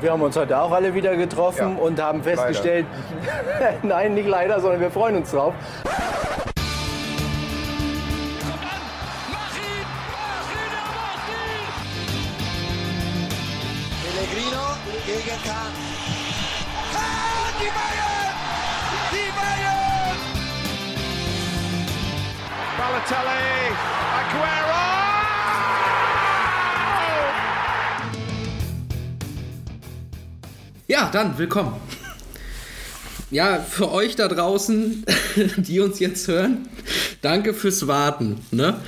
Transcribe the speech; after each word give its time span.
Wir 0.00 0.12
haben 0.12 0.22
uns 0.22 0.36
heute 0.36 0.56
auch 0.56 0.70
alle 0.70 0.94
wieder 0.94 1.16
getroffen 1.16 1.76
Ja, 1.76 1.82
und 1.82 2.00
haben 2.00 2.22
festgestellt, 2.22 2.86
nein, 3.82 4.14
nicht 4.14 4.28
leider, 4.28 4.60
sondern 4.60 4.80
wir 4.80 4.90
freuen 4.90 5.16
uns 5.16 5.30
drauf. 5.32 5.54
Ja, 31.00 31.10
dann 31.12 31.38
willkommen. 31.38 31.76
Ja, 33.30 33.60
für 33.60 33.92
euch 33.92 34.16
da 34.16 34.26
draußen, 34.26 35.04
die 35.56 35.78
uns 35.78 36.00
jetzt 36.00 36.26
hören, 36.26 36.68
danke 37.22 37.54
fürs 37.54 37.86
Warten. 37.86 38.40
Ne? 38.50 38.80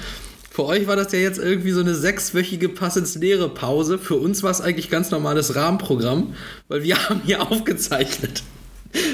Für 0.51 0.65
euch 0.65 0.89
war 0.89 0.97
das 0.97 1.13
ja 1.13 1.21
jetzt 1.21 1.39
irgendwie 1.39 1.71
so 1.71 1.79
eine 1.79 1.95
sechswöchige 1.95 2.69
Pass 2.69 2.97
ins 2.97 3.15
Leere 3.15 3.49
Pause. 3.49 3.97
Für 3.97 4.17
uns 4.17 4.43
war 4.43 4.51
es 4.51 4.61
eigentlich 4.61 4.91
ganz 4.91 5.13
normales 5.13 5.55
Rahmenprogramm, 5.55 6.35
weil 6.67 6.83
wir 6.83 6.97
haben 7.09 7.21
hier 7.25 7.49
aufgezeichnet. 7.49 8.43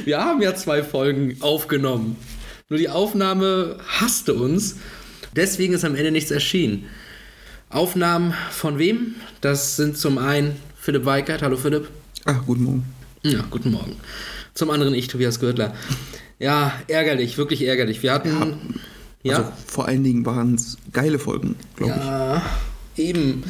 Wir 0.06 0.24
haben 0.24 0.41
ja 0.41 0.55
zwei 0.55 0.83
Folgen 0.83 1.36
aufgenommen. 1.41 2.16
Nur 2.70 2.78
die 2.78 2.88
Aufnahme 2.88 3.77
hasste 3.86 4.33
uns. 4.33 4.77
Deswegen 5.34 5.74
ist 5.74 5.84
am 5.84 5.97
Ende 5.97 6.12
nichts 6.12 6.30
erschienen. 6.30 6.86
Aufnahmen 7.69 8.33
von 8.52 8.78
wem? 8.78 9.16
Das 9.42 9.77
sind 9.77 9.98
zum 9.98 10.16
einen 10.16 10.56
Philipp 10.80 11.05
Weikert. 11.05 11.42
Hallo 11.42 11.58
Philipp. 11.58 11.91
Ach, 12.26 12.44
guten 12.44 12.64
Morgen. 12.64 12.84
Ja, 13.22 13.44
guten 13.50 13.70
Morgen. 13.70 13.96
Zum 14.52 14.70
anderen 14.70 14.94
ich, 14.94 15.06
Tobias 15.06 15.38
Gürtler. 15.38 15.74
Ja, 16.38 16.72
ärgerlich, 16.88 17.38
wirklich 17.38 17.62
ärgerlich. 17.62 18.02
Wir 18.02 18.12
hatten. 18.12 18.80
Ja, 19.22 19.38
Also 19.38 19.52
vor 19.66 19.86
allen 19.86 20.02
Dingen 20.02 20.27
waren 20.27 20.56
es 20.56 20.77
geile 20.92 21.18
Folgen, 21.18 21.55
glaube 21.77 21.92
ja, 21.92 22.42
eben. 22.96 23.42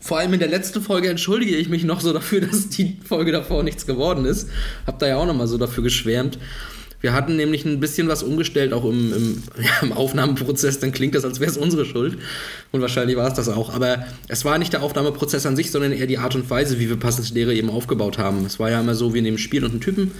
Vor 0.00 0.18
allem 0.18 0.32
in 0.34 0.38
der 0.38 0.48
letzten 0.48 0.80
Folge 0.80 1.08
entschuldige 1.08 1.56
ich 1.56 1.68
mich 1.68 1.84
noch 1.84 2.00
so 2.00 2.12
dafür, 2.12 2.40
dass 2.46 2.68
die 2.68 2.98
Folge 3.04 3.32
davor 3.32 3.62
nichts 3.62 3.86
geworden 3.86 4.24
ist. 4.26 4.48
Hab 4.86 4.98
da 4.98 5.08
ja 5.08 5.16
auch 5.16 5.26
nochmal 5.26 5.48
so 5.48 5.58
dafür 5.58 5.82
geschwärmt. 5.82 6.38
Wir 7.00 7.12
hatten 7.12 7.36
nämlich 7.36 7.64
ein 7.64 7.78
bisschen 7.78 8.08
was 8.08 8.22
umgestellt, 8.22 8.72
auch 8.72 8.84
im, 8.84 9.12
im, 9.12 9.42
ja, 9.62 9.70
im 9.82 9.92
Aufnahmeprozess. 9.92 10.80
Dann 10.80 10.92
klingt 10.92 11.14
das, 11.14 11.24
als 11.24 11.40
wäre 11.40 11.50
es 11.50 11.56
unsere 11.56 11.84
Schuld. 11.84 12.18
Und 12.72 12.80
wahrscheinlich 12.80 13.16
war 13.16 13.28
es 13.28 13.34
das 13.34 13.48
auch. 13.48 13.72
Aber 13.72 14.04
es 14.26 14.44
war 14.44 14.58
nicht 14.58 14.72
der 14.72 14.82
Aufnahmeprozess 14.82 15.46
an 15.46 15.56
sich, 15.56 15.70
sondern 15.70 15.92
eher 15.92 16.06
die 16.06 16.18
Art 16.18 16.34
und 16.34 16.48
Weise, 16.50 16.80
wie 16.80 16.88
wir 16.88 16.96
Passende 16.96 17.32
Lehre 17.34 17.54
eben 17.54 17.70
aufgebaut 17.70 18.18
haben. 18.18 18.44
Es 18.44 18.58
war 18.58 18.70
ja 18.70 18.80
immer 18.80 18.94
so, 18.94 19.14
wir 19.14 19.22
nehmen 19.22 19.38
Spiel 19.38 19.64
und 19.64 19.72
einen 19.72 19.80
Typen 19.80 20.12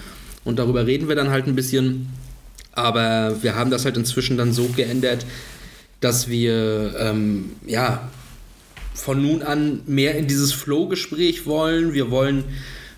und 0.45 0.59
darüber 0.59 0.87
reden 0.87 1.09
wir 1.09 1.17
dann 1.17 1.31
halt 1.31 1.47
ein 1.47 1.55
bisschen. 1.57 2.09
Aber 2.73 3.43
wir 3.43 3.57
haben 3.57 3.71
das 3.71 3.85
halt 3.85 3.97
inzwischen 3.97 4.37
dann 4.37 4.53
so 4.53 4.69
geändert, 4.69 5.27
dass 6.01 6.29
wir 6.29 6.95
ähm, 6.99 7.53
ja 7.67 8.09
von 8.95 9.21
nun 9.21 9.43
an 9.43 9.81
mehr 9.87 10.17
in 10.17 10.27
dieses 10.27 10.53
Flow-Gespräch 10.53 11.47
wollen. 11.47 11.93
Wir 11.93 12.11
wollen 12.11 12.45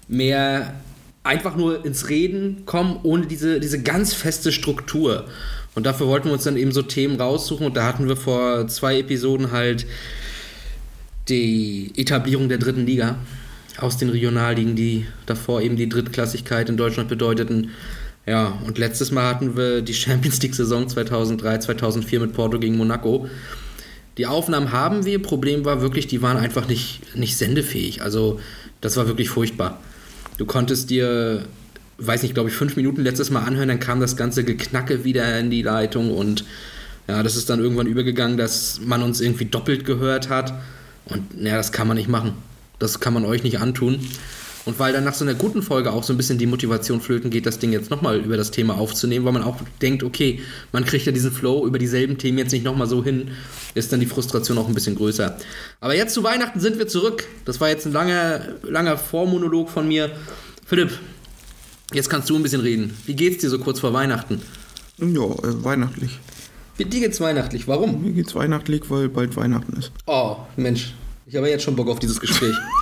mehr 0.08 0.74
einfach 1.22 1.56
nur 1.56 1.84
ins 1.84 2.08
Reden 2.08 2.64
kommen, 2.66 2.98
ohne 3.02 3.26
diese, 3.26 3.60
diese 3.60 3.82
ganz 3.82 4.14
feste 4.14 4.52
Struktur. 4.52 5.26
Und 5.74 5.86
dafür 5.86 6.06
wollten 6.06 6.28
wir 6.28 6.32
uns 6.32 6.44
dann 6.44 6.56
eben 6.56 6.72
so 6.72 6.82
Themen 6.82 7.20
raussuchen. 7.20 7.66
Und 7.66 7.76
da 7.76 7.84
hatten 7.84 8.08
wir 8.08 8.16
vor 8.16 8.66
zwei 8.68 8.98
Episoden 8.98 9.52
halt 9.52 9.86
die 11.28 11.92
Etablierung 11.96 12.48
der 12.48 12.58
dritten 12.58 12.86
Liga 12.86 13.16
aus 13.78 13.96
den 13.96 14.10
Regionalligen, 14.10 14.74
die 14.74 15.06
davor 15.26 15.62
eben 15.62 15.76
die 15.76 15.88
Drittklassigkeit 15.88 16.68
in 16.68 16.76
Deutschland 16.76 17.08
bedeuteten. 17.08 17.70
Ja, 18.26 18.58
und 18.66 18.78
letztes 18.78 19.10
Mal 19.10 19.34
hatten 19.34 19.56
wir 19.56 19.82
die 19.82 19.94
Champions 19.94 20.42
League-Saison 20.42 20.88
2003, 20.88 21.58
2004 21.58 22.20
mit 22.20 22.32
Porto 22.32 22.58
gegen 22.58 22.76
Monaco. 22.76 23.28
Die 24.18 24.26
Aufnahmen 24.26 24.72
haben 24.72 25.06
wir. 25.06 25.22
Problem 25.22 25.64
war 25.64 25.80
wirklich, 25.80 26.06
die 26.06 26.20
waren 26.20 26.36
einfach 26.36 26.68
nicht, 26.68 27.16
nicht 27.16 27.36
sendefähig. 27.36 28.02
Also, 28.02 28.40
das 28.80 28.96
war 28.96 29.06
wirklich 29.06 29.30
furchtbar. 29.30 29.80
Du 30.40 30.46
konntest 30.46 30.88
dir, 30.88 31.44
weiß 31.98 32.22
nicht, 32.22 32.32
glaube 32.32 32.48
ich, 32.48 32.56
fünf 32.56 32.74
Minuten 32.74 33.02
letztes 33.02 33.28
Mal 33.28 33.42
anhören, 33.42 33.68
dann 33.68 33.78
kam 33.78 34.00
das 34.00 34.16
ganze 34.16 34.42
Geknacke 34.42 35.04
wieder 35.04 35.38
in 35.38 35.50
die 35.50 35.60
Leitung 35.60 36.16
und 36.16 36.46
ja, 37.08 37.22
das 37.22 37.36
ist 37.36 37.50
dann 37.50 37.60
irgendwann 37.60 37.86
übergegangen, 37.86 38.38
dass 38.38 38.80
man 38.82 39.02
uns 39.02 39.20
irgendwie 39.20 39.44
doppelt 39.44 39.84
gehört 39.84 40.30
hat. 40.30 40.54
Und 41.04 41.24
ja, 41.38 41.58
das 41.58 41.72
kann 41.72 41.86
man 41.86 41.98
nicht 41.98 42.08
machen. 42.08 42.32
Das 42.78 43.00
kann 43.00 43.12
man 43.12 43.26
euch 43.26 43.42
nicht 43.42 43.58
antun. 43.58 44.00
Und 44.66 44.78
weil 44.78 44.92
dann 44.92 45.04
nach 45.04 45.14
so 45.14 45.24
einer 45.24 45.34
guten 45.34 45.62
Folge 45.62 45.92
auch 45.92 46.02
so 46.02 46.12
ein 46.12 46.16
bisschen 46.16 46.36
die 46.36 46.46
Motivation 46.46 47.00
flöten 47.00 47.30
geht, 47.30 47.46
das 47.46 47.58
Ding 47.58 47.72
jetzt 47.72 47.90
nochmal 47.90 48.18
über 48.18 48.36
das 48.36 48.50
Thema 48.50 48.76
aufzunehmen, 48.76 49.24
weil 49.24 49.32
man 49.32 49.42
auch 49.42 49.56
denkt, 49.80 50.02
okay, 50.02 50.40
man 50.72 50.84
kriegt 50.84 51.06
ja 51.06 51.12
diesen 51.12 51.32
Flow 51.32 51.66
über 51.66 51.78
dieselben 51.78 52.18
Themen 52.18 52.38
jetzt 52.38 52.52
nicht 52.52 52.64
nochmal 52.64 52.86
so 52.86 53.02
hin, 53.02 53.30
ist 53.74 53.92
dann 53.92 54.00
die 54.00 54.06
Frustration 54.06 54.58
auch 54.58 54.68
ein 54.68 54.74
bisschen 54.74 54.96
größer. 54.96 55.38
Aber 55.80 55.94
jetzt 55.94 56.12
zu 56.12 56.22
Weihnachten 56.22 56.60
sind 56.60 56.78
wir 56.78 56.88
zurück. 56.88 57.24
Das 57.46 57.60
war 57.60 57.70
jetzt 57.70 57.86
ein 57.86 57.92
langer, 57.92 58.40
langer 58.62 58.98
Vormonolog 58.98 59.70
von 59.70 59.88
mir. 59.88 60.10
Philipp, 60.66 60.90
jetzt 61.94 62.10
kannst 62.10 62.28
du 62.28 62.36
ein 62.36 62.42
bisschen 62.42 62.60
reden. 62.60 62.94
Wie 63.06 63.14
geht's 63.14 63.38
dir 63.38 63.48
so 63.48 63.58
kurz 63.58 63.80
vor 63.80 63.94
Weihnachten? 63.94 64.42
Ja, 64.98 65.06
äh, 65.06 65.64
weihnachtlich. 65.64 66.18
Dir 66.78 66.86
geht's 66.86 67.20
weihnachtlich. 67.20 67.66
Warum? 67.66 68.02
Mir 68.02 68.12
geht's 68.12 68.34
weihnachtlich, 68.34 68.82
weil 68.88 69.08
bald 69.08 69.36
Weihnachten 69.36 69.76
ist. 69.78 69.92
Oh, 70.06 70.36
Mensch. 70.56 70.94
Ich 71.26 71.36
habe 71.36 71.48
jetzt 71.48 71.62
schon 71.62 71.76
Bock 71.76 71.88
auf 71.88 71.98
dieses 71.98 72.20
Gespräch. 72.20 72.54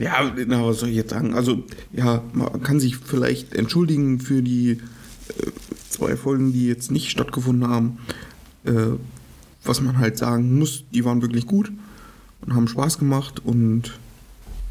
Ja, 0.00 0.32
na, 0.46 0.64
was 0.66 0.80
soll 0.80 0.88
ich 0.88 0.96
jetzt 0.96 1.10
sagen? 1.10 1.34
Also, 1.34 1.64
ja, 1.92 2.22
man 2.32 2.62
kann 2.62 2.80
sich 2.80 2.96
vielleicht 2.96 3.54
entschuldigen 3.54 4.20
für 4.20 4.42
die 4.42 4.70
äh, 4.70 5.50
zwei 5.88 6.16
Folgen, 6.16 6.52
die 6.52 6.66
jetzt 6.66 6.90
nicht 6.90 7.10
stattgefunden 7.10 7.68
haben. 7.68 7.98
Äh, 8.64 8.96
was 9.64 9.80
man 9.80 9.98
halt 9.98 10.18
sagen 10.18 10.58
muss, 10.58 10.84
die 10.92 11.04
waren 11.04 11.22
wirklich 11.22 11.46
gut 11.46 11.70
und 12.40 12.54
haben 12.54 12.68
Spaß 12.68 12.98
gemacht 12.98 13.40
und 13.44 13.98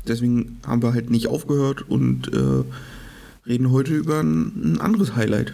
deswegen 0.07 0.57
haben 0.65 0.81
wir 0.81 0.93
halt 0.93 1.09
nicht 1.09 1.27
aufgehört 1.27 1.87
und 1.87 2.33
äh, 2.33 2.63
reden 3.47 3.71
heute 3.71 3.95
über 3.95 4.19
ein, 4.19 4.73
ein 4.75 4.81
anderes 4.81 5.15
Highlight. 5.15 5.53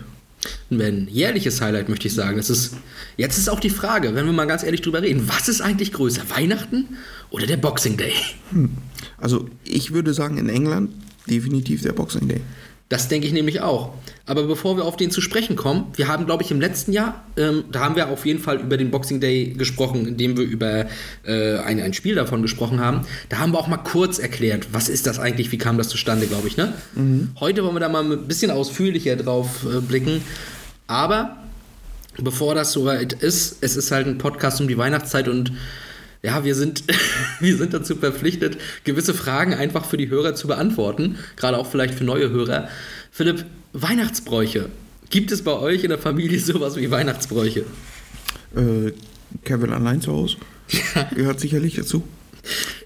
Ein 0.69 1.08
jährliches 1.09 1.62
Highlight, 1.62 1.90
möchte 1.90 2.08
ich 2.08 2.16
sagen. 2.16 2.38
Das 2.38 2.50
ist, 2.50 2.75
jetzt 3.18 3.38
ist 3.38 3.50
auch 3.50 3.59
die 3.59 3.69
Frage, 3.69 4.16
wenn 4.16 4.25
wir 4.25 4.34
mal 4.34 4.46
ganz 4.46 4.63
ehrlich 4.63 4.81
drüber 4.81 5.02
reden, 5.02 5.28
was 5.28 5.47
ist 5.47 5.62
eigentlich 5.62 5.94
größer, 5.94 6.30
Weihnachten 6.30 6.85
oder 7.30 7.46
der 7.46 7.58
Boxing 7.58 7.97
Day? 7.97 8.13
Also, 9.18 9.50
ich 9.63 9.94
würde 9.94 10.13
sagen, 10.13 10.38
in 10.38 10.50
England 10.50 10.91
definitiv 11.28 11.81
der 11.81 11.94
Boxing 11.94 12.28
Day. 12.28 12.41
Das 12.89 13.09
denke 13.09 13.27
ich 13.27 13.33
nämlich 13.33 13.59
auch. 13.59 13.93
Aber 14.25 14.43
bevor 14.43 14.77
wir 14.77 14.85
auf 14.85 14.95
den 14.95 15.11
zu 15.11 15.19
sprechen 15.19 15.57
kommen, 15.57 15.87
wir 15.95 16.07
haben, 16.07 16.25
glaube 16.25 16.43
ich, 16.43 16.51
im 16.51 16.61
letzten 16.61 16.93
Jahr, 16.93 17.25
ähm, 17.35 17.65
da 17.69 17.81
haben 17.81 17.97
wir 17.97 18.07
auf 18.07 18.25
jeden 18.25 18.39
Fall 18.39 18.61
über 18.61 18.77
den 18.77 18.91
Boxing 18.91 19.19
Day 19.19 19.53
gesprochen, 19.57 20.07
indem 20.07 20.37
wir 20.37 20.45
über 20.45 20.85
äh, 21.25 21.57
ein, 21.57 21.81
ein 21.81 21.93
Spiel 21.93 22.15
davon 22.15 22.41
gesprochen 22.41 22.79
haben. 22.79 23.01
Da 23.27 23.39
haben 23.39 23.51
wir 23.51 23.59
auch 23.59 23.67
mal 23.67 23.77
kurz 23.77 24.19
erklärt, 24.19 24.67
was 24.71 24.87
ist 24.87 25.05
das 25.05 25.19
eigentlich, 25.19 25.51
wie 25.51 25.57
kam 25.57 25.77
das 25.77 25.89
zustande, 25.89 26.27
glaube 26.27 26.47
ich. 26.47 26.55
Ne? 26.55 26.73
Heute 27.39 27.63
wollen 27.63 27.75
wir 27.75 27.81
da 27.81 27.89
mal 27.89 28.03
ein 28.03 28.27
bisschen 28.27 28.51
ausführlicher 28.51 29.17
drauf 29.17 29.65
äh, 29.65 29.81
blicken. 29.81 30.21
Aber 30.87 31.35
bevor 32.17 32.55
das 32.55 32.71
soweit 32.71 33.13
ist, 33.13 33.57
es 33.61 33.75
ist 33.75 33.91
halt 33.91 34.07
ein 34.07 34.17
Podcast 34.17 34.61
um 34.61 34.67
die 34.69 34.77
Weihnachtszeit 34.77 35.27
und 35.27 35.51
ja, 36.23 36.44
wir 36.44 36.55
sind, 36.55 36.83
wir 37.39 37.57
sind 37.57 37.73
dazu 37.73 37.95
verpflichtet, 37.95 38.57
gewisse 38.83 39.13
Fragen 39.13 39.53
einfach 39.53 39.85
für 39.85 39.97
die 39.97 40.09
Hörer 40.09 40.35
zu 40.35 40.47
beantworten, 40.47 41.17
gerade 41.35 41.57
auch 41.57 41.69
vielleicht 41.69 41.95
für 41.95 42.03
neue 42.03 42.29
Hörer. 42.29 42.67
Philipp, 43.11 43.45
Weihnachtsbräuche. 43.73 44.69
Gibt 45.09 45.31
es 45.31 45.44
bei 45.44 45.53
euch 45.53 45.83
in 45.83 45.89
der 45.89 46.00
Familie 46.00 46.39
sowas 46.44 46.75
wie 46.75 46.91
Weihnachtsbräuche? 46.91 47.66
Äh, 48.55 48.91
Kevin 49.44 49.72
allein 49.72 50.01
zu 50.01 50.11
Hause 50.11 50.38
gehört 51.16 51.39
sicherlich 51.39 51.75
dazu. 51.75 52.03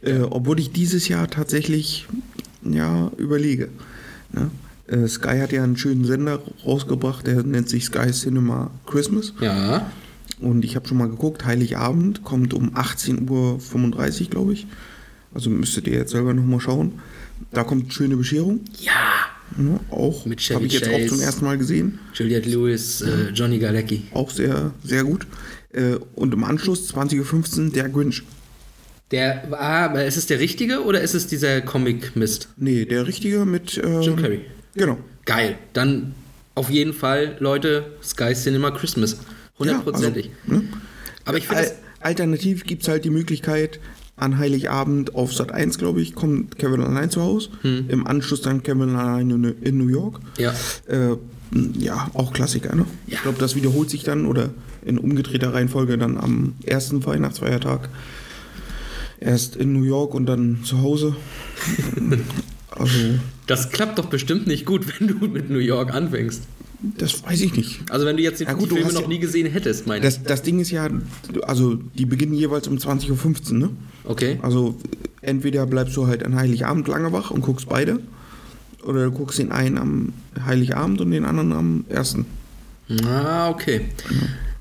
Äh, 0.02 0.22
obwohl 0.22 0.59
ich 0.59 0.72
dieses 0.72 1.08
Jahr 1.08 1.30
tatsächlich 1.30 2.08
ja, 2.63 3.12
überlege. 3.18 3.69
Ne? 4.31 4.50
Äh, 4.88 5.07
Sky 5.07 5.39
hat 5.39 5.51
ja 5.51 5.63
einen 5.63 5.78
schönen 5.78 6.06
Sender 6.06 6.42
rausgebracht, 6.66 7.28
der 7.28 7.44
nennt 7.44 7.69
sich 7.69 7.86
Sky 7.86 8.12
Cinema 8.12 8.72
Christmas. 8.86 9.33
Ja. 9.39 9.92
Und 10.42 10.66
ich 10.66 10.76
habe 10.76 10.88
schon 10.88 10.98
mal 10.98 11.08
geguckt, 11.10 11.46
Heiligabend 11.46 12.24
kommt 12.24 12.54
um 12.54 12.76
18.35 12.76 14.22
Uhr, 14.24 14.30
glaube 14.30 14.54
ich. 14.54 14.68
Also 15.34 15.50
müsstet 15.50 15.88
ihr 15.88 15.94
jetzt 15.94 16.12
selber 16.12 16.34
nochmal 16.34 16.60
schauen. 16.60 17.00
Da 17.52 17.64
kommt 17.64 17.94
schöne 17.94 18.18
Bescherung. 18.18 18.62
Ja. 18.80 18.92
Ne? 19.58 19.80
Auch 19.90 20.26
Mit 20.26 20.40
habe 20.52 20.66
ich 20.66 20.74
jetzt 20.74 20.90
Chase. 20.90 21.06
auch 21.06 21.10
zum 21.10 21.22
ersten 21.22 21.46
Mal 21.46 21.58
gesehen. 21.58 22.00
Juliette 22.14 22.50
Lewis, 22.50 23.02
äh, 23.02 23.30
Johnny 23.34 23.60
Galecki. 23.60 24.04
Auch 24.14 24.30
sehr, 24.30 24.72
sehr 24.84 25.04
gut. 25.04 25.28
Äh, 25.74 25.96
und 26.16 26.34
im 26.34 26.44
Anschluss 26.44 26.94
20.15 26.94 27.66
Uhr 27.66 27.72
der 27.72 27.90
Grinch. 27.90 28.24
Der, 29.12 29.44
ah, 29.52 29.86
aber 29.86 30.06
ist 30.06 30.16
es 30.18 30.26
der 30.28 30.40
richtige 30.40 30.84
oder 30.86 31.02
ist 31.02 31.14
es 31.14 31.28
dieser 31.28 31.62
Comic-Mist? 31.62 32.48
Nee, 32.58 32.86
der 32.86 33.08
richtige 33.08 33.46
mit. 33.46 33.80
ähm, 33.84 34.02
Jim 34.02 34.16
Carrey. 34.16 34.42
Genau. 34.74 34.98
Geil. 35.26 35.58
Dann 35.74 36.14
auf 36.56 36.70
jeden 36.70 36.94
Fall, 36.94 37.36
Leute, 37.40 37.86
Sky 38.02 38.34
Cinema 38.34 38.72
Christmas. 38.72 39.18
Hundertprozentig. 39.62 40.25
Ja, 40.25 40.31
also, 40.54 40.62
ne? 40.63 40.69
Aber 41.25 41.38
ich 41.38 41.48
finde 41.48 41.63
Al 41.63 41.72
alternativ 42.02 42.63
gibt 42.63 42.81
es 42.81 42.88
halt 42.88 43.06
die 43.06 43.12
Möglichkeit, 43.12 43.80
an 44.16 44.38
Heiligabend 44.38 45.16
auf 45.16 45.34
Sat 45.34 45.52
1, 45.52 45.78
glaube 45.78 46.02
ich, 46.02 46.16
kommt 46.16 46.58
Kevin 46.58 46.81
allein 46.81 47.10
zu 47.10 47.22
Hause. 47.22 47.50
Im 47.63 48.06
Anschluss 48.06 48.42
dann 48.42 48.62
Kevin 48.63 48.96
allein 48.96 49.30
in, 49.31 49.44
in 49.62 49.78
New 49.78 49.88
York. 49.88 50.19
Ja. 50.38 50.54
Äh, 50.88 51.18
ja, 51.78 52.10
auch 52.13 52.31
Klassiker, 52.31 52.75
ne? 52.75 52.86
Ja. 53.08 53.16
Ich 53.16 53.22
glaube, 53.24 53.40
das 53.40 53.56
wiederholt 53.56 53.90
sich 53.90 54.04
dann 54.04 54.25
oder 54.25 54.52
in 54.86 54.98
umgedrehter 54.98 55.54
Reihenfolge 55.54 55.98
dann 55.98 56.18
am 56.18 56.54
ersten 56.64 57.06
Weihnachtsfeiertag. 57.06 57.90
Erst 59.19 59.56
in 59.56 59.74
New 59.74 59.84
York 59.84 60.14
und 60.14 60.25
dann 60.28 60.60
zu 60.64 60.81
Hause. 60.81 61.16
also, 62.72 62.94
Das 63.48 63.69
klappt 63.69 64.00
doch 64.00 64.06
bestimmt 64.06 64.48
nicht 64.48 64.66
gut, 64.66 64.86
wenn 65.00 65.07
du 65.07 65.28
mit 65.28 65.50
New 65.50 65.60
York 65.60 65.94
anfängst. 65.94 66.44
Das 66.81 67.24
weiß 67.24 67.42
ich 67.42 67.56
nicht. 67.56 67.81
Also 67.89 68.06
wenn 68.06 68.18
du 68.18 68.24
jetzt 68.24 68.39
die, 68.39 68.45
Ja, 68.45 68.54
gut, 68.54 68.72
die 68.72 68.75
Filme 68.75 68.92
noch 68.94 69.01
ja- 69.01 69.07
nie 69.07 69.19
gesehen 69.19 69.51
hättest, 69.51 69.88
meine 69.88 70.00
ich. 70.06 70.13
Das, 70.16 70.24
das 70.24 70.42
Ding 70.42 70.60
ist 70.60 70.72
ja, 70.72 70.88
also 71.44 71.75
die 71.75 72.06
beginnen 72.06 72.33
jeweils 72.33 72.68
um 72.68 72.78
20.15 72.78 73.51
Uhr, 73.51 73.57
ne? 73.57 73.69
Okay. 74.04 74.39
Also 74.42 74.75
entweder 75.22 75.66
bleibst 75.68 75.95
du 75.95 76.07
halt 76.07 76.24
an 76.24 76.36
Heiligabend 76.36 76.88
lange 76.88 77.12
wach 77.12 77.31
und 77.31 77.42
guckst 77.42 77.69
beide. 77.69 78.00
Oder 78.83 79.06
du 79.06 79.12
guckst 79.12 79.38
den 79.38 79.51
einen 79.51 79.78
am 79.78 80.13
Heiligabend 80.44 81.01
und 81.01 81.12
den 81.12 81.24
anderen 81.25 81.54
am 81.54 81.86
ersten. 81.88 82.25
Ah, 83.06 83.50
okay. 83.50 83.81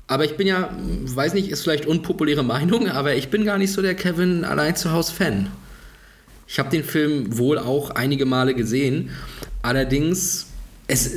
Aber 0.07 0.25
ich 0.25 0.37
bin 0.37 0.45
ja, 0.45 0.69
weiß 1.05 1.33
nicht, 1.33 1.49
ist 1.49 1.63
vielleicht 1.63 1.85
unpopuläre 1.87 2.43
Meinung, 2.43 2.87
aber 2.87 3.15
ich 3.15 3.29
bin 3.29 3.45
gar 3.45 3.57
nicht 3.57 3.71
so 3.71 3.81
der 3.81 3.95
Kevin 3.95 4.43
allein 4.45 4.75
zu 4.75 4.91
Hause 4.91 5.13
Fan. 5.13 5.47
Ich 6.47 6.59
habe 6.59 6.69
den 6.69 6.83
Film 6.83 7.37
wohl 7.37 7.57
auch 7.57 7.91
einige 7.91 8.25
Male 8.25 8.53
gesehen. 8.53 9.09
Allerdings, 9.61 10.47
es, 10.87 11.11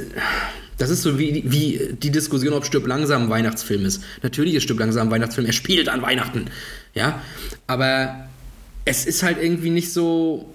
das 0.78 0.90
ist 0.90 1.02
so 1.02 1.18
wie, 1.18 1.42
wie 1.46 1.94
die 2.00 2.10
Diskussion, 2.10 2.52
ob 2.54 2.64
Stirb 2.64 2.86
langsam 2.86 3.24
ein 3.24 3.30
Weihnachtsfilm 3.30 3.84
ist. 3.84 4.02
Natürlich 4.22 4.54
ist 4.54 4.64
Stirb 4.64 4.80
langsam 4.80 5.08
ein 5.08 5.10
Weihnachtsfilm, 5.10 5.46
er 5.46 5.52
spielt 5.52 5.88
an 5.88 6.02
Weihnachten. 6.02 6.46
Ja, 6.94 7.22
aber 7.66 8.28
es 8.84 9.06
ist 9.06 9.22
halt 9.22 9.38
irgendwie 9.40 9.70
nicht 9.70 9.92
so. 9.92 10.52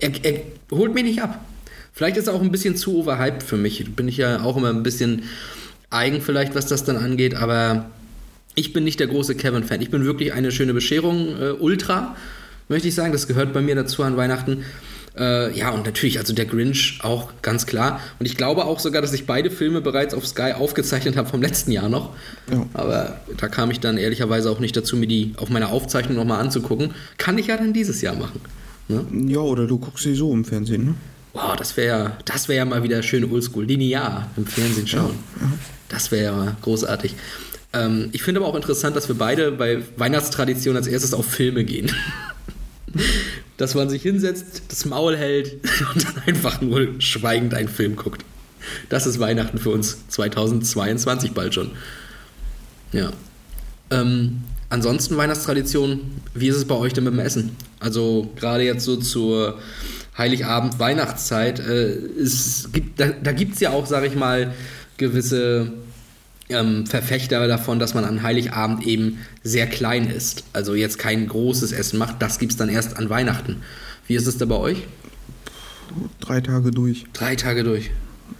Er, 0.00 0.12
er 0.22 0.42
holt 0.70 0.94
mich 0.94 1.04
nicht 1.04 1.22
ab. 1.22 1.44
Vielleicht 1.92 2.16
ist 2.16 2.28
er 2.28 2.34
auch 2.34 2.40
ein 2.40 2.50
bisschen 2.50 2.76
zu 2.76 2.96
overhyped 2.96 3.42
für 3.42 3.56
mich. 3.56 3.94
Bin 3.94 4.08
ich 4.08 4.16
ja 4.16 4.42
auch 4.42 4.56
immer 4.56 4.70
ein 4.70 4.82
bisschen 4.82 5.24
eigen, 5.90 6.22
vielleicht, 6.22 6.54
was 6.54 6.66
das 6.66 6.84
dann 6.84 6.96
angeht, 6.96 7.34
aber 7.34 7.90
ich 8.54 8.72
bin 8.72 8.84
nicht 8.84 9.00
der 9.00 9.08
große 9.08 9.34
Kevin-Fan. 9.34 9.80
Ich 9.80 9.90
bin 9.90 10.04
wirklich 10.04 10.32
eine 10.32 10.52
schöne 10.52 10.74
Bescherung, 10.74 11.40
äh, 11.40 11.50
Ultra, 11.52 12.16
möchte 12.68 12.88
ich 12.88 12.94
sagen. 12.94 13.12
Das 13.12 13.26
gehört 13.26 13.52
bei 13.52 13.60
mir 13.60 13.74
dazu 13.74 14.02
an 14.02 14.16
Weihnachten. 14.16 14.64
Äh, 15.18 15.56
ja, 15.58 15.70
und 15.70 15.84
natürlich, 15.84 16.18
also 16.18 16.32
der 16.32 16.46
Grinch 16.46 17.00
auch 17.02 17.32
ganz 17.42 17.66
klar. 17.66 18.00
Und 18.18 18.26
ich 18.26 18.36
glaube 18.36 18.64
auch 18.64 18.78
sogar, 18.78 19.02
dass 19.02 19.12
ich 19.12 19.26
beide 19.26 19.50
Filme 19.50 19.80
bereits 19.80 20.14
auf 20.14 20.26
Sky 20.26 20.52
aufgezeichnet 20.52 21.16
habe 21.16 21.28
vom 21.28 21.42
letzten 21.42 21.72
Jahr 21.72 21.88
noch. 21.88 22.14
Ja. 22.50 22.66
Aber 22.74 23.20
da 23.36 23.48
kam 23.48 23.70
ich 23.70 23.80
dann 23.80 23.98
ehrlicherweise 23.98 24.50
auch 24.50 24.60
nicht 24.60 24.76
dazu, 24.76 24.96
mir 24.96 25.08
die 25.08 25.32
auf 25.36 25.50
meiner 25.50 25.70
Aufzeichnung 25.70 26.16
nochmal 26.16 26.40
anzugucken. 26.40 26.94
Kann 27.18 27.38
ich 27.38 27.48
ja 27.48 27.56
dann 27.56 27.72
dieses 27.72 28.00
Jahr 28.02 28.14
machen. 28.14 28.40
Ne? 28.88 29.04
Ja, 29.32 29.40
oder 29.40 29.66
du 29.66 29.78
guckst 29.78 30.04
sie 30.04 30.14
so 30.14 30.32
im 30.32 30.44
Fernsehen, 30.44 30.84
ne? 30.84 30.94
Boah, 31.32 31.54
das 31.56 31.76
wäre 31.76 31.98
ja, 31.98 32.18
das 32.24 32.48
wäre 32.48 32.58
ja 32.58 32.64
mal 32.64 32.82
wieder 32.82 33.02
schön 33.04 33.30
oldschool, 33.30 33.64
linear 33.64 34.28
im 34.36 34.46
Fernsehen 34.46 34.88
schauen. 34.88 35.14
Das 35.88 36.10
wäre 36.10 36.24
ja 36.24 36.32
mal 36.32 36.56
großartig. 36.60 37.14
Ähm, 37.72 38.08
ich 38.12 38.22
finde 38.22 38.40
aber 38.40 38.48
auch 38.48 38.56
interessant, 38.56 38.96
dass 38.96 39.06
wir 39.06 39.14
beide 39.14 39.52
bei 39.52 39.78
Weihnachtstradition 39.96 40.76
als 40.76 40.88
erstes 40.88 41.14
auf 41.14 41.26
Filme 41.26 41.64
gehen. 41.64 41.92
Dass 43.60 43.74
man 43.74 43.90
sich 43.90 44.02
hinsetzt, 44.02 44.62
das 44.68 44.86
Maul 44.86 45.18
hält 45.18 45.58
und 45.94 46.04
dann 46.04 46.22
einfach 46.26 46.62
nur 46.62 46.98
schweigend 46.98 47.52
einen 47.52 47.68
Film 47.68 47.94
guckt. 47.94 48.24
Das 48.88 49.06
ist 49.06 49.20
Weihnachten 49.20 49.58
für 49.58 49.68
uns 49.68 50.08
2022 50.08 51.32
bald 51.32 51.54
schon. 51.54 51.70
Ja. 52.92 53.10
Ähm, 53.90 54.40
ansonsten 54.70 55.16
Weihnachtstradition, 55.18 56.00
wie 56.32 56.48
ist 56.48 56.56
es 56.56 56.64
bei 56.64 56.74
euch 56.74 56.94
denn 56.94 57.04
mit 57.04 57.12
dem 57.12 57.20
Essen? 57.20 57.54
Also 57.80 58.30
gerade 58.36 58.64
jetzt 58.64 58.84
so 58.84 58.96
zur 58.96 59.58
Heiligabend, 60.16 60.78
Weihnachtszeit, 60.78 61.60
äh, 61.60 61.90
es 61.92 62.70
gibt, 62.72 62.98
da, 62.98 63.08
da 63.08 63.32
gibt 63.32 63.54
es 63.54 63.60
ja 63.60 63.70
auch, 63.70 63.84
sage 63.84 64.06
ich 64.06 64.14
mal, 64.14 64.54
gewisse 64.96 65.70
ähm, 66.50 66.86
Verfechter 66.86 67.46
davon, 67.48 67.78
dass 67.78 67.94
man 67.94 68.04
an 68.04 68.22
Heiligabend 68.22 68.86
eben 68.86 69.18
sehr 69.42 69.66
klein 69.66 70.08
ist. 70.08 70.44
Also 70.52 70.74
jetzt 70.74 70.98
kein 70.98 71.26
großes 71.26 71.72
Essen 71.72 71.98
macht, 71.98 72.20
das 72.20 72.38
gibt 72.38 72.52
es 72.52 72.58
dann 72.58 72.68
erst 72.68 72.96
an 72.96 73.10
Weihnachten. 73.10 73.62
Wie 74.06 74.14
ist 74.14 74.26
es 74.26 74.38
da 74.38 74.44
bei 74.44 74.56
euch? 74.56 74.86
Drei 76.20 76.40
Tage 76.40 76.70
durch. 76.70 77.06
Drei 77.12 77.36
Tage 77.36 77.64
durch. 77.64 77.90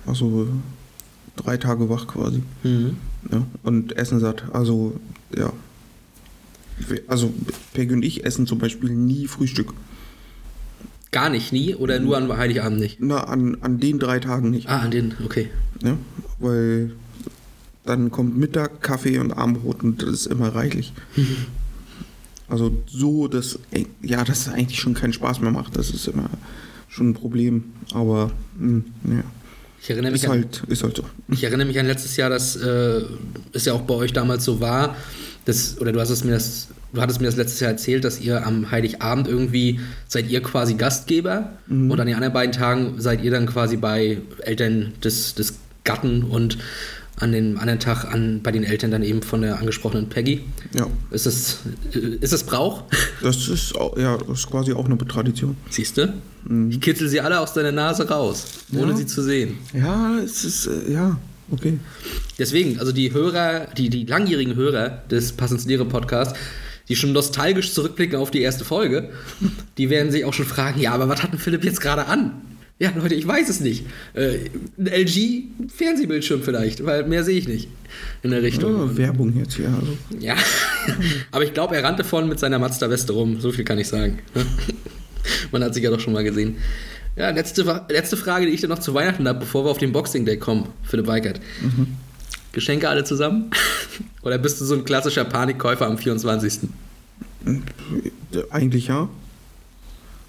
Also 0.06 0.48
drei 1.36 1.56
Tage 1.56 1.88
wach 1.88 2.06
quasi. 2.06 2.42
Mhm. 2.62 2.96
Ja, 3.30 3.46
und 3.62 3.96
essen 3.96 4.20
satt. 4.20 4.44
Also, 4.52 4.98
ja. 5.36 5.52
Also, 7.06 7.32
Peggy 7.74 7.92
und 7.92 8.02
ich 8.02 8.24
essen 8.24 8.46
zum 8.46 8.58
Beispiel 8.58 8.90
nie 8.90 9.26
Frühstück. 9.26 9.74
Gar 11.10 11.28
nicht, 11.28 11.52
nie 11.52 11.74
oder 11.74 11.98
nur 11.98 12.16
an 12.16 12.34
Heiligabend 12.34 12.78
nicht? 12.78 12.98
Na, 13.00 13.24
an, 13.24 13.58
an 13.60 13.80
den 13.80 13.98
drei 13.98 14.20
Tagen 14.20 14.50
nicht. 14.50 14.68
Ah, 14.68 14.78
an 14.78 14.90
den, 14.90 15.14
okay. 15.24 15.50
Ja, 15.82 15.96
weil 16.38 16.92
dann 17.84 18.10
kommt 18.10 18.36
Mittag, 18.36 18.82
Kaffee 18.82 19.18
und 19.18 19.32
Abendbrot 19.32 19.82
und 19.82 20.02
das 20.02 20.10
ist 20.10 20.26
immer 20.26 20.54
reichlich. 20.54 20.92
also 22.48 22.72
so, 22.86 23.28
dass 23.28 23.58
ja, 24.02 24.24
dass 24.24 24.46
es 24.46 24.52
eigentlich 24.52 24.80
schon 24.80 24.94
keinen 24.94 25.12
Spaß 25.12 25.40
mehr 25.40 25.50
macht, 25.50 25.76
das 25.76 25.90
ist 25.90 26.08
immer 26.08 26.30
schon 26.88 27.10
ein 27.10 27.14
Problem. 27.14 27.72
Aber 27.94 28.30
mh, 28.58 28.82
ja, 29.04 29.22
Ich 29.82 29.90
erinnere 29.90 30.12
mich 30.12 30.22
ist 30.22 30.28
an, 30.28 30.38
halt, 30.38 30.62
ist 30.68 30.82
halt 30.82 30.96
so. 30.96 31.04
Ich 31.28 31.44
erinnere 31.44 31.66
mich 31.66 31.78
an 31.78 31.86
letztes 31.86 32.16
Jahr, 32.16 32.28
dass 32.28 32.56
äh, 32.56 33.02
es 33.52 33.64
ja 33.64 33.72
auch 33.72 33.82
bei 33.82 33.94
euch 33.94 34.12
damals 34.12 34.44
so 34.44 34.60
war, 34.60 34.96
dass, 35.46 35.80
oder 35.80 35.92
du 35.92 36.00
hast 36.00 36.10
es 36.10 36.24
mir 36.24 36.32
das, 36.32 36.68
du 36.92 37.00
hattest 37.00 37.20
mir 37.20 37.26
das 37.26 37.36
letztes 37.36 37.60
Jahr 37.60 37.70
erzählt, 37.70 38.04
dass 38.04 38.20
ihr 38.20 38.46
am 38.46 38.70
Heiligabend 38.70 39.26
irgendwie 39.26 39.80
seid 40.06 40.28
ihr 40.28 40.42
quasi 40.42 40.74
Gastgeber 40.74 41.52
und 41.68 41.98
an 41.98 42.06
den 42.06 42.14
anderen 42.14 42.34
beiden 42.34 42.52
Tagen 42.52 43.00
seid 43.00 43.22
ihr 43.22 43.30
dann 43.30 43.46
quasi 43.46 43.76
bei 43.76 44.18
Eltern 44.40 44.92
des, 45.02 45.34
des 45.34 45.54
Gatten 45.84 46.24
und 46.24 46.58
an 47.16 47.32
dem 47.32 47.58
anderen 47.58 47.80
Tag 47.80 48.04
an, 48.12 48.40
bei 48.42 48.50
den 48.50 48.64
Eltern 48.64 48.90
dann 48.90 49.02
eben 49.02 49.22
von 49.22 49.42
der 49.42 49.58
angesprochenen 49.58 50.08
Peggy. 50.08 50.44
Ja, 50.74 50.86
Ist 51.10 51.26
das, 51.26 51.58
äh, 51.94 51.98
ist 52.20 52.32
das 52.32 52.44
Brauch? 52.44 52.84
das 53.22 53.48
ist, 53.48 53.74
auch, 53.76 53.96
ja, 53.98 54.16
das 54.16 54.38
ist 54.40 54.46
quasi 54.50 54.72
auch 54.72 54.86
eine 54.86 54.96
Tradition. 54.96 55.56
Siehst 55.68 55.98
du? 55.98 56.12
Ich 56.70 56.80
kitzel 56.80 57.08
sie 57.08 57.20
alle 57.20 57.38
aus 57.40 57.52
deiner 57.52 57.72
Nase 57.72 58.08
raus, 58.08 58.46
ohne 58.74 58.92
Ja. 58.92 58.96
sie 58.96 59.06
zu 59.06 59.22
sehen. 59.22 59.58
Ja, 59.74 60.18
es 60.18 60.44
ist, 60.44 60.66
äh, 60.66 60.92
ja, 60.92 61.18
okay. 61.50 61.78
Deswegen, 62.38 62.78
also 62.78 62.92
die 62.92 63.12
Hörer, 63.12 63.66
die, 63.76 63.90
die 63.90 64.04
langjährigen 64.06 64.54
Hörer 64.54 65.02
des 65.10 65.32
Passens 65.32 65.66
Lehre 65.66 65.84
Podcasts, 65.84 66.32
die 66.88 66.96
schon 66.96 67.12
nostalgisch 67.12 67.72
zurückblicken 67.74 68.18
auf 68.18 68.30
die 68.30 68.40
erste 68.40 68.64
Folge, 68.64 69.10
die 69.78 69.90
werden 69.90 70.10
sich 70.10 70.24
auch 70.24 70.32
schon 70.32 70.46
fragen, 70.46 70.80
ja, 70.80 70.92
aber 70.92 71.08
was 71.08 71.22
hat 71.22 71.32
denn 71.32 71.38
Philipp 71.38 71.64
jetzt 71.64 71.80
gerade 71.82 72.06
an? 72.06 72.32
Ja, 72.80 72.90
Leute, 72.96 73.14
ich 73.14 73.28
weiß 73.28 73.50
es 73.50 73.60
nicht. 73.60 73.84
Äh, 74.14 74.38
ein 74.78 74.86
LG-Fernsehbildschirm 74.86 76.42
vielleicht, 76.42 76.84
weil 76.86 77.06
mehr 77.06 77.24
sehe 77.24 77.38
ich 77.38 77.46
nicht 77.46 77.68
in 78.22 78.30
der 78.30 78.42
Richtung. 78.42 78.74
Ja, 78.74 78.96
Werbung 78.96 79.36
jetzt 79.36 79.54
hier. 79.54 79.68
Also. 79.68 79.98
Ja, 80.18 80.34
aber 81.30 81.44
ich 81.44 81.52
glaube, 81.52 81.76
er 81.76 81.84
rannte 81.84 82.04
vorne 82.04 82.26
mit 82.26 82.38
seiner 82.38 82.58
Mazda-Weste 82.58 83.12
rum. 83.12 83.38
So 83.38 83.52
viel 83.52 83.66
kann 83.66 83.78
ich 83.78 83.86
sagen. 83.86 84.20
Man 85.52 85.62
hat 85.62 85.74
sich 85.74 85.84
ja 85.84 85.90
doch 85.90 86.00
schon 86.00 86.14
mal 86.14 86.24
gesehen. 86.24 86.56
Ja, 87.16 87.28
letzte, 87.28 87.84
letzte 87.90 88.16
Frage, 88.16 88.46
die 88.46 88.52
ich 88.52 88.62
dann 88.62 88.70
noch 88.70 88.78
zu 88.78 88.94
Weihnachten 88.94 89.28
habe, 89.28 89.40
bevor 89.40 89.66
wir 89.66 89.70
auf 89.70 89.78
den 89.78 89.92
Boxing 89.92 90.24
Day 90.24 90.38
kommen, 90.38 90.66
Philipp 90.82 91.06
Weikert. 91.06 91.38
Geschenke 92.52 92.88
alle 92.88 93.04
zusammen? 93.04 93.50
Oder 94.22 94.38
bist 94.38 94.58
du 94.58 94.64
so 94.64 94.74
ein 94.74 94.86
klassischer 94.86 95.24
Panikkäufer 95.24 95.86
am 95.86 95.98
24.? 95.98 96.60
Eigentlich 98.50 98.86
ja. 98.86 99.10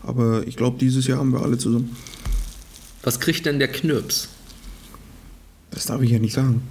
Aber 0.04 0.46
ich 0.46 0.58
glaube, 0.58 0.78
dieses 0.80 1.08
Jahr 1.08 1.20
haben 1.20 1.32
wir 1.32 1.42
alle 1.42 1.58
zusammen. 1.58 1.96
Was 3.04 3.20
kriegt 3.20 3.46
denn 3.46 3.60
der 3.60 3.68
Knirps? 3.68 4.30
Das 5.72 5.86
darf 5.86 6.02
ich 6.02 6.12
ja 6.12 6.20
nicht 6.20 6.34
sagen. 6.34 6.62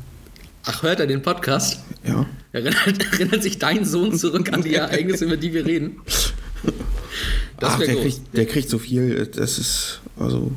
Ach, 0.65 0.83
hört 0.83 1.01
er 1.01 1.07
den 1.07 1.23
Podcast? 1.23 1.81
Ja. 2.07 2.27
Erinnert, 2.53 3.13
erinnert 3.13 3.43
sich 3.43 3.59
dein 3.59 3.85
Sohn 3.85 4.17
zurück 4.17 4.53
an 4.53 4.63
die 4.63 4.75
Ereignisse, 4.75 5.25
über 5.25 5.37
die 5.37 5.53
wir 5.53 5.65
reden? 5.65 6.01
Das 7.59 7.75
Ach, 7.75 7.79
der 7.79 7.95
groß. 7.95 8.03
kriegt, 8.03 8.21
der 8.37 8.47
kriegt 8.47 8.69
so 8.69 8.79
viel, 8.79 9.27
das 9.27 9.59
ist, 9.59 10.01
also, 10.19 10.53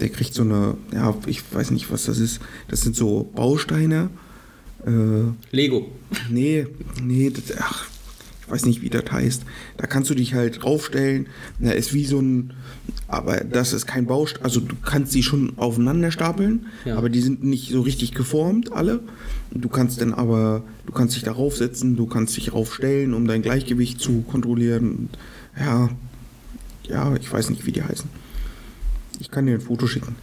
der 0.00 0.08
kriegt 0.08 0.34
so 0.34 0.42
eine, 0.42 0.76
ja, 0.92 1.16
ich 1.26 1.42
weiß 1.52 1.70
nicht, 1.70 1.90
was 1.90 2.04
das 2.04 2.18
ist. 2.18 2.40
Das 2.68 2.80
sind 2.80 2.96
so 2.96 3.30
Bausteine. 3.34 4.10
Äh, 4.84 5.56
Lego. 5.56 5.92
nee, 6.28 6.66
nee, 7.00 7.30
das, 7.30 7.56
ach, 7.58 7.86
ich 8.44 8.50
weiß 8.50 8.64
nicht, 8.66 8.82
wie 8.82 8.90
das 8.90 9.10
heißt. 9.10 9.44
Da 9.76 9.86
kannst 9.86 10.10
du 10.10 10.14
dich 10.14 10.34
halt 10.34 10.62
draufstellen. 10.62 11.26
Da 11.58 11.70
ist 11.70 11.94
wie 11.94 12.04
so 12.04 12.20
ein, 12.20 12.52
aber 13.08 13.38
das 13.44 13.72
ist 13.72 13.86
kein 13.86 14.06
Baustein. 14.06 14.44
Also 14.44 14.60
du 14.60 14.74
kannst 14.84 15.14
die 15.14 15.22
schon 15.22 15.52
aufeinander 15.58 16.10
stapeln, 16.10 16.66
Ja. 16.84 16.96
aber 16.96 17.08
die 17.08 17.20
sind 17.20 17.44
nicht 17.44 17.70
so 17.70 17.80
richtig 17.82 18.12
geformt, 18.12 18.72
alle. 18.72 19.00
Du 19.52 19.68
kannst 19.68 20.00
dann 20.00 20.12
aber, 20.12 20.64
du 20.86 20.92
kannst 20.92 21.14
dich 21.16 21.22
darauf 21.22 21.56
setzen, 21.56 21.96
du 21.96 22.06
kannst 22.06 22.36
dich 22.36 22.46
draufstellen, 22.46 23.14
um 23.14 23.26
dein 23.26 23.42
Gleichgewicht 23.42 24.00
zu 24.00 24.22
kontrollieren. 24.22 25.08
Ja, 25.58 25.90
ja, 26.88 27.14
ich 27.16 27.30
weiß 27.32 27.50
nicht, 27.50 27.64
wie 27.66 27.72
die 27.72 27.82
heißen. 27.82 28.08
Ich 29.20 29.30
kann 29.30 29.46
dir 29.46 29.54
ein 29.54 29.60
Foto 29.60 29.86
schicken. 29.86 30.16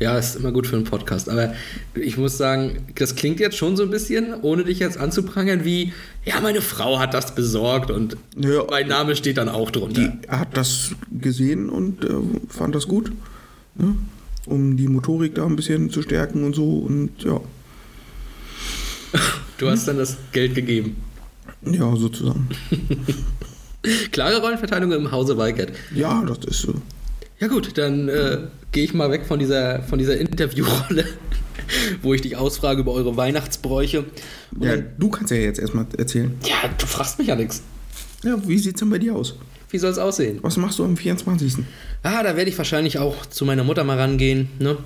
Ja, 0.00 0.16
ist 0.18 0.34
immer 0.36 0.50
gut 0.50 0.66
für 0.66 0.76
einen 0.76 0.84
Podcast. 0.86 1.28
Aber 1.28 1.52
ich 1.94 2.16
muss 2.16 2.38
sagen, 2.38 2.78
das 2.94 3.14
klingt 3.16 3.38
jetzt 3.38 3.56
schon 3.56 3.76
so 3.76 3.82
ein 3.82 3.90
bisschen, 3.90 4.32
ohne 4.42 4.64
dich 4.64 4.78
jetzt 4.78 4.96
anzuprangern, 4.96 5.64
wie, 5.64 5.92
ja, 6.24 6.40
meine 6.40 6.62
Frau 6.62 6.98
hat 6.98 7.12
das 7.14 7.34
besorgt 7.34 7.90
und 7.90 8.16
Ja. 8.36 8.64
mein 8.70 8.88
Name 8.88 9.14
steht 9.14 9.36
dann 9.36 9.48
auch 9.50 9.70
drunter. 9.70 10.00
Die 10.00 10.26
er 10.26 10.40
hat 10.40 10.56
das 10.56 10.92
gesehen 11.20 11.68
und 11.68 12.04
äh, 12.04 12.08
fand 12.48 12.74
das 12.74 12.88
gut. 12.88 13.12
Ne? 13.74 13.94
Um 14.46 14.76
die 14.78 14.88
Motorik 14.88 15.34
da 15.34 15.44
ein 15.44 15.54
bisschen 15.54 15.90
zu 15.90 16.00
stärken 16.02 16.44
und 16.44 16.54
so. 16.56 16.78
Und 16.78 17.10
ja, 17.22 17.38
Du 19.58 19.68
hast 19.68 19.86
dann 19.86 19.98
das 19.98 20.16
Geld 20.32 20.54
gegeben. 20.54 20.96
ja, 21.62 21.94
sozusagen. 21.94 22.48
Klare 24.12 24.40
Rollenverteilung 24.40 24.92
im 24.92 25.10
Hause 25.12 25.36
Weigert. 25.36 25.72
Ja, 25.94 26.24
das 26.24 26.38
ist 26.46 26.62
so. 26.62 26.74
Ja 27.40 27.48
gut, 27.48 27.76
dann 27.78 28.08
äh, 28.08 28.38
gehe 28.72 28.84
ich 28.84 28.92
mal 28.94 29.10
weg 29.10 29.24
von 29.26 29.38
dieser, 29.38 29.82
von 29.82 29.98
dieser 29.98 30.18
Interviewrolle, 30.18 31.04
wo 32.02 32.12
ich 32.14 32.20
dich 32.20 32.36
ausfrage 32.36 32.80
über 32.82 32.92
eure 32.92 33.16
Weihnachtsbräuche. 33.16 34.00
Und 34.54 34.62
Ja, 34.62 34.76
dann, 34.76 34.86
du 34.98 35.08
kannst 35.08 35.30
ja 35.30 35.38
jetzt 35.38 35.58
erstmal 35.58 35.86
erzählen. 35.96 36.34
ja, 36.44 36.68
du 36.76 36.86
fragst 36.86 37.18
mich 37.18 37.28
ja 37.28 37.36
nichts. 37.36 37.62
Ja, 38.22 38.36
wie 38.46 38.58
sieht's 38.58 38.80
denn 38.80 38.90
bei 38.90 38.98
dir 38.98 39.16
aus? 39.16 39.36
Wie 39.70 39.78
soll 39.78 39.90
es 39.90 39.98
aussehen? 39.98 40.40
Was 40.42 40.56
machst 40.58 40.78
du 40.78 40.84
am 40.84 40.96
24.? 40.96 41.64
Ah, 42.02 42.22
da 42.22 42.36
werde 42.36 42.50
ich 42.50 42.58
wahrscheinlich 42.58 42.98
auch 42.98 43.24
zu 43.26 43.44
meiner 43.44 43.64
Mutter 43.64 43.84
mal 43.84 43.96
rangehen. 43.98 44.48
Ne? 44.58 44.76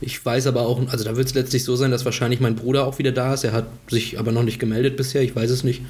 Ich 0.00 0.24
weiß 0.24 0.46
aber 0.46 0.62
auch, 0.62 0.80
also 0.88 1.04
da 1.04 1.16
wird 1.16 1.26
es 1.26 1.34
letztlich 1.34 1.64
so 1.64 1.74
sein, 1.76 1.90
dass 1.90 2.04
wahrscheinlich 2.04 2.40
mein 2.40 2.54
Bruder 2.54 2.86
auch 2.86 2.98
wieder 2.98 3.12
da 3.12 3.34
ist. 3.34 3.44
Er 3.44 3.52
hat 3.52 3.66
sich 3.90 4.18
aber 4.18 4.30
noch 4.32 4.44
nicht 4.44 4.58
gemeldet 4.60 4.96
bisher, 4.96 5.22
ich 5.22 5.34
weiß 5.36 5.50
es 5.50 5.64
nicht. 5.64 5.82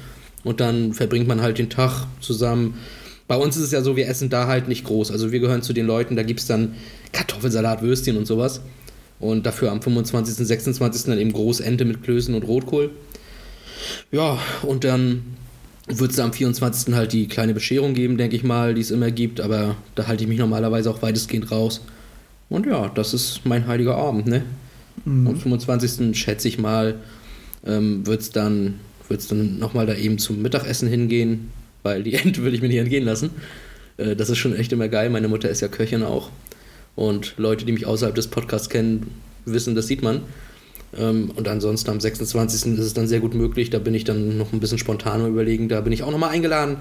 Und 0.43 0.59
dann 0.59 0.93
verbringt 0.93 1.27
man 1.27 1.41
halt 1.41 1.59
den 1.59 1.69
Tag 1.69 2.07
zusammen. 2.19 2.79
Bei 3.29 3.37
uns 3.37 3.55
ist 3.57 3.65
es 3.65 3.71
ja 3.71 3.83
so, 3.83 3.95
wir 3.95 4.07
essen 4.07 4.31
da 4.31 4.47
halt 4.47 4.67
nicht 4.67 4.85
groß. 4.85 5.11
Also 5.11 5.31
wir 5.31 5.39
gehören 5.39 5.61
zu 5.61 5.71
den 5.71 5.85
Leuten, 5.85 6.15
da 6.15 6.23
gibt 6.23 6.39
es 6.39 6.47
dann 6.47 6.73
Kartoffelsalat, 7.13 7.83
Würstchen 7.83 8.17
und 8.17 8.25
sowas. 8.25 8.59
Und 9.19 9.45
dafür 9.45 9.71
am 9.71 9.83
25., 9.83 10.47
26. 10.47 11.03
dann 11.03 11.19
eben 11.19 11.31
Großente 11.31 11.85
mit 11.85 12.01
Klößen 12.01 12.33
und 12.33 12.41
Rotkohl. 12.41 12.89
Ja, 14.11 14.39
und 14.63 14.83
dann 14.83 15.21
wird 15.85 16.09
es 16.09 16.19
am 16.19 16.33
24. 16.33 16.95
halt 16.95 17.13
die 17.13 17.27
kleine 17.27 17.53
Bescherung 17.53 17.93
geben, 17.93 18.17
denke 18.17 18.35
ich 18.35 18.43
mal, 18.43 18.73
die 18.73 18.81
es 18.81 18.89
immer 18.89 19.11
gibt, 19.11 19.41
aber 19.41 19.75
da 19.93 20.07
halte 20.07 20.23
ich 20.23 20.27
mich 20.27 20.39
normalerweise 20.39 20.89
auch 20.89 21.03
weitestgehend 21.03 21.51
raus. 21.51 21.81
Und 22.49 22.65
ja, 22.65 22.89
das 22.89 23.13
ist 23.13 23.41
mein 23.43 23.67
heiliger 23.67 23.95
Abend, 23.95 24.25
ne? 24.25 24.43
Am 25.05 25.35
25. 25.35 26.17
schätze 26.17 26.47
ich 26.47 26.57
mal, 26.57 26.95
ähm, 27.63 28.07
wird 28.07 28.21
es 28.21 28.31
dann, 28.31 28.79
wird's 29.07 29.27
dann 29.27 29.59
nochmal 29.59 29.85
da 29.85 29.93
eben 29.93 30.17
zum 30.17 30.41
Mittagessen 30.41 30.89
hingehen, 30.89 31.51
weil 31.83 32.03
die 32.03 32.13
Ente 32.15 32.43
will 32.43 32.53
ich 32.53 32.61
mir 32.61 32.67
nicht 32.67 32.77
entgehen 32.77 33.05
lassen. 33.05 33.31
Äh, 33.97 34.15
das 34.15 34.29
ist 34.29 34.37
schon 34.37 34.55
echt 34.55 34.71
immer 34.71 34.87
geil. 34.87 35.09
Meine 35.09 35.27
Mutter 35.27 35.49
ist 35.49 35.61
ja 35.61 35.67
Köchin 35.67 36.03
auch. 36.03 36.29
Und 36.95 37.35
Leute, 37.37 37.65
die 37.65 37.71
mich 37.71 37.85
außerhalb 37.85 38.15
des 38.15 38.27
Podcasts 38.27 38.69
kennen, 38.69 39.11
wissen, 39.45 39.75
das 39.75 39.87
sieht 39.87 40.01
man. 40.01 40.21
Ähm, 40.97 41.31
und 41.35 41.47
ansonsten 41.47 41.91
am 41.91 41.99
26. 41.99 42.73
ist 42.73 42.85
es 42.85 42.93
dann 42.93 43.07
sehr 43.07 43.19
gut 43.19 43.33
möglich. 43.33 43.69
Da 43.69 43.79
bin 43.79 43.93
ich 43.93 44.03
dann 44.03 44.37
noch 44.37 44.53
ein 44.53 44.59
bisschen 44.59 44.77
spontan 44.77 45.25
überlegen. 45.25 45.69
Da 45.69 45.81
bin 45.81 45.93
ich 45.93 46.03
auch 46.03 46.11
nochmal 46.11 46.31
eingeladen 46.31 46.77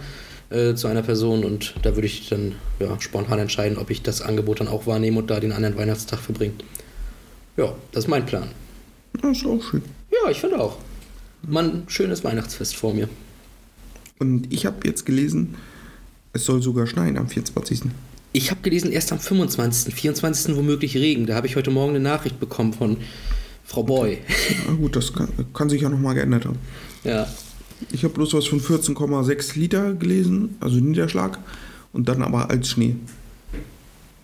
äh, 0.50 0.75
zu 0.75 0.88
einer 0.88 1.02
Person 1.02 1.45
und 1.45 1.75
da 1.83 1.95
würde 1.95 2.07
ich 2.07 2.28
dann 2.28 2.55
ja, 2.81 2.99
spontan 3.00 3.38
entscheiden, 3.38 3.78
ob 3.78 3.90
ich 3.90 4.02
das 4.02 4.23
Angebot 4.23 4.61
dann 4.61 4.69
auch 4.69 4.87
wahrnehme 4.87 5.19
und 5.19 5.31
da 5.31 5.40
den 5.40 5.52
anderen 5.52 5.76
Weihnachtstag 5.76 6.21
verbringe. 6.21 6.55
Ja, 7.57 7.75
das 7.93 8.05
ist 8.05 8.09
mein 8.09 8.25
Plan. 8.25 8.49
Das 9.21 9.38
ist 9.38 9.47
auch 9.47 9.62
schön. 9.62 9.83
Ja, 10.11 10.31
ich 10.31 10.40
finde 10.40 10.61
auch. 10.61 10.78
Mann, 11.43 11.85
schönes 11.88 12.25
Weihnachtsfest 12.25 12.76
vor 12.76 12.95
mir. 12.95 13.09
Und 14.19 14.53
ich 14.53 14.67
habe 14.67 14.87
jetzt 14.87 15.07
gelesen, 15.07 15.55
es 16.33 16.45
soll 16.45 16.63
sogar 16.63 16.87
schneien 16.87 17.17
am 17.19 17.29
24. 17.29 17.83
Ich 18.33 18.51
habe 18.51 18.61
gelesen, 18.63 18.93
erst 18.93 19.13
am 19.13 19.19
25., 19.19 19.95
24. 19.95 20.57
womöglich 20.57 20.97
Regen. 20.97 21.27
Da 21.27 21.35
habe 21.35 21.47
ich 21.47 21.57
heute 21.57 21.71
Morgen 21.71 21.91
eine 21.91 22.01
Nachricht 22.01 22.39
bekommen 22.39 22.73
von 22.73 22.99
Frau 23.65 23.83
Boy. 23.83 24.19
Na 24.67 24.75
gut, 24.75 24.97
das 24.97 25.13
kann, 25.13 25.29
kann 25.55 25.71
sich 25.71 25.83
ja 25.83 25.89
nochmal 25.89 26.15
geändert 26.15 26.45
haben. 26.45 26.59
ja. 27.05 27.27
Ich 27.93 28.03
habe 28.03 28.13
bloß 28.13 28.35
was 28.35 28.49
von 28.49 28.61
14,6 28.61 29.57
Liter 29.57 29.95
gelesen, 29.95 30.57
also 30.59 30.79
Niederschlag. 30.79 31.39
Und 31.93 32.09
dann 32.09 32.23
aber 32.23 32.51
als 32.51 32.71
Schnee. 32.71 32.97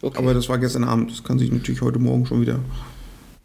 Okay. 0.03 0.19
Aber 0.19 0.35
das 0.35 0.49
war 0.49 0.59
gestern 0.59 0.83
Abend. 0.83 1.13
Das 1.13 1.23
kann 1.23 1.39
sich 1.39 1.53
natürlich 1.53 1.81
heute 1.81 2.01
Morgen 2.01 2.27
schon 2.27 2.41
wieder. 2.41 2.59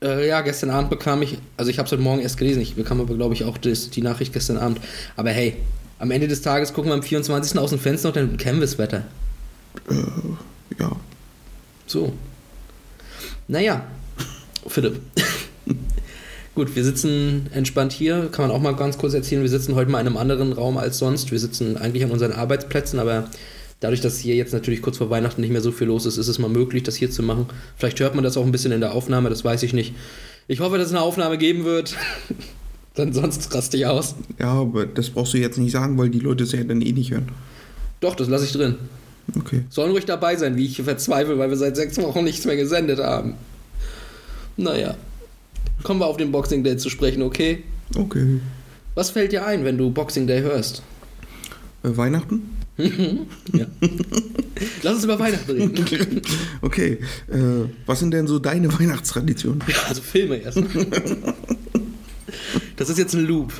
Äh, 0.01 0.27
ja, 0.27 0.41
gestern 0.41 0.71
Abend 0.71 0.89
bekam 0.89 1.21
ich, 1.21 1.37
also 1.57 1.69
ich 1.69 1.77
habe 1.77 1.85
es 1.85 1.91
heute 1.91 2.01
Morgen 2.01 2.21
erst 2.21 2.37
gelesen, 2.37 2.61
ich 2.61 2.75
bekam 2.75 2.99
aber, 3.01 3.15
glaube 3.15 3.33
ich, 3.33 3.43
auch 3.43 3.57
das, 3.57 3.89
die 3.89 4.01
Nachricht 4.01 4.33
gestern 4.33 4.57
Abend. 4.57 4.79
Aber 5.15 5.29
hey, 5.29 5.57
am 5.99 6.11
Ende 6.11 6.27
des 6.27 6.41
Tages 6.41 6.73
gucken 6.73 6.89
wir 6.89 6.95
am 6.95 7.03
24. 7.03 7.59
aus 7.59 7.69
dem 7.69 7.79
Fenster 7.79 8.09
und 8.09 8.15
dann 8.15 8.37
kennen 8.37 8.59
wir 8.59 8.65
das 8.65 8.77
Wetter. 8.77 9.03
Ja. 10.79 10.95
So. 11.85 12.13
Naja, 13.47 13.85
Philipp. 14.65 15.01
Gut, 16.55 16.75
wir 16.75 16.83
sitzen 16.83 17.47
entspannt 17.53 17.91
hier, 17.91 18.29
kann 18.31 18.47
man 18.47 18.55
auch 18.55 18.61
mal 18.61 18.75
ganz 18.75 18.97
kurz 18.97 19.13
erzählen. 19.13 19.41
Wir 19.41 19.49
sitzen 19.49 19.75
heute 19.75 19.91
mal 19.91 19.99
in 19.99 20.07
einem 20.07 20.17
anderen 20.17 20.53
Raum 20.53 20.77
als 20.77 20.97
sonst. 20.97 21.31
Wir 21.31 21.39
sitzen 21.39 21.77
eigentlich 21.77 22.03
an 22.03 22.11
unseren 22.11 22.31
Arbeitsplätzen, 22.31 22.99
aber 22.99 23.29
dadurch, 23.79 24.01
dass 24.01 24.19
hier 24.19 24.35
jetzt 24.35 24.53
natürlich 24.53 24.81
kurz 24.81 24.97
vor 24.97 25.09
Weihnachten 25.09 25.41
nicht 25.41 25.51
mehr 25.51 25.61
so 25.61 25.71
viel 25.71 25.87
los 25.87 26.05
ist, 26.05 26.17
ist 26.17 26.27
es 26.27 26.39
mal 26.39 26.49
möglich, 26.49 26.83
das 26.83 26.95
hier 26.95 27.11
zu 27.11 27.23
machen. 27.23 27.47
Vielleicht 27.77 27.99
hört 27.99 28.15
man 28.15 28.23
das 28.23 28.37
auch 28.37 28.45
ein 28.45 28.51
bisschen 28.51 28.71
in 28.71 28.81
der 28.81 28.93
Aufnahme, 28.93 29.29
das 29.29 29.43
weiß 29.43 29.63
ich 29.63 29.73
nicht. 29.73 29.93
Ich 30.47 30.59
hoffe, 30.59 30.77
dass 30.77 30.87
es 30.87 30.93
eine 30.93 31.01
Aufnahme 31.01 31.37
geben 31.37 31.65
wird. 31.65 31.95
Dann 32.99 33.13
sonst 33.13 33.55
raste 33.55 33.77
ich 33.77 33.85
aus. 33.85 34.13
Ja, 34.39 34.51
aber 34.51 34.85
das 34.85 35.09
brauchst 35.09 35.33
du 35.33 35.37
jetzt 35.37 35.57
nicht 35.57 35.71
sagen, 35.71 35.97
weil 35.97 36.09
die 36.09 36.19
Leute 36.19 36.43
es 36.43 36.51
ja 36.51 36.61
dann 36.65 36.81
eh 36.81 36.91
nicht 36.91 37.11
hören. 37.11 37.29
Doch, 38.01 38.13
das 38.13 38.27
lasse 38.27 38.43
ich 38.43 38.51
drin. 38.51 38.75
Okay. 39.37 39.63
Sollen 39.69 39.91
ruhig 39.91 40.03
dabei 40.03 40.35
sein, 40.35 40.57
wie 40.57 40.65
ich 40.65 40.81
verzweifle, 40.81 41.37
weil 41.39 41.49
wir 41.49 41.55
seit 41.55 41.77
sechs 41.77 41.97
Wochen 42.01 42.25
nichts 42.25 42.43
mehr 42.43 42.57
gesendet 42.57 42.99
haben. 42.99 43.35
Naja. 44.57 44.95
Kommen 45.83 46.01
wir 46.01 46.07
auf 46.07 46.17
den 46.17 46.33
Boxing 46.33 46.61
Day 46.61 46.75
zu 46.75 46.89
sprechen, 46.89 47.21
okay? 47.21 47.63
Okay. 47.95 48.41
Was 48.95 49.11
fällt 49.11 49.31
dir 49.31 49.45
ein, 49.45 49.63
wenn 49.63 49.77
du 49.77 49.91
Boxing 49.91 50.27
Day 50.27 50.41
hörst? 50.41 50.83
Äh, 51.83 51.95
Weihnachten? 51.95 52.49
Ja. 53.53 53.65
Lass 54.83 54.95
uns 54.95 55.03
über 55.05 55.17
Weihnachten 55.19 55.51
reden. 55.51 56.21
Okay. 56.61 56.97
Äh, 57.29 57.69
was 57.85 57.99
sind 57.99 58.11
denn 58.11 58.27
so 58.27 58.39
deine 58.39 58.77
Weihnachtstraditionen? 58.77 59.63
Also 59.87 60.01
Filme 60.01 60.35
erst. 60.35 60.61
Das 62.75 62.89
ist 62.89 62.97
jetzt 62.97 63.13
ein 63.13 63.25
Loop. 63.25 63.53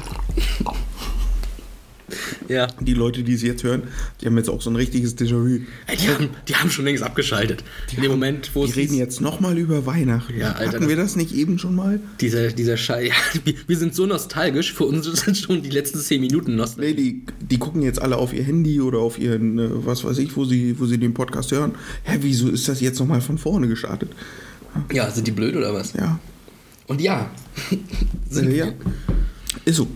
Ja. 2.48 2.68
Die 2.80 2.94
Leute, 2.96 3.22
die 3.24 3.34
es 3.34 3.44
jetzt 3.44 3.64
hören, 3.64 3.84
die 4.20 4.26
haben 4.26 4.36
jetzt 4.38 4.50
auch 4.50 4.62
so 4.62 4.72
ein 4.72 4.76
richtiges 4.76 5.16
Déjà-vu. 5.16 5.60
Die, 6.00 6.08
haben, 6.10 6.30
die 6.48 6.56
haben 6.56 6.72
schon 6.72 6.86
längst 6.86 7.04
abgeschaltet. 7.04 7.64
In 7.96 8.02
dem 8.02 8.10
Moment, 8.12 8.50
wo 8.56 8.66
Die 8.66 8.72
reden 8.72 8.96
jetzt 8.96 9.22
nochmal 9.22 9.58
über 9.60 9.86
Weihnachten. 9.86 10.36
Ja, 10.38 10.54
Alter, 10.54 10.74
Hatten 10.78 10.90
wir 10.90 10.96
das 10.96 11.16
nicht 11.16 11.34
eben 11.36 11.60
schon 11.60 11.76
mal? 11.76 12.00
dieser, 12.20 12.48
dieser 12.48 12.78
Scheiß. 12.78 13.10
Ja, 13.10 13.42
wir, 13.44 13.54
wir 13.68 13.78
sind 13.78 13.94
so 13.96 14.06
nostalgisch. 14.08 14.74
Für 14.74 14.86
uns 14.86 15.06
sind 15.06 15.38
schon 15.38 15.62
die 15.62 15.70
letzten 15.70 16.00
zehn 16.00 16.22
Minuten 16.22 16.56
nostalgisch. 16.56 16.96
Nee, 16.96 17.02
die, 17.02 17.46
die 17.46 17.58
gucken 17.60 17.82
jetzt 17.84 18.02
alle 18.02 18.18
auf 18.18 18.34
ihr 18.34 18.44
Handy 18.44 18.82
oder 18.82 19.00
auf 19.00 19.20
ihren, 19.20 19.60
äh, 19.60 19.70
was 19.86 20.04
weiß 20.04 20.18
ich, 20.18 20.36
wo 20.36 20.46
sie, 20.46 20.80
wo 20.80 20.86
sie 20.88 20.98
den 20.98 21.14
Podcast 21.14 21.52
hören. 21.52 21.76
Hä, 22.04 22.18
wieso 22.22 22.50
ist 22.50 22.68
das 22.68 22.82
jetzt 22.82 23.00
nochmal 23.00 23.22
von 23.22 23.38
vorne 23.38 23.68
gestartet? 23.68 24.10
Ja, 24.92 25.10
sind 25.12 25.28
die 25.28 25.32
blöd 25.32 25.56
oder 25.56 25.74
was? 25.74 25.94
Ja. 25.94 26.20
Und 26.90 27.00
ja. 27.02 27.30
sind 28.30 28.52
ja. 28.52 28.74
Ist 29.64 29.78
so. 29.78 29.88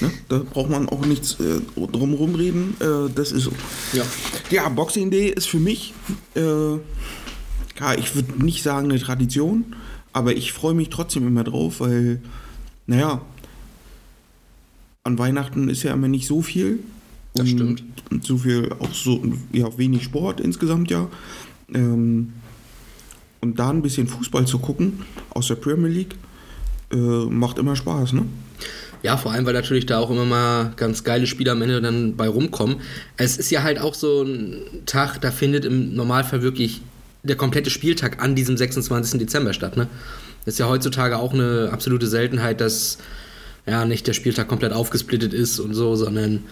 Ne? 0.00 0.10
Da 0.28 0.38
braucht 0.38 0.70
man 0.70 0.88
auch 0.88 1.04
nichts 1.04 1.38
äh, 1.38 1.60
drumherum 1.76 2.34
reden. 2.34 2.74
Äh, 2.80 3.10
das 3.14 3.30
ist 3.30 3.44
so. 3.44 3.52
Ja. 3.92 4.04
Ja, 4.50 4.68
Boxing 4.70 5.10
Day 5.10 5.28
ist 5.28 5.46
für 5.46 5.60
mich, 5.60 5.92
äh, 6.34 6.72
ja, 6.72 7.94
ich 7.98 8.14
würde 8.14 8.42
nicht 8.42 8.62
sagen 8.62 8.90
eine 8.90 8.98
Tradition, 8.98 9.76
aber 10.14 10.34
ich 10.34 10.52
freue 10.52 10.74
mich 10.74 10.88
trotzdem 10.88 11.26
immer 11.26 11.44
drauf, 11.44 11.80
weil, 11.80 12.22
naja, 12.86 13.20
an 15.04 15.18
Weihnachten 15.18 15.68
ist 15.68 15.82
ja 15.82 15.92
immer 15.92 16.08
nicht 16.08 16.26
so 16.26 16.40
viel. 16.40 16.80
Das 17.34 17.42
und, 17.42 17.48
stimmt. 17.48 17.84
Und 18.10 18.24
so 18.24 18.38
viel, 18.38 18.72
auch 18.78 18.94
so, 18.94 19.22
ja, 19.52 19.76
wenig 19.76 20.04
Sport 20.04 20.40
insgesamt 20.40 20.90
ja. 20.90 21.08
Ähm, 21.74 22.32
und 23.42 23.58
da 23.58 23.70
ein 23.70 23.82
bisschen 23.82 24.08
Fußball 24.08 24.46
zu 24.46 24.58
gucken 24.58 25.04
aus 25.30 25.48
der 25.48 25.54
Premier 25.56 25.88
League, 25.88 26.16
äh, 26.92 26.96
macht 26.96 27.58
immer 27.58 27.76
Spaß, 27.76 28.12
ne? 28.12 28.26
Ja, 29.02 29.16
vor 29.16 29.32
allem, 29.32 29.46
weil 29.46 29.54
natürlich 29.54 29.86
da 29.86 29.98
auch 29.98 30.10
immer 30.10 30.26
mal 30.26 30.72
ganz 30.76 31.04
geile 31.04 31.26
Spiele 31.26 31.52
am 31.52 31.62
Ende 31.62 31.80
dann 31.80 32.16
bei 32.16 32.28
rumkommen. 32.28 32.76
Es 33.16 33.38
ist 33.38 33.50
ja 33.50 33.62
halt 33.62 33.78
auch 33.78 33.94
so 33.94 34.22
ein 34.22 34.60
Tag, 34.84 35.20
da 35.22 35.30
findet 35.30 35.64
im 35.64 35.94
Normalfall 35.94 36.42
wirklich 36.42 36.82
der 37.22 37.36
komplette 37.36 37.70
Spieltag 37.70 38.22
an 38.22 38.34
diesem 38.34 38.58
26. 38.58 39.18
Dezember 39.18 39.54
statt. 39.54 39.76
Ne? 39.78 39.88
Ist 40.44 40.58
ja 40.58 40.68
heutzutage 40.68 41.18
auch 41.18 41.32
eine 41.32 41.70
absolute 41.72 42.06
Seltenheit, 42.06 42.60
dass 42.60 42.98
ja 43.66 43.84
nicht 43.86 44.06
der 44.06 44.12
Spieltag 44.12 44.48
komplett 44.48 44.72
aufgesplittet 44.72 45.32
ist 45.32 45.60
und 45.60 45.74
so, 45.74 45.96
sondern 45.96 46.44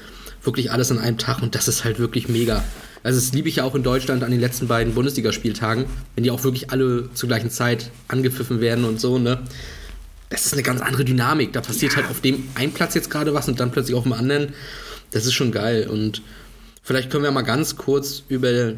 wirklich 0.42 0.70
alles 0.70 0.90
an 0.90 0.98
einem 0.98 1.18
Tag 1.18 1.42
und 1.42 1.54
das 1.54 1.68
ist 1.68 1.84
halt 1.84 1.98
wirklich 1.98 2.28
mega. 2.28 2.64
Also 3.02 3.18
das 3.18 3.32
liebe 3.32 3.48
ich 3.48 3.56
ja 3.56 3.64
auch 3.64 3.74
in 3.74 3.82
Deutschland 3.82 4.22
an 4.22 4.30
den 4.30 4.40
letzten 4.40 4.68
beiden 4.68 4.94
Bundesligaspieltagen, 4.94 5.84
wenn 6.14 6.24
die 6.24 6.30
auch 6.30 6.44
wirklich 6.44 6.70
alle 6.70 7.12
zur 7.14 7.28
gleichen 7.28 7.50
Zeit 7.50 7.90
angepfiffen 8.08 8.60
werden 8.60 8.84
und 8.84 9.00
so, 9.00 9.18
ne? 9.18 9.38
Das 10.30 10.46
ist 10.46 10.52
eine 10.52 10.62
ganz 10.62 10.80
andere 10.80 11.04
Dynamik. 11.04 11.52
Da 11.52 11.60
passiert 11.60 11.96
halt 11.96 12.08
auf 12.10 12.20
dem 12.20 12.48
einen 12.54 12.72
Platz 12.72 12.94
jetzt 12.94 13.10
gerade 13.10 13.34
was 13.34 13.48
und 13.48 13.60
dann 13.60 13.70
plötzlich 13.70 13.96
auf 13.96 14.02
dem 14.02 14.12
anderen. 14.12 14.52
Das 15.10 15.24
ist 15.24 15.32
schon 15.32 15.52
geil. 15.52 15.88
Und 15.88 16.22
vielleicht 16.82 17.10
können 17.10 17.24
wir 17.24 17.30
mal 17.30 17.42
ganz 17.42 17.76
kurz 17.76 18.24
über 18.28 18.74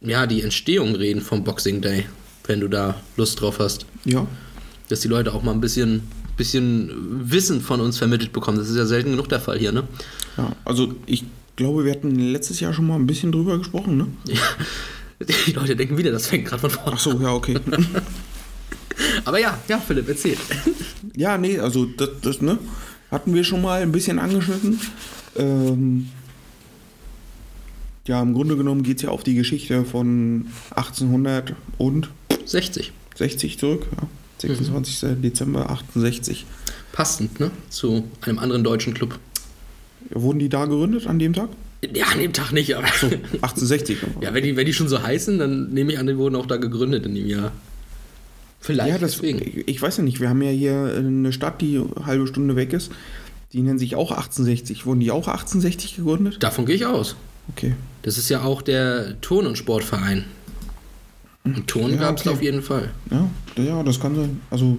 ja, 0.00 0.26
die 0.26 0.42
Entstehung 0.42 0.94
reden 0.94 1.20
vom 1.20 1.44
Boxing 1.44 1.80
Day. 1.80 2.06
wenn 2.46 2.60
du 2.60 2.68
da 2.68 3.00
Lust 3.16 3.40
drauf 3.40 3.58
hast. 3.58 3.86
Ja. 4.04 4.26
Dass 4.88 5.00
die 5.00 5.08
Leute 5.08 5.34
auch 5.34 5.42
mal 5.42 5.52
ein 5.52 5.60
bisschen, 5.60 6.02
bisschen 6.36 7.30
Wissen 7.30 7.60
von 7.60 7.80
uns 7.80 7.98
vermittelt 7.98 8.32
bekommen. 8.32 8.56
Das 8.56 8.68
ist 8.68 8.76
ja 8.76 8.86
selten 8.86 9.10
genug 9.10 9.28
der 9.28 9.40
Fall 9.40 9.58
hier, 9.58 9.72
ne? 9.72 9.84
ja. 10.36 10.54
Also 10.64 10.94
ich 11.06 11.24
glaube, 11.56 11.84
wir 11.84 11.92
hatten 11.92 12.14
letztes 12.14 12.60
Jahr 12.60 12.72
schon 12.72 12.86
mal 12.86 12.94
ein 12.94 13.06
bisschen 13.06 13.32
drüber 13.32 13.58
gesprochen, 13.58 13.96
ne? 13.96 14.06
Die 15.46 15.52
Leute 15.52 15.74
denken 15.74 15.96
wieder, 15.96 16.12
das 16.12 16.26
fängt 16.26 16.46
gerade 16.46 16.60
von 16.60 16.70
vorne 16.70 16.92
Ach 16.94 17.00
so, 17.00 17.18
ja, 17.20 17.32
okay. 17.32 17.58
Aber 19.24 19.38
ja, 19.38 19.58
ja, 19.68 19.78
Philipp, 19.78 20.08
erzähl. 20.08 20.36
ja, 21.16 21.38
nee, 21.38 21.58
also 21.58 21.86
das, 21.86 22.10
das, 22.22 22.40
ne? 22.40 22.58
Hatten 23.10 23.34
wir 23.34 23.44
schon 23.44 23.62
mal 23.62 23.82
ein 23.82 23.92
bisschen 23.92 24.18
angeschnitten. 24.18 24.80
Ähm, 25.36 26.08
ja, 28.06 28.20
im 28.22 28.34
Grunde 28.34 28.56
genommen 28.56 28.82
geht 28.82 28.96
es 28.98 29.02
ja 29.02 29.10
auf 29.10 29.22
die 29.22 29.34
Geschichte 29.34 29.84
von 29.84 30.46
1860 30.70 32.92
60. 33.14 33.58
zurück. 33.58 33.86
Ja. 33.96 34.08
26. 34.38 35.20
Dezember 35.22 35.70
68. 35.70 36.44
Passend, 36.92 37.40
ne? 37.40 37.50
Zu 37.68 38.04
einem 38.20 38.38
anderen 38.38 38.64
deutschen 38.64 38.94
Club. 38.94 39.18
Wurden 40.10 40.38
die 40.38 40.48
da 40.48 40.66
gegründet 40.66 41.06
an 41.06 41.18
dem 41.18 41.32
Tag? 41.32 41.48
Ja, 41.94 42.06
an 42.06 42.20
dem 42.20 42.32
Tag 42.32 42.52
nicht, 42.52 42.76
aber. 42.76 42.86
1860. 42.86 43.98
Ja, 44.20 44.34
wenn 44.34 44.44
die, 44.44 44.56
wenn 44.56 44.66
die 44.66 44.72
schon 44.72 44.88
so 44.88 45.02
heißen, 45.02 45.38
dann 45.38 45.72
nehme 45.72 45.92
ich 45.92 45.98
an, 45.98 46.06
die 46.06 46.16
wurden 46.16 46.36
auch 46.36 46.46
da 46.46 46.56
gegründet 46.56 47.06
in 47.06 47.14
dem 47.14 47.26
Jahr. 47.26 47.52
Vielleicht 48.66 48.88
Ja, 48.94 48.98
das, 48.98 49.12
deswegen. 49.12 49.62
ich 49.66 49.80
weiß 49.80 49.98
ja 49.98 50.02
nicht, 50.02 50.20
wir 50.20 50.28
haben 50.28 50.42
ja 50.42 50.50
hier 50.50 50.94
eine 50.98 51.32
Stadt, 51.32 51.60
die 51.60 51.78
eine 51.78 52.06
halbe 52.06 52.26
Stunde 52.26 52.56
weg 52.56 52.72
ist. 52.72 52.90
Die 53.52 53.62
nennen 53.62 53.78
sich 53.78 53.94
auch 53.94 54.10
1860. 54.10 54.86
Wurden 54.86 54.98
die 55.00 55.12
auch 55.12 55.28
1860 55.28 55.96
gegründet? 55.96 56.42
Davon 56.42 56.66
gehe 56.66 56.74
ich 56.74 56.84
aus. 56.84 57.14
Okay. 57.48 57.74
Das 58.02 58.18
ist 58.18 58.28
ja 58.28 58.42
auch 58.42 58.60
der 58.60 59.20
Turn- 59.20 59.46
und 59.46 59.56
Sportverein. 59.56 60.24
Und 61.44 61.68
Turn 61.68 61.92
Ja, 61.92 61.96
gab 61.98 62.16
es 62.16 62.22
okay. 62.26 62.30
auf 62.34 62.42
jeden 62.42 62.60
Fall. 62.60 62.90
Ja, 63.10 63.30
ja, 63.62 63.82
das 63.84 64.00
kann 64.00 64.16
sein. 64.16 64.40
Also 64.50 64.78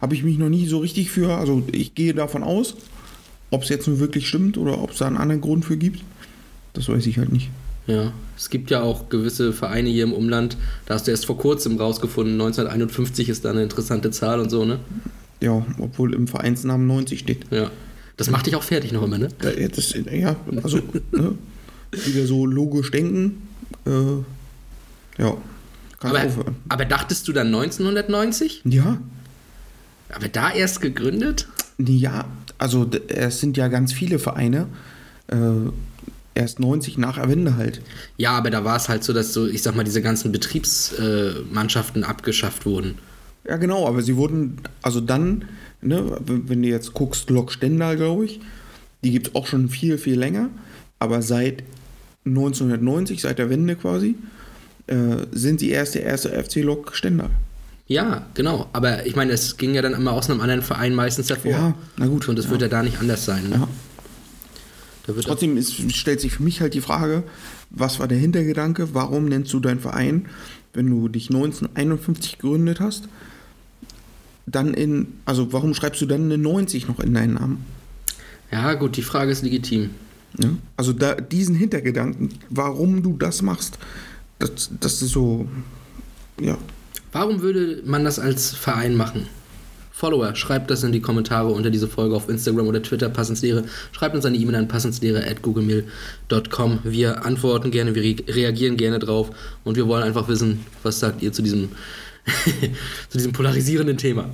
habe 0.00 0.14
ich 0.16 0.24
mich 0.24 0.38
noch 0.38 0.48
nie 0.48 0.66
so 0.66 0.78
richtig 0.78 1.10
für. 1.10 1.36
Also 1.36 1.62
ich 1.70 1.94
gehe 1.94 2.14
davon 2.14 2.42
aus, 2.42 2.74
ob 3.50 3.62
es 3.62 3.68
jetzt 3.68 3.86
nur 3.86 4.00
wirklich 4.00 4.28
stimmt 4.28 4.58
oder 4.58 4.82
ob 4.82 4.90
es 4.90 4.98
da 4.98 5.06
einen 5.06 5.16
anderen 5.16 5.40
Grund 5.40 5.64
für 5.64 5.76
gibt. 5.76 6.02
Das 6.72 6.88
weiß 6.88 7.06
ich 7.06 7.18
halt 7.18 7.32
nicht. 7.32 7.48
Ja, 7.86 8.12
es 8.36 8.50
gibt 8.50 8.70
ja 8.70 8.82
auch 8.82 9.08
gewisse 9.08 9.52
Vereine 9.52 9.88
hier 9.88 10.04
im 10.04 10.12
Umland, 10.12 10.56
da 10.86 10.94
hast 10.94 11.06
du 11.06 11.10
erst 11.12 11.26
vor 11.26 11.38
kurzem 11.38 11.78
rausgefunden, 11.78 12.34
1951 12.34 13.28
ist 13.28 13.44
da 13.44 13.50
eine 13.50 13.62
interessante 13.62 14.10
Zahl 14.10 14.40
und 14.40 14.50
so, 14.50 14.64
ne? 14.64 14.80
Ja, 15.40 15.64
obwohl 15.78 16.14
im 16.14 16.26
Vereinsnamen 16.26 16.86
90 16.86 17.20
steht. 17.20 17.46
Ja. 17.50 17.70
Das 18.16 18.30
macht 18.30 18.46
dich 18.46 18.56
auch 18.56 18.62
fertig 18.62 18.92
noch 18.92 19.02
immer, 19.02 19.18
ne? 19.18 19.28
Ja, 19.42 19.68
das, 19.68 19.94
ja 20.10 20.36
also 20.62 20.78
ne, 21.12 21.36
wieder 21.92 22.26
so 22.26 22.46
logisch 22.46 22.90
denken. 22.90 23.42
Äh, 23.86 25.20
ja, 25.22 25.36
kann 26.00 26.10
Aber, 26.10 26.24
aufhören. 26.24 26.56
aber 26.68 26.84
dachtest 26.84 27.28
du 27.28 27.32
dann 27.32 27.48
1990? 27.48 28.62
Ja, 28.64 28.98
Aber 30.10 30.28
da 30.28 30.50
erst 30.50 30.80
gegründet? 30.80 31.48
Ja, 31.78 32.26
also 32.58 32.88
es 33.08 33.40
sind 33.40 33.56
ja 33.56 33.68
ganz 33.68 33.92
viele 33.92 34.18
Vereine. 34.18 34.66
Äh, 35.28 35.36
erst 36.36 36.60
90 36.60 36.98
nach 36.98 37.16
der 37.16 37.28
Wende 37.28 37.56
halt. 37.56 37.80
Ja, 38.16 38.32
aber 38.32 38.50
da 38.50 38.64
war 38.64 38.76
es 38.76 38.88
halt 38.88 39.02
so, 39.02 39.12
dass 39.12 39.32
so, 39.32 39.46
ich 39.46 39.62
sag 39.62 39.74
mal, 39.74 39.84
diese 39.84 40.02
ganzen 40.02 40.32
Betriebsmannschaften 40.32 42.04
abgeschafft 42.04 42.66
wurden. 42.66 42.96
Ja, 43.48 43.56
genau, 43.56 43.86
aber 43.86 44.02
sie 44.02 44.16
wurden, 44.16 44.58
also 44.82 45.00
dann, 45.00 45.46
ne, 45.80 46.18
wenn 46.26 46.62
du 46.62 46.68
jetzt 46.68 46.94
guckst, 46.94 47.30
Lok 47.30 47.52
Stendal, 47.52 47.96
glaube 47.96 48.26
ich, 48.26 48.40
die 49.02 49.12
gibt 49.12 49.28
es 49.28 49.34
auch 49.34 49.46
schon 49.46 49.68
viel, 49.68 49.98
viel 49.98 50.18
länger. 50.18 50.50
Aber 50.98 51.22
seit 51.22 51.62
1990, 52.24 53.20
seit 53.20 53.38
der 53.38 53.50
Wende 53.50 53.76
quasi, 53.76 54.16
äh, 54.86 55.26
sind 55.32 55.60
sie 55.60 55.70
erst 55.70 55.94
der 55.94 56.02
erste 56.02 56.30
FC 56.30 56.56
Lok 56.56 56.94
Stendal. 56.94 57.30
Ja, 57.88 58.26
genau. 58.34 58.68
Aber 58.72 59.06
ich 59.06 59.14
meine, 59.14 59.32
es 59.32 59.56
ging 59.56 59.74
ja 59.74 59.82
dann 59.82 59.94
immer 59.94 60.12
aus 60.12 60.28
einem 60.28 60.40
anderen 60.40 60.62
Verein 60.62 60.94
meistens 60.94 61.30
hervor. 61.30 61.52
Ja, 61.52 61.74
na 61.96 62.06
gut, 62.06 62.28
Und 62.28 62.36
das 62.36 62.46
ja. 62.46 62.50
wird 62.50 62.62
ja 62.62 62.68
da 62.68 62.82
nicht 62.82 62.98
anders 62.98 63.24
sein. 63.24 63.48
Ne? 63.48 63.56
Ja. 63.56 63.68
Trotzdem 65.06 65.56
ist, 65.56 65.92
stellt 65.94 66.20
sich 66.20 66.32
für 66.32 66.42
mich 66.42 66.60
halt 66.60 66.74
die 66.74 66.80
Frage, 66.80 67.22
was 67.70 68.00
war 68.00 68.08
der 68.08 68.18
Hintergedanke? 68.18 68.94
Warum 68.94 69.26
nennst 69.26 69.52
du 69.52 69.60
deinen 69.60 69.80
Verein, 69.80 70.26
wenn 70.72 70.88
du 70.90 71.08
dich 71.08 71.30
1951 71.30 72.38
gegründet 72.38 72.80
hast, 72.80 73.08
dann 74.46 74.74
in, 74.74 75.08
also 75.24 75.52
warum 75.52 75.74
schreibst 75.74 76.00
du 76.00 76.06
dann 76.06 76.24
eine 76.24 76.38
90 76.38 76.88
noch 76.88 77.00
in 77.00 77.14
deinen 77.14 77.34
Namen? 77.34 77.64
ja, 78.52 78.74
gut, 78.74 78.96
die 78.96 79.02
Frage 79.02 79.32
ist 79.32 79.42
legitim. 79.42 79.90
Ne? 80.38 80.56
Also 80.76 80.92
da, 80.92 81.14
diesen 81.14 81.56
Hintergedanken, 81.56 82.30
warum 82.48 83.02
du 83.02 83.16
das 83.16 83.42
machst, 83.42 83.78
das, 84.38 84.70
das 84.80 85.02
ist 85.02 85.10
so, 85.12 85.48
ja, 86.40 86.56
Warum 87.16 87.40
würde 87.40 87.82
man 87.86 88.04
das 88.04 88.18
als 88.18 88.50
Verein 88.50 88.94
machen? 88.94 89.26
Follower, 89.96 90.36
schreibt 90.36 90.70
das 90.70 90.84
in 90.84 90.92
die 90.92 91.00
Kommentare 91.00 91.48
unter 91.48 91.70
diese 91.70 91.88
Folge 91.88 92.14
auf 92.14 92.28
Instagram 92.28 92.66
oder 92.66 92.82
Twitter, 92.82 93.08
Passenslehre. 93.08 93.64
Schreibt 93.92 94.14
uns 94.14 94.26
eine 94.26 94.36
E-Mail 94.36 94.56
an 94.56 94.68
passenslehre.googlemail.com. 94.68 96.80
Wir 96.84 97.24
antworten 97.24 97.70
gerne, 97.70 97.94
wir 97.94 98.02
re 98.02 98.14
reagieren 98.28 98.76
gerne 98.76 98.98
drauf 98.98 99.30
und 99.64 99.76
wir 99.76 99.88
wollen 99.88 100.02
einfach 100.02 100.28
wissen, 100.28 100.60
was 100.82 101.00
sagt 101.00 101.22
ihr 101.22 101.32
zu 101.32 101.40
diesem, 101.40 101.70
zu 103.08 103.16
diesem 103.16 103.32
polarisierenden 103.32 103.96
Thema. 103.96 104.28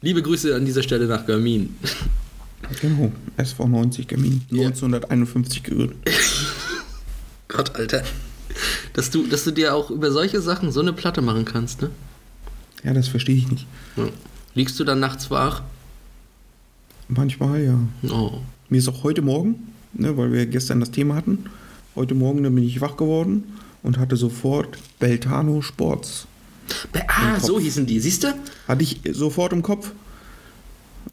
Liebe 0.00 0.22
Grüße 0.22 0.54
an 0.54 0.64
dieser 0.64 0.82
Stelle 0.82 1.04
nach 1.04 1.26
Görmin. 1.26 1.76
genau, 2.80 3.12
SV 3.36 3.68
90 3.68 4.08
Gamin, 4.08 4.46
Ja. 4.50 4.68
1951 4.68 5.62
gegründet. 5.62 5.98
Gott, 7.48 7.76
Alter. 7.76 8.02
Dass 8.94 9.10
du, 9.10 9.26
dass 9.26 9.44
du 9.44 9.50
dir 9.50 9.74
auch 9.74 9.90
über 9.90 10.10
solche 10.10 10.40
Sachen 10.40 10.72
so 10.72 10.80
eine 10.80 10.94
Platte 10.94 11.20
machen 11.20 11.44
kannst, 11.44 11.82
ne? 11.82 11.90
Ja, 12.82 12.94
das 12.94 13.08
verstehe 13.08 13.36
ich 13.36 13.50
nicht. 13.50 13.66
Ja. 13.96 14.08
Liegst 14.56 14.80
du 14.80 14.84
dann 14.84 14.98
nachts 15.00 15.30
wach? 15.30 15.62
Manchmal, 17.08 17.62
ja. 17.62 17.78
Oh. 18.10 18.38
Mir 18.70 18.78
ist 18.78 18.88
auch 18.88 19.04
heute 19.04 19.20
Morgen, 19.22 19.68
ne, 19.92 20.16
weil 20.16 20.32
wir 20.32 20.46
gestern 20.46 20.80
das 20.80 20.90
Thema 20.90 21.14
hatten, 21.14 21.44
heute 21.94 22.14
Morgen 22.14 22.42
dann 22.42 22.54
bin 22.54 22.64
ich 22.64 22.80
wach 22.80 22.96
geworden 22.96 23.44
und 23.84 23.98
hatte 23.98 24.16
sofort 24.16 24.76
Beltano 24.98 25.60
Sports. 25.62 26.26
Be- 26.92 27.02
Ah, 27.06 27.38
so 27.38 27.60
hießen 27.60 27.86
die, 27.86 28.00
siehst 28.00 28.24
du? 28.24 28.34
Hatte 28.66 28.82
ich 28.82 29.00
sofort 29.12 29.52
im 29.52 29.62
Kopf. 29.62 29.92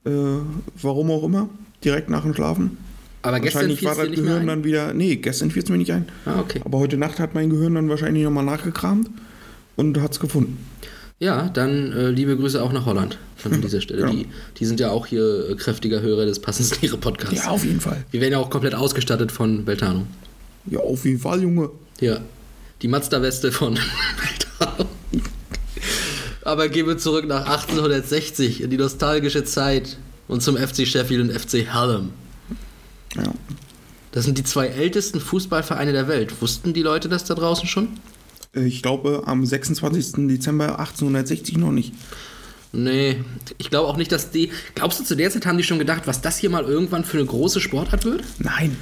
Äh, 0.06 0.10
warum 0.82 1.12
auch 1.12 1.24
immer. 1.24 1.48
Direkt 1.84 2.10
nach 2.10 2.24
dem 2.24 2.34
Schlafen. 2.34 2.78
Aber 3.22 3.40
gestern 3.40 3.70
wahrscheinlich 3.70 3.80
fiel 3.80 3.88
war 3.90 3.96
das 3.96 4.12
Gehirn 4.16 4.48
dann 4.48 4.64
wieder. 4.64 4.94
Nee, 4.94 5.18
gestern 5.18 5.52
fiel 5.52 5.64
es 5.64 5.70
mir 5.70 5.78
nicht 5.78 5.92
ein. 5.92 6.06
Ah, 6.26 6.40
okay. 6.40 6.62
Aber 6.66 6.80
heute 6.80 6.98
Nacht 6.98 7.20
hat 7.20 7.36
mein 7.36 7.50
Gehirn 7.50 7.76
dann 7.76 7.90
wahrscheinlich 7.90 8.24
nochmal 8.24 8.46
nachgekramt 8.46 9.10
und 9.76 10.00
hat 10.02 10.14
es 10.14 10.20
gefunden. 10.20 10.58
Ja, 11.24 11.50
dann 11.54 11.94
äh, 11.94 12.10
liebe 12.10 12.36
Grüße 12.36 12.62
auch 12.62 12.74
nach 12.74 12.86
Holland 12.86 13.18
an 13.46 13.62
dieser 13.62 13.80
Stelle. 13.80 14.02
Genau. 14.02 14.12
Die, 14.12 14.28
die 14.58 14.66
sind 14.66 14.82
ja 14.82 14.90
auch 14.90 15.06
hier 15.06 15.52
äh, 15.52 15.56
kräftiger 15.56 16.02
Hörer 16.02 16.26
des 16.26 16.40
Passenslehre 16.40 16.98
Podcasts. 16.98 17.46
Ja, 17.46 17.50
auf 17.50 17.64
jeden 17.64 17.80
Fall. 17.80 18.04
Wir 18.12 18.20
werden 18.20 18.34
ja 18.34 18.40
auch 18.40 18.50
komplett 18.50 18.76
ausgestattet 18.76 19.32
von 19.32 19.64
Beltano. 19.64 20.06
Ja, 20.66 20.80
auf 20.80 21.06
jeden 21.06 21.20
Fall, 21.20 21.42
Junge. 21.42 21.70
Ja, 22.02 22.20
die 22.82 22.90
Mazda-Weste 22.90 23.54
von 23.54 23.80
Beltano. 24.60 24.90
Aber 26.42 26.68
gehen 26.68 26.88
wir 26.88 26.98
zurück 26.98 27.26
nach 27.26 27.46
1860 27.46 28.62
in 28.62 28.70
die 28.70 28.78
nostalgische 28.78 29.46
Zeit 29.46 29.98
und 30.28 30.44
zum 30.44 30.58
FC 30.58 30.86
Sheffield 30.86 31.22
und 31.22 31.32
FC 31.32 31.74
Hallam. 31.74 32.12
Ja. 33.16 33.34
Das 34.12 34.26
sind 34.26 34.38
die 34.38 34.44
zwei 34.44 34.68
ältesten 34.68 35.22
Fußballvereine 35.22 35.94
der 35.94 36.10
Welt. 36.10 36.42
Wussten 36.42 36.74
die 36.74 36.82
Leute 36.82 37.08
das 37.08 37.24
da 37.24 37.34
draußen 37.34 37.66
schon? 37.66 37.88
Ich 38.54 38.82
glaube, 38.84 39.24
am 39.26 39.46
26. 39.46 40.28
Dezember 40.28 40.80
1860 40.80 41.58
noch 41.58 41.72
nicht. 41.72 41.94
Nee, 42.72 43.24
ich 43.58 43.70
glaube 43.70 43.88
auch 43.88 43.98
nicht, 43.98 44.12
dass 44.12 44.32
die. 44.32 44.52
Glaubst 44.76 45.00
du, 45.00 45.04
zu 45.04 45.16
der 45.16 45.30
Zeit 45.32 45.46
haben 45.46 45.58
die 45.58 45.64
schon 45.64 45.80
gedacht, 45.80 46.04
was 46.06 46.22
das 46.22 46.38
hier 46.38 46.50
mal 46.50 46.64
irgendwann 46.64 47.04
für 47.04 47.18
eine 47.18 47.26
große 47.26 47.60
Sportart 47.60 48.06
wird? 48.06 48.24
Nein. 48.40 48.76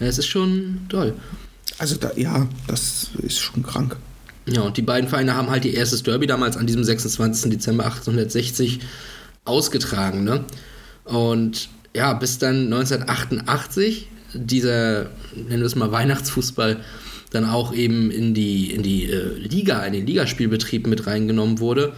Ja, 0.00 0.06
es 0.06 0.18
ist 0.18 0.26
schon 0.26 0.80
toll. 0.88 1.14
Also, 1.78 1.96
da, 1.96 2.12
ja, 2.16 2.48
das 2.66 3.10
ist 3.18 3.40
schon 3.40 3.62
krank. 3.62 3.96
Ja, 4.46 4.62
und 4.62 4.76
die 4.76 4.82
beiden 4.82 5.08
Vereine 5.08 5.36
haben 5.36 5.50
halt 5.50 5.64
ihr 5.64 5.74
erstes 5.74 6.02
Derby 6.02 6.26
damals 6.26 6.56
an 6.56 6.66
diesem 6.66 6.84
26. 6.84 7.50
Dezember 7.50 7.84
1860 7.84 8.80
ausgetragen, 9.44 10.24
ne? 10.24 10.44
Und 11.04 11.68
ja, 11.94 12.12
bis 12.14 12.38
dann 12.38 12.72
1988 12.72 14.08
dieser, 14.34 15.10
nennen 15.34 15.60
wir 15.60 15.66
es 15.66 15.76
mal 15.76 15.92
Weihnachtsfußball, 15.92 16.80
dann 17.32 17.44
auch 17.44 17.72
eben 17.74 18.10
in 18.10 18.34
die, 18.34 18.70
in 18.72 18.82
die 18.82 19.04
äh, 19.10 19.36
Liga, 19.38 19.80
in 19.84 19.92
den 19.92 20.06
Ligaspielbetrieb 20.06 20.86
mit 20.86 21.06
reingenommen 21.06 21.58
wurde, 21.60 21.92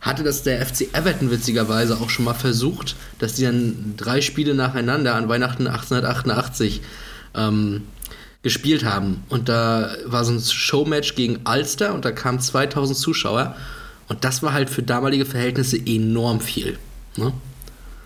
hatte 0.00 0.22
das 0.22 0.42
der 0.42 0.64
FC 0.64 0.88
Everton 0.94 1.30
witzigerweise 1.30 1.98
auch 2.00 2.08
schon 2.08 2.24
mal 2.24 2.34
versucht, 2.34 2.96
dass 3.18 3.34
die 3.34 3.42
dann 3.42 3.94
drei 3.98 4.20
Spiele 4.22 4.54
nacheinander 4.54 5.14
an 5.14 5.28
Weihnachten 5.28 5.66
1888 5.66 6.80
ähm, 7.34 7.82
gespielt 8.42 8.84
haben. 8.84 9.18
Und 9.28 9.48
da 9.50 9.90
war 10.06 10.24
so 10.24 10.32
ein 10.32 10.40
Showmatch 10.40 11.14
gegen 11.14 11.40
Ulster 11.46 11.94
und 11.94 12.04
da 12.06 12.12
kamen 12.12 12.40
2000 12.40 12.96
Zuschauer. 12.98 13.54
Und 14.08 14.24
das 14.24 14.42
war 14.42 14.52
halt 14.54 14.70
für 14.70 14.82
damalige 14.82 15.26
Verhältnisse 15.26 15.76
enorm 15.84 16.40
viel. 16.40 16.78
Ne? 17.16 17.32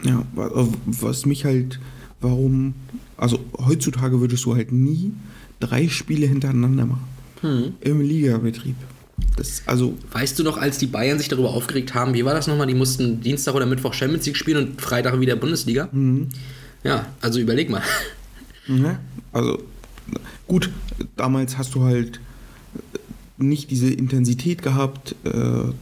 Ja, 0.02 0.22
wa- 0.34 0.66
was 0.86 1.24
mich 1.24 1.44
halt, 1.44 1.78
warum, 2.20 2.74
also 3.16 3.38
heutzutage 3.64 4.20
würdest 4.20 4.44
du 4.44 4.54
halt 4.56 4.72
nie 4.72 5.12
drei 5.60 5.88
Spiele 5.88 6.26
hintereinander 6.26 6.86
machen. 6.86 7.74
Im 7.80 8.00
Ligabetrieb. 8.00 8.76
Das, 9.36 9.62
also, 9.66 9.96
Weißt 10.12 10.38
du 10.38 10.42
noch, 10.42 10.56
als 10.56 10.78
die 10.78 10.86
Bayern 10.86 11.18
sich 11.18 11.28
darüber 11.28 11.50
aufgeregt 11.50 11.94
haben, 11.94 12.14
wie 12.14 12.24
war 12.24 12.34
das 12.34 12.46
nochmal? 12.46 12.66
Die 12.66 12.74
mussten 12.74 13.20
Dienstag 13.20 13.54
oder 13.54 13.66
Mittwoch 13.66 13.92
Champions 13.92 14.26
League 14.26 14.36
spielen 14.36 14.68
und 14.68 14.80
Freitag 14.80 15.20
wieder 15.20 15.36
Bundesliga? 15.36 15.88
Ja, 16.82 17.06
also 17.20 17.40
überleg 17.40 17.70
mal. 17.70 17.82
ne? 18.66 18.98
also 19.32 19.62
gut, 20.46 20.70
damals 21.16 21.58
hast 21.58 21.74
du 21.74 21.82
halt 21.82 22.20
nicht 23.36 23.70
diese 23.70 23.90
Intensität 23.90 24.62
gehabt. 24.62 25.14
Äh, 25.24 25.72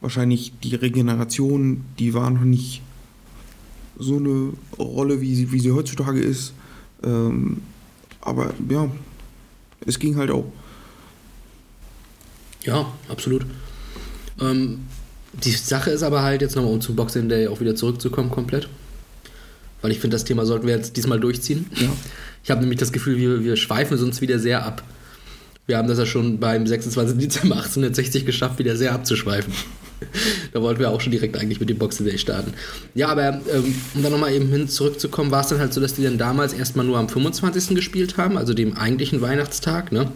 wahrscheinlich 0.00 0.52
die 0.62 0.74
Regeneration, 0.74 1.84
die 1.98 2.14
war 2.14 2.30
noch 2.30 2.44
nicht 2.44 2.82
so 3.98 4.16
eine 4.16 4.52
Rolle, 4.78 5.20
wie 5.20 5.34
sie, 5.34 5.52
wie 5.52 5.60
sie 5.60 5.72
heutzutage 5.72 6.20
ist. 6.20 6.52
Ähm, 7.02 7.58
aber 8.20 8.52
ja, 8.68 8.88
es 9.86 9.98
ging 9.98 10.16
halt 10.16 10.30
auch. 10.30 10.44
Ja, 12.64 12.92
absolut. 13.08 13.46
Ähm, 14.40 14.80
die 15.32 15.50
Sache 15.52 15.90
ist 15.90 16.02
aber 16.02 16.22
halt, 16.22 16.42
jetzt 16.42 16.56
nochmal 16.56 16.72
um 16.72 16.80
zum 16.80 16.96
Boxing 16.96 17.28
Day 17.28 17.48
auch 17.48 17.60
wieder 17.60 17.74
zurückzukommen, 17.74 18.30
komplett. 18.30 18.68
Weil 19.80 19.92
ich 19.92 20.00
finde, 20.00 20.16
das 20.16 20.24
Thema 20.24 20.44
sollten 20.44 20.66
wir 20.66 20.74
jetzt 20.74 20.96
diesmal 20.96 21.20
durchziehen. 21.20 21.66
Ja. 21.76 21.88
Ich 22.42 22.50
habe 22.50 22.60
nämlich 22.60 22.78
das 22.78 22.92
Gefühl, 22.92 23.16
wir, 23.16 23.44
wir 23.44 23.56
schweifen 23.56 23.98
uns 23.98 24.20
wieder 24.20 24.38
sehr 24.38 24.64
ab. 24.64 24.82
Wir 25.66 25.76
haben 25.76 25.86
das 25.86 25.98
ja 25.98 26.06
schon 26.06 26.40
beim 26.40 26.66
26. 26.66 27.18
Dezember 27.18 27.56
1860 27.56 28.24
geschafft, 28.24 28.58
wieder 28.58 28.76
sehr 28.76 28.92
abzuschweifen. 28.92 29.52
da 30.52 30.62
wollten 30.62 30.80
wir 30.80 30.90
auch 30.90 31.00
schon 31.00 31.12
direkt 31.12 31.36
eigentlich 31.36 31.60
mit 31.60 31.68
dem 31.68 31.78
Boxing 31.78 32.06
Day 32.06 32.18
starten. 32.18 32.52
Ja, 32.94 33.08
aber 33.08 33.40
ähm, 33.52 33.74
um 33.94 34.02
dann 34.02 34.12
nochmal 34.12 34.32
eben 34.32 34.48
hin 34.48 34.68
zurückzukommen, 34.68 35.30
war 35.30 35.42
es 35.42 35.48
dann 35.48 35.58
halt 35.58 35.72
so, 35.72 35.80
dass 35.80 35.94
die 35.94 36.02
dann 36.02 36.18
damals 36.18 36.52
erstmal 36.52 36.86
nur 36.86 36.98
am 36.98 37.08
25. 37.08 37.74
gespielt 37.74 38.16
haben, 38.16 38.36
also 38.36 38.54
dem 38.54 38.76
eigentlichen 38.76 39.20
Weihnachtstag, 39.20 39.92
ne? 39.92 40.10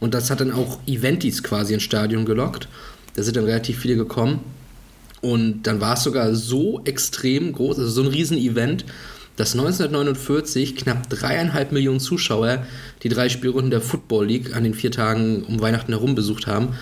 Und 0.00 0.14
das 0.14 0.30
hat 0.30 0.40
dann 0.40 0.52
auch 0.52 0.78
Eventis 0.86 1.42
quasi 1.42 1.74
ins 1.74 1.82
Stadion 1.82 2.24
gelockt. 2.24 2.68
Da 3.14 3.22
sind 3.22 3.36
dann 3.36 3.44
relativ 3.44 3.78
viele 3.78 3.96
gekommen. 3.96 4.40
Und 5.20 5.64
dann 5.64 5.80
war 5.80 5.94
es 5.94 6.02
sogar 6.02 6.34
so 6.34 6.80
extrem 6.84 7.52
groß, 7.52 7.78
also 7.78 7.90
so 7.90 8.02
ein 8.02 8.06
Riesen-Event, 8.06 8.86
dass 9.36 9.52
1949 9.52 10.76
knapp 10.76 11.08
dreieinhalb 11.08 11.72
Millionen 11.72 12.00
Zuschauer 12.00 12.64
die 13.02 13.08
drei 13.08 13.28
Spielrunden 13.28 13.70
der 13.70 13.80
Football 13.80 14.26
League 14.26 14.56
an 14.56 14.64
den 14.64 14.74
vier 14.74 14.90
Tagen 14.90 15.44
um 15.44 15.60
Weihnachten 15.60 15.92
herum 15.92 16.14
besucht 16.14 16.46
haben. 16.46 16.74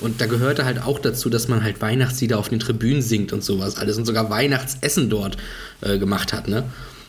Und 0.00 0.20
da 0.20 0.26
gehörte 0.26 0.64
halt 0.64 0.82
auch 0.82 0.98
dazu, 0.98 1.30
dass 1.30 1.48
man 1.48 1.62
halt 1.62 1.80
Weihnachtslieder 1.80 2.38
auf 2.38 2.48
den 2.48 2.58
Tribünen 2.58 3.02
singt 3.02 3.32
und 3.32 3.44
sowas 3.44 3.76
alles 3.76 3.96
und 3.96 4.04
sogar 4.04 4.28
Weihnachtsessen 4.28 5.08
dort 5.08 5.36
äh, 5.82 5.98
gemacht 5.98 6.32
hat, 6.32 6.48
ne? 6.48 6.64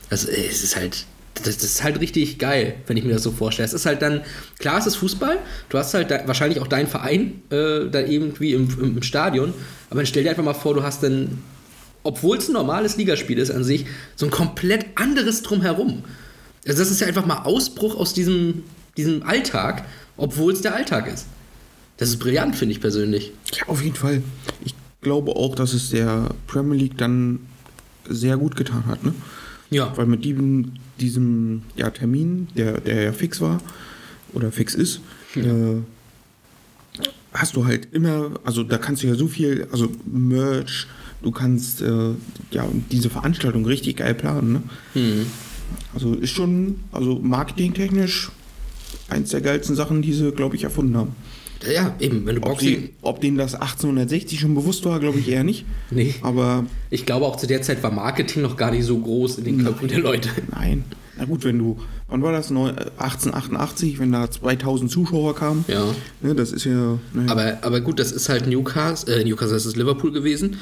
Also 0.09 0.27
es 0.29 0.63
ist 0.63 0.75
halt, 0.75 1.05
das, 1.43 1.57
ist 1.57 1.83
halt 1.83 1.99
richtig 1.99 2.37
geil, 2.37 2.75
wenn 2.85 2.95
ich 2.95 3.03
mir 3.03 3.13
das 3.13 3.23
so 3.23 3.31
vorstelle. 3.31 3.65
Es 3.65 3.73
ist 3.73 3.87
halt 3.87 4.03
dann, 4.03 4.21
klar, 4.59 4.77
es 4.77 4.85
ist 4.85 4.97
Fußball, 4.97 5.39
du 5.69 5.77
hast 5.79 5.95
halt 5.95 6.11
da, 6.11 6.27
wahrscheinlich 6.27 6.59
auch 6.59 6.67
deinen 6.67 6.87
Verein 6.87 7.41
äh, 7.49 7.89
da 7.89 8.01
irgendwie 8.01 8.53
im, 8.53 8.69
im, 8.79 8.97
im 8.97 9.03
Stadion, 9.03 9.53
aber 9.89 10.01
dann 10.01 10.05
stell 10.05 10.23
dir 10.23 10.29
einfach 10.29 10.43
mal 10.43 10.53
vor, 10.53 10.75
du 10.75 10.83
hast 10.83 11.01
dann, 11.01 11.39
obwohl 12.03 12.37
es 12.37 12.47
ein 12.47 12.53
normales 12.53 12.97
Ligaspiel 12.97 13.39
ist 13.39 13.49
an 13.49 13.63
sich, 13.63 13.85
so 14.15 14.27
ein 14.27 14.31
komplett 14.31 14.85
anderes 14.93 15.41
Drumherum. 15.41 16.03
Also 16.67 16.79
das 16.79 16.91
ist 16.91 17.01
ja 17.01 17.07
einfach 17.07 17.25
mal 17.25 17.43
Ausbruch 17.43 17.95
aus 17.95 18.13
diesem, 18.13 18.63
diesem 18.95 19.23
Alltag, 19.23 19.85
obwohl 20.17 20.53
es 20.53 20.61
der 20.61 20.75
Alltag 20.75 21.11
ist. 21.11 21.25
Das 21.97 22.09
ist 22.09 22.17
brillant, 22.17 22.55
finde 22.55 22.73
ich 22.73 22.81
persönlich. 22.81 23.31
Ja, 23.53 23.67
auf 23.67 23.81
jeden 23.81 23.95
Fall. 23.95 24.21
Ich 24.63 24.75
glaube 25.01 25.35
auch, 25.35 25.55
dass 25.55 25.73
es 25.73 25.89
der 25.91 26.29
Premier 26.47 26.77
League 26.77 26.97
dann 26.97 27.39
sehr 28.09 28.37
gut 28.37 28.55
getan 28.55 28.85
hat, 28.85 29.03
ne? 29.03 29.13
Ja. 29.69 29.95
Weil 29.95 30.05
mit 30.05 30.25
diesem, 30.25 30.73
diesem 30.99 31.63
ja, 31.75 31.89
Termin, 31.89 32.47
der, 32.55 32.81
der 32.81 33.03
ja 33.03 33.11
fix 33.11 33.41
war 33.41 33.61
oder 34.33 34.51
fix 34.51 34.75
ist, 34.75 35.01
äh, 35.35 35.81
hast 37.33 37.55
du 37.55 37.65
halt 37.65 37.87
immer, 37.93 38.31
also 38.43 38.63
da 38.63 38.77
kannst 38.77 39.03
du 39.03 39.07
ja 39.07 39.15
so 39.15 39.27
viel, 39.27 39.67
also 39.71 39.89
Merch, 40.05 40.87
du 41.21 41.31
kannst 41.31 41.81
äh, 41.81 42.11
ja 42.51 42.67
diese 42.91 43.09
Veranstaltung 43.09 43.65
richtig 43.65 43.97
geil 43.97 44.13
planen, 44.13 44.53
ne? 44.53 44.63
Hm. 44.93 45.25
Also 45.93 46.13
ist 46.13 46.31
schon, 46.31 46.79
also 46.91 47.19
marketingtechnisch 47.19 48.31
eins 49.09 49.29
der 49.29 49.41
geilsten 49.41 49.75
Sachen, 49.75 50.01
die 50.01 50.13
sie, 50.13 50.31
glaube 50.31 50.55
ich, 50.55 50.63
erfunden 50.63 50.95
haben. 50.95 51.15
Ja, 51.73 51.95
eben, 51.99 52.25
wenn 52.25 52.35
du 52.35 52.41
Ob, 52.43 52.49
Boxing. 52.49 52.81
die, 52.81 52.89
ob 53.01 53.21
denen 53.21 53.37
das 53.37 53.53
1860 53.55 54.39
schon 54.39 54.55
bewusst 54.55 54.85
war, 54.85 54.99
glaube 54.99 55.19
ich 55.19 55.29
eher 55.29 55.43
nicht. 55.43 55.65
Nee. 55.91 56.15
Aber 56.21 56.65
Ich 56.89 57.05
glaube, 57.05 57.25
auch 57.25 57.35
zu 57.37 57.47
der 57.47 57.61
Zeit 57.61 57.81
war 57.83 57.91
Marketing 57.91 58.41
noch 58.41 58.57
gar 58.57 58.71
nicht 58.71 58.85
so 58.85 58.97
groß 58.97 59.37
in 59.39 59.43
den 59.45 59.63
Köpfen 59.63 59.87
der 59.87 59.99
Leute. 59.99 60.29
nein. 60.51 60.83
Na 61.17 61.23
gut, 61.23 61.45
wenn 61.45 61.57
du, 61.57 61.77
wann 62.09 62.21
war 62.23 62.33
das? 62.33 62.49
Neu- 62.49 62.71
äh, 62.71 62.91
1888, 62.97 63.99
wenn 63.99 64.11
da 64.11 64.29
2000 64.29 64.91
Zuschauer 64.91 65.33
kamen. 65.33 65.63
Ja. 65.69 65.85
Ne, 66.21 66.35
das 66.35 66.51
ist 66.51 66.65
ja. 66.65 66.99
Ne, 67.13 67.25
Aber, 67.27 67.57
aber 67.61 67.79
gut, 67.79 67.99
das 67.99 68.11
ist 68.11 68.27
halt 68.27 68.47
Newcastle, 68.47 69.15
äh, 69.21 69.23
Newcastle 69.23 69.53
das 69.55 69.65
ist 69.65 69.77
Liverpool 69.77 70.11
gewesen. 70.11 70.57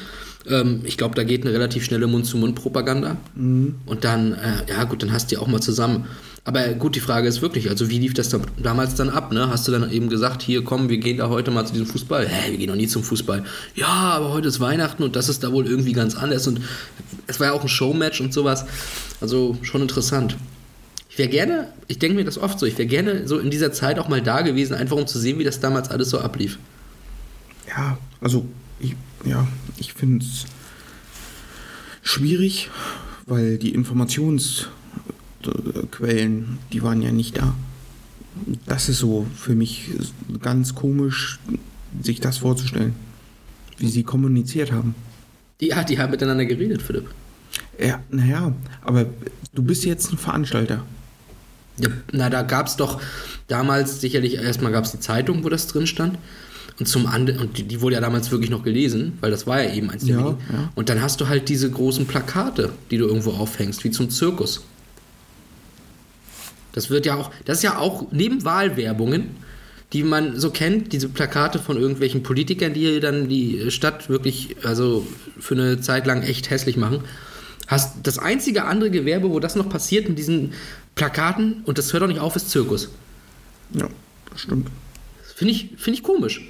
Ähm, 0.48 0.82
ich 0.84 0.98
glaube, 0.98 1.16
da 1.16 1.24
geht 1.24 1.44
eine 1.44 1.54
relativ 1.56 1.84
schnelle 1.86 2.06
Mund-zu-Mund-Propaganda. 2.06 3.18
Und 3.36 3.76
dann, 4.02 4.34
äh, 4.34 4.38
ja 4.70 4.84
gut, 4.84 5.02
dann 5.02 5.12
hast 5.12 5.32
du 5.32 5.36
die 5.36 5.42
auch 5.42 5.48
mal 5.48 5.62
zusammen. 5.62 6.06
Aber 6.46 6.68
gut, 6.74 6.96
die 6.96 7.00
Frage 7.00 7.28
ist 7.28 7.42
wirklich, 7.42 7.70
also 7.70 7.90
wie 7.90 8.00
lief 8.00 8.14
das 8.14 8.28
da, 8.28 8.40
damals 8.58 8.96
dann 8.96 9.10
ab? 9.10 9.32
Ne? 9.32 9.50
Hast 9.50 9.66
du 9.68 9.72
dann 9.72 9.90
eben 9.90 10.10
gesagt, 10.10 10.42
hier 10.42 10.64
komm, 10.64 10.90
wir 10.90 10.98
gehen 10.98 11.18
da 11.18 11.30
heute 11.30 11.52
mal 11.52 11.66
zu 11.66 11.72
diesem 11.72 11.88
Fußball? 11.88 12.28
Hä, 12.28 12.52
wir 12.52 12.58
gehen 12.58 12.70
noch 12.70 12.76
nie 12.76 12.88
zum 12.88 13.02
Fußball. 13.02 13.46
Ja, 13.76 13.88
aber 13.88 14.34
heute 14.34 14.50
ist 14.50 14.60
Weihnachten 14.60 15.04
und 15.04 15.16
das 15.16 15.30
ist 15.30 15.44
da 15.44 15.54
wohl 15.54 15.66
irgendwie 15.66 15.94
ganz 15.94 16.16
anders. 16.16 16.46
Und 16.48 16.60
es 17.28 17.40
war 17.40 17.48
ja 17.48 17.54
auch 17.54 17.62
ein 17.62 17.70
Showmatch 17.70 18.20
und 18.20 18.34
sowas. 18.34 18.66
Also 19.22 19.58
schon 19.62 19.82
interessant. 19.82 20.36
Ich 21.10 21.18
wäre 21.18 21.30
gerne, 21.30 21.68
ich 21.88 22.00
denke 22.00 22.18
mir 22.18 22.26
das 22.26 22.38
oft 22.38 22.60
so, 22.60 22.66
ich 22.66 22.78
wäre 22.78 22.88
gerne 22.88 23.26
so 23.26 23.38
in 23.40 23.50
dieser 23.50 23.72
Zeit 23.72 23.98
auch 23.98 24.10
mal 24.10 24.22
da 24.22 24.42
gewesen, 24.42 24.74
einfach 24.74 24.98
um 24.98 25.08
zu 25.08 25.20
sehen, 25.20 25.40
wie 25.40 25.44
das 25.46 25.62
damals 25.62 25.90
alles 25.90 26.10
so 26.10 26.20
ablief. 26.20 26.58
ja, 27.70 27.98
also 28.20 28.46
ich, 28.80 28.96
ja, 29.24 29.48
ich 29.78 29.94
finde 29.94 30.26
es 30.26 30.46
schwierig, 32.02 32.70
weil 33.28 33.58
die 33.58 33.74
Informationsquellen, 35.46 36.60
die 36.72 36.84
waren 36.84 37.02
ja 37.02 37.12
nicht 37.12 37.38
da. 37.38 37.56
Das 38.66 38.90
ist 38.90 39.00
so 39.00 39.28
für 39.36 39.56
mich 39.56 39.90
ganz 40.42 40.74
komisch, 40.74 41.40
sich 42.02 42.20
das 42.20 42.40
vorzustellen, 42.40 42.96
wie 43.78 43.90
sie 43.90 44.04
kommuniziert 44.04 44.72
haben. 44.72 44.96
Die, 45.62 45.68
ja, 45.68 45.84
die 45.84 46.00
haben 46.00 46.12
miteinander 46.12 46.46
geredet, 46.46 46.82
Philipp. 46.82 47.08
Ja, 47.80 48.02
naja, 48.10 48.54
aber 48.82 49.06
du 49.54 49.62
bist 49.62 49.86
jetzt 49.86 50.12
ein 50.12 50.18
Veranstalter. 50.18 50.84
Ja, 51.78 51.90
na, 52.12 52.30
da 52.30 52.42
gab 52.42 52.68
es 52.68 52.76
doch 52.76 53.02
damals 53.48 54.02
sicherlich, 54.02 54.36
erstmal 54.36 54.72
gab 54.72 54.86
es 54.86 54.92
die 54.92 55.00
Zeitung, 55.00 55.44
wo 55.44 55.50
das 55.50 55.68
drin 55.68 55.88
stand. 55.88 56.18
Und 56.80 56.88
zum 56.88 57.06
anderen, 57.06 57.40
und 57.40 57.58
die, 57.60 57.64
die 57.64 57.82
wurde 57.82 57.96
ja 57.96 58.02
damals 58.02 58.32
wirklich 58.32 58.50
noch 58.50 58.64
gelesen, 58.64 59.14
weil 59.22 59.30
das 59.30 59.46
war 59.46 59.62
ja 59.62 59.72
eben 59.74 59.92
eins 59.92 60.06
der 60.06 60.16
Ja, 60.16 60.30
ja. 60.30 60.72
Und 60.74 60.90
dann 60.90 61.04
hast 61.04 61.22
du 61.22 61.28
halt 61.28 61.48
diese 61.50 61.70
großen 61.70 62.08
Plakate, 62.08 62.72
die 62.90 62.98
du 62.98 63.06
irgendwo 63.06 63.32
aufhängst, 63.32 63.84
wie 63.84 63.92
zum 63.92 64.10
Zirkus. 64.10 64.64
Das 66.74 66.90
wird 66.90 67.06
ja 67.06 67.16
auch, 67.16 67.32
das 67.46 67.58
ist 67.58 67.64
ja 67.64 67.78
auch 67.78 68.08
neben 68.12 68.44
Wahlwerbungen, 68.44 69.30
die 69.94 70.04
man 70.04 70.40
so 70.40 70.50
kennt, 70.50 70.92
diese 70.92 71.08
Plakate 71.08 71.60
von 71.60 71.78
irgendwelchen 71.78 72.24
Politikern, 72.24 72.74
die 72.74 73.00
dann 73.00 73.30
die 73.30 73.72
Stadt 73.72 74.10
wirklich, 74.10 74.58
also 74.64 75.08
für 75.40 75.54
eine 75.54 75.80
Zeit 75.80 76.06
lang 76.08 76.24
echt 76.24 76.50
hässlich 76.50 76.78
machen. 76.78 77.04
Hast 77.68 77.98
das 78.04 78.20
einzige 78.20 78.66
andere 78.66 78.90
Gewerbe, 78.90 79.30
wo 79.30 79.40
das 79.40 79.56
noch 79.56 79.70
passiert 79.70 80.08
in 80.10 80.16
diesen 80.16 80.54
Plakaten, 80.96 81.62
und 81.66 81.78
das 81.78 81.94
hört 81.94 82.04
auch 82.04 82.08
nicht 82.08 82.20
auf, 82.20 82.36
ist 82.36 82.50
Zirkus. 82.50 82.90
Ja, 83.74 83.88
das 84.32 84.42
stimmt. 84.42 84.68
Finde 85.36 85.54
ich, 85.54 85.70
find 85.78 85.98
ich 85.98 86.04
komisch. 86.04 86.42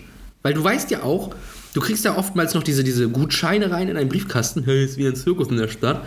Weil 0.41 0.53
du 0.53 0.63
weißt 0.63 0.91
ja 0.91 1.03
auch, 1.03 1.35
du 1.73 1.81
kriegst 1.81 2.05
ja 2.05 2.17
oftmals 2.17 2.53
noch 2.53 2.63
diese, 2.63 2.83
diese 2.83 3.09
Gutscheine 3.09 3.71
rein 3.71 3.89
in 3.89 3.97
einen 3.97 4.09
Briefkasten. 4.09 4.63
Hey, 4.63 4.83
ist 4.83 4.97
wie 4.97 5.07
ein 5.07 5.15
Zirkus 5.15 5.49
in 5.49 5.57
der 5.57 5.69
Stadt. 5.69 6.05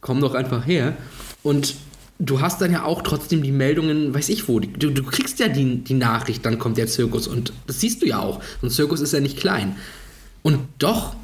Komm 0.00 0.20
doch 0.20 0.34
einfach 0.34 0.66
her. 0.66 0.96
Und 1.42 1.74
du 2.18 2.40
hast 2.40 2.60
dann 2.60 2.72
ja 2.72 2.84
auch 2.84 3.02
trotzdem 3.02 3.42
die 3.42 3.52
Meldungen, 3.52 4.14
weiß 4.14 4.28
ich 4.28 4.48
wo. 4.48 4.60
Du, 4.60 4.90
du 4.90 5.02
kriegst 5.02 5.38
ja 5.40 5.48
die, 5.48 5.78
die 5.78 5.94
Nachricht, 5.94 6.44
dann 6.46 6.58
kommt 6.58 6.78
der 6.78 6.86
Zirkus. 6.86 7.26
Und 7.26 7.52
das 7.66 7.80
siehst 7.80 8.02
du 8.02 8.06
ja 8.06 8.20
auch. 8.20 8.40
Und 8.62 8.70
Zirkus 8.70 9.00
ist 9.00 9.12
ja 9.12 9.20
nicht 9.20 9.38
klein. 9.38 9.76
Und 10.42 10.60
doch 10.78 11.16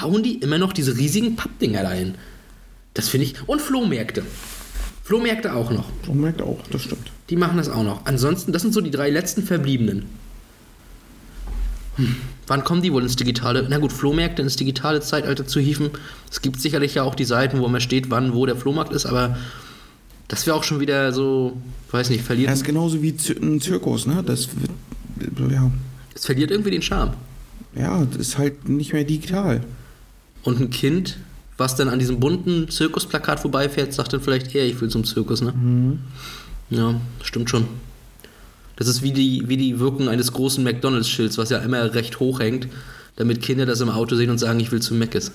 hauen 0.00 0.22
die 0.22 0.36
immer 0.36 0.58
noch 0.58 0.72
diese 0.72 0.96
riesigen 0.96 1.36
Pappdinger 1.36 1.84
rein. 1.84 2.16
Das 2.94 3.08
finde 3.08 3.26
ich. 3.26 3.34
Und 3.46 3.60
Flohmärkte. 3.60 4.22
Flohmärkte 5.02 5.54
auch 5.54 5.70
noch. 5.70 5.86
Merkt 6.12 6.42
auch, 6.42 6.58
das 6.70 6.82
stimmt. 6.82 7.10
Die 7.30 7.36
machen 7.36 7.58
das 7.58 7.68
auch 7.68 7.84
noch. 7.84 8.06
Ansonsten, 8.06 8.52
das 8.52 8.62
sind 8.62 8.74
so 8.74 8.80
die 8.80 8.90
drei 8.90 9.10
letzten 9.10 9.42
Verbliebenen. 9.42 10.06
Hm. 11.96 12.16
Wann 12.46 12.64
kommen 12.64 12.82
die 12.82 12.92
wohl 12.92 13.02
ins 13.02 13.16
Digitale? 13.16 13.66
Na 13.68 13.78
gut, 13.78 13.92
Flohmärkte 13.92 14.42
ins 14.42 14.56
digitale 14.56 15.00
Zeitalter 15.00 15.46
zu 15.46 15.60
hieven. 15.60 15.90
Es 16.30 16.40
gibt 16.42 16.60
sicherlich 16.60 16.94
ja 16.94 17.02
auch 17.02 17.14
die 17.14 17.24
Seiten, 17.24 17.60
wo 17.60 17.68
man 17.68 17.80
steht, 17.80 18.10
wann, 18.10 18.34
wo 18.34 18.46
der 18.46 18.56
Flohmarkt 18.56 18.92
ist, 18.92 19.06
aber 19.06 19.36
das 20.28 20.46
wäre 20.46 20.56
auch 20.56 20.64
schon 20.64 20.80
wieder 20.80 21.12
so, 21.12 21.56
weiß 21.90 22.10
nicht, 22.10 22.24
verliert, 22.24 22.50
Das 22.50 22.58
ist 22.58 22.64
genauso 22.64 23.02
wie 23.02 23.14
ein 23.40 23.60
Zirkus, 23.60 24.06
ne? 24.06 24.22
Das 24.24 24.48
wird, 24.56 25.50
ja, 25.52 25.70
es 26.14 26.26
verliert 26.26 26.50
irgendwie 26.50 26.70
den 26.70 26.82
Charme. 26.82 27.14
ja, 27.74 28.04
das 28.04 28.16
ist 28.18 28.38
halt 28.38 28.68
nicht 28.68 28.92
mehr 28.92 29.04
digital. 29.04 29.62
Und 30.42 30.60
ein 30.60 30.70
Kind, 30.70 31.18
was 31.56 31.74
dann 31.76 31.88
an 31.88 31.98
diesem 31.98 32.20
bunten 32.20 32.68
Zirkusplakat 32.68 33.40
vorbeifährt, 33.40 33.92
sagt 33.92 34.12
dann 34.12 34.20
vielleicht 34.20 34.54
eher, 34.54 34.66
ich 34.66 34.80
will 34.80 34.88
zum 34.88 35.04
Zirkus, 35.04 35.42
ne? 35.42 35.98
Ja, 36.70 37.00
stimmt 37.22 37.50
schon. 37.50 37.66
Das 38.76 38.88
ist 38.88 39.02
wie 39.02 39.12
die, 39.12 39.44
wie 39.48 39.56
die 39.56 39.78
Wirkung 39.80 40.08
eines 40.08 40.32
großen 40.32 40.62
McDonalds-Schilds, 40.62 41.38
was 41.38 41.50
ja 41.50 41.58
immer 41.58 41.94
recht 41.94 42.20
hoch 42.20 42.40
hängt, 42.40 42.68
damit 43.16 43.40
Kinder 43.40 43.64
das 43.64 43.80
im 43.80 43.88
Auto 43.88 44.16
sehen 44.16 44.28
und 44.30 44.38
sagen, 44.38 44.60
ich 44.60 44.70
will 44.70 44.82
zu 44.82 44.94
Mc's. 44.94 45.32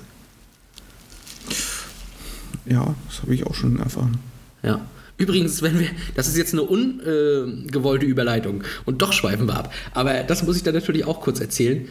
Ja, 2.65 2.93
das 3.07 3.21
habe 3.23 3.33
ich 3.33 3.45
auch 3.47 3.55
schon 3.55 3.79
erfahren. 3.79 4.19
Ja. 4.63 4.85
Übrigens, 5.17 5.61
wenn 5.61 5.79
wir, 5.79 5.87
das 6.15 6.27
ist 6.27 6.37
jetzt 6.37 6.53
eine 6.53 6.63
ungewollte 6.63 8.05
Überleitung 8.05 8.63
und 8.85 9.01
doch 9.03 9.13
schweifen 9.13 9.47
wir 9.47 9.55
ab. 9.55 9.73
Aber 9.93 10.23
das 10.23 10.43
muss 10.43 10.57
ich 10.57 10.63
dann 10.63 10.73
natürlich 10.73 11.05
auch 11.05 11.21
kurz 11.21 11.39
erzählen. 11.39 11.87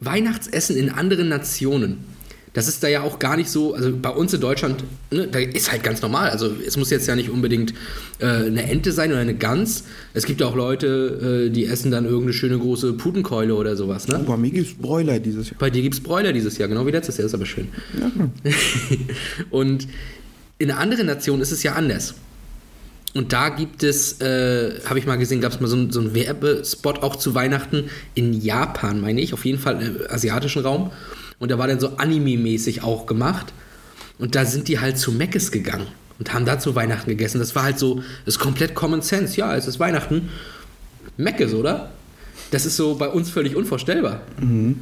Weihnachtsessen 0.00 0.76
in 0.76 0.88
anderen 0.88 1.28
Nationen. 1.28 1.98
Das 2.54 2.68
ist 2.68 2.82
da 2.82 2.88
ja 2.88 3.02
auch 3.02 3.18
gar 3.18 3.36
nicht 3.36 3.48
so, 3.48 3.74
also 3.74 3.94
bei 3.96 4.10
uns 4.10 4.34
in 4.34 4.40
Deutschland, 4.40 4.84
ne, 5.10 5.26
da 5.26 5.38
ist 5.38 5.72
halt 5.72 5.82
ganz 5.82 6.02
normal. 6.02 6.28
Also 6.30 6.50
es 6.66 6.76
muss 6.76 6.90
jetzt 6.90 7.06
ja 7.08 7.16
nicht 7.16 7.30
unbedingt 7.30 7.72
äh, 8.18 8.26
eine 8.26 8.64
Ente 8.70 8.92
sein 8.92 9.10
oder 9.10 9.20
eine 9.20 9.34
Gans. 9.34 9.84
Es 10.12 10.26
gibt 10.26 10.42
ja 10.42 10.48
auch 10.48 10.54
Leute, 10.54 11.46
äh, 11.46 11.50
die 11.50 11.64
essen 11.64 11.90
dann 11.90 12.04
irgendeine 12.04 12.34
schöne 12.34 12.58
große 12.58 12.92
Putenkeule 12.92 13.54
oder 13.54 13.74
sowas. 13.76 14.06
Ne? 14.06 14.22
Bei 14.26 14.36
mir 14.36 14.50
gibt 14.50 14.68
es 14.68 14.74
Bräuler 14.74 15.18
dieses 15.18 15.48
Jahr. 15.48 15.58
Bei 15.58 15.70
dir 15.70 15.80
gibt 15.80 15.94
es 15.94 16.02
Bräuler 16.02 16.34
dieses 16.34 16.58
Jahr, 16.58 16.68
genau 16.68 16.86
wie 16.86 16.90
letztes 16.90 17.16
Jahr, 17.16 17.26
ist 17.26 17.34
aber 17.34 17.46
schön. 17.46 17.68
Ja. 17.98 18.52
Und 19.50 19.88
in 20.58 20.70
anderen 20.70 21.06
Nationen 21.06 21.42
ist 21.42 21.50
es 21.52 21.62
ja 21.62 21.72
anders. 21.74 22.14
Und 23.14 23.32
da 23.34 23.50
gibt 23.50 23.82
es, 23.82 24.20
äh, 24.22 24.80
habe 24.86 24.98
ich 24.98 25.06
mal 25.06 25.16
gesehen, 25.16 25.40
gab 25.42 25.52
es 25.52 25.60
mal 25.60 25.66
so, 25.68 25.76
einen- 25.76 25.92
so 25.92 26.00
einen 26.00 26.14
Werbespot 26.14 27.02
auch 27.02 27.16
zu 27.16 27.34
Weihnachten 27.34 27.90
in 28.14 28.32
Japan, 28.32 29.00
meine 29.00 29.20
ich, 29.20 29.34
auf 29.34 29.44
jeden 29.44 29.58
Fall 29.58 29.82
im 29.82 29.96
asiatischen 30.08 30.62
Raum. 30.62 30.90
Und 31.38 31.50
da 31.50 31.58
war 31.58 31.66
dann 31.68 31.78
so 31.80 31.96
Anime-mäßig 31.98 32.82
auch 32.82 33.04
gemacht. 33.06 33.52
Und 34.18 34.34
da 34.34 34.44
sind 34.46 34.68
die 34.68 34.78
halt 34.78 34.96
zu 34.98 35.12
Meckes 35.12 35.50
gegangen 35.50 35.88
und 36.18 36.32
haben 36.32 36.46
da 36.46 36.58
zu 36.58 36.74
Weihnachten 36.74 37.10
gegessen. 37.10 37.38
Das 37.38 37.54
war 37.54 37.64
halt 37.64 37.78
so, 37.78 37.96
das 38.24 38.36
ist 38.36 38.38
komplett 38.38 38.74
Common 38.74 39.02
Sense. 39.02 39.36
Ja, 39.36 39.54
es 39.56 39.66
ist 39.66 39.78
Weihnachten. 39.80 40.30
Meckes, 41.18 41.52
oder? 41.52 41.90
Das 42.50 42.64
ist 42.64 42.76
so 42.76 42.94
bei 42.94 43.08
uns 43.08 43.28
völlig 43.28 43.56
unvorstellbar. 43.56 44.22
Sind 44.38 44.76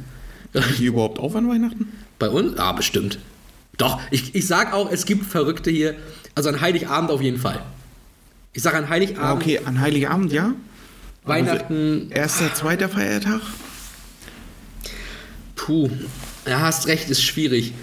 die 0.79 0.85
überhaupt 0.85 1.19
auf 1.19 1.35
an 1.35 1.49
Weihnachten? 1.49 1.91
Bei 2.19 2.29
uns? 2.29 2.57
Ah, 2.57 2.71
bestimmt. 2.73 3.17
Doch, 3.77 3.99
ich, 4.11 4.35
ich 4.35 4.47
sag 4.47 4.73
auch, 4.73 4.91
es 4.91 5.05
gibt 5.05 5.25
Verrückte 5.25 5.71
hier. 5.71 5.95
Also 6.35 6.49
an 6.49 6.61
Heiligabend 6.61 7.11
auf 7.11 7.21
jeden 7.21 7.39
Fall. 7.39 7.61
Ich 8.53 8.63
sag 8.63 8.73
an 8.73 8.89
Heiligabend, 8.89 9.41
okay, 9.41 9.59
an 9.63 9.79
Heiligabend, 9.79 10.31
ja. 10.31 10.53
Weihnachten, 11.23 12.09
Erster, 12.11 12.53
zweiter 12.53 12.89
Feiertag? 12.89 13.41
puh. 15.55 15.89
Ja, 16.47 16.61
hast 16.61 16.87
recht, 16.87 17.09
ist 17.09 17.23
schwierig. 17.23 17.73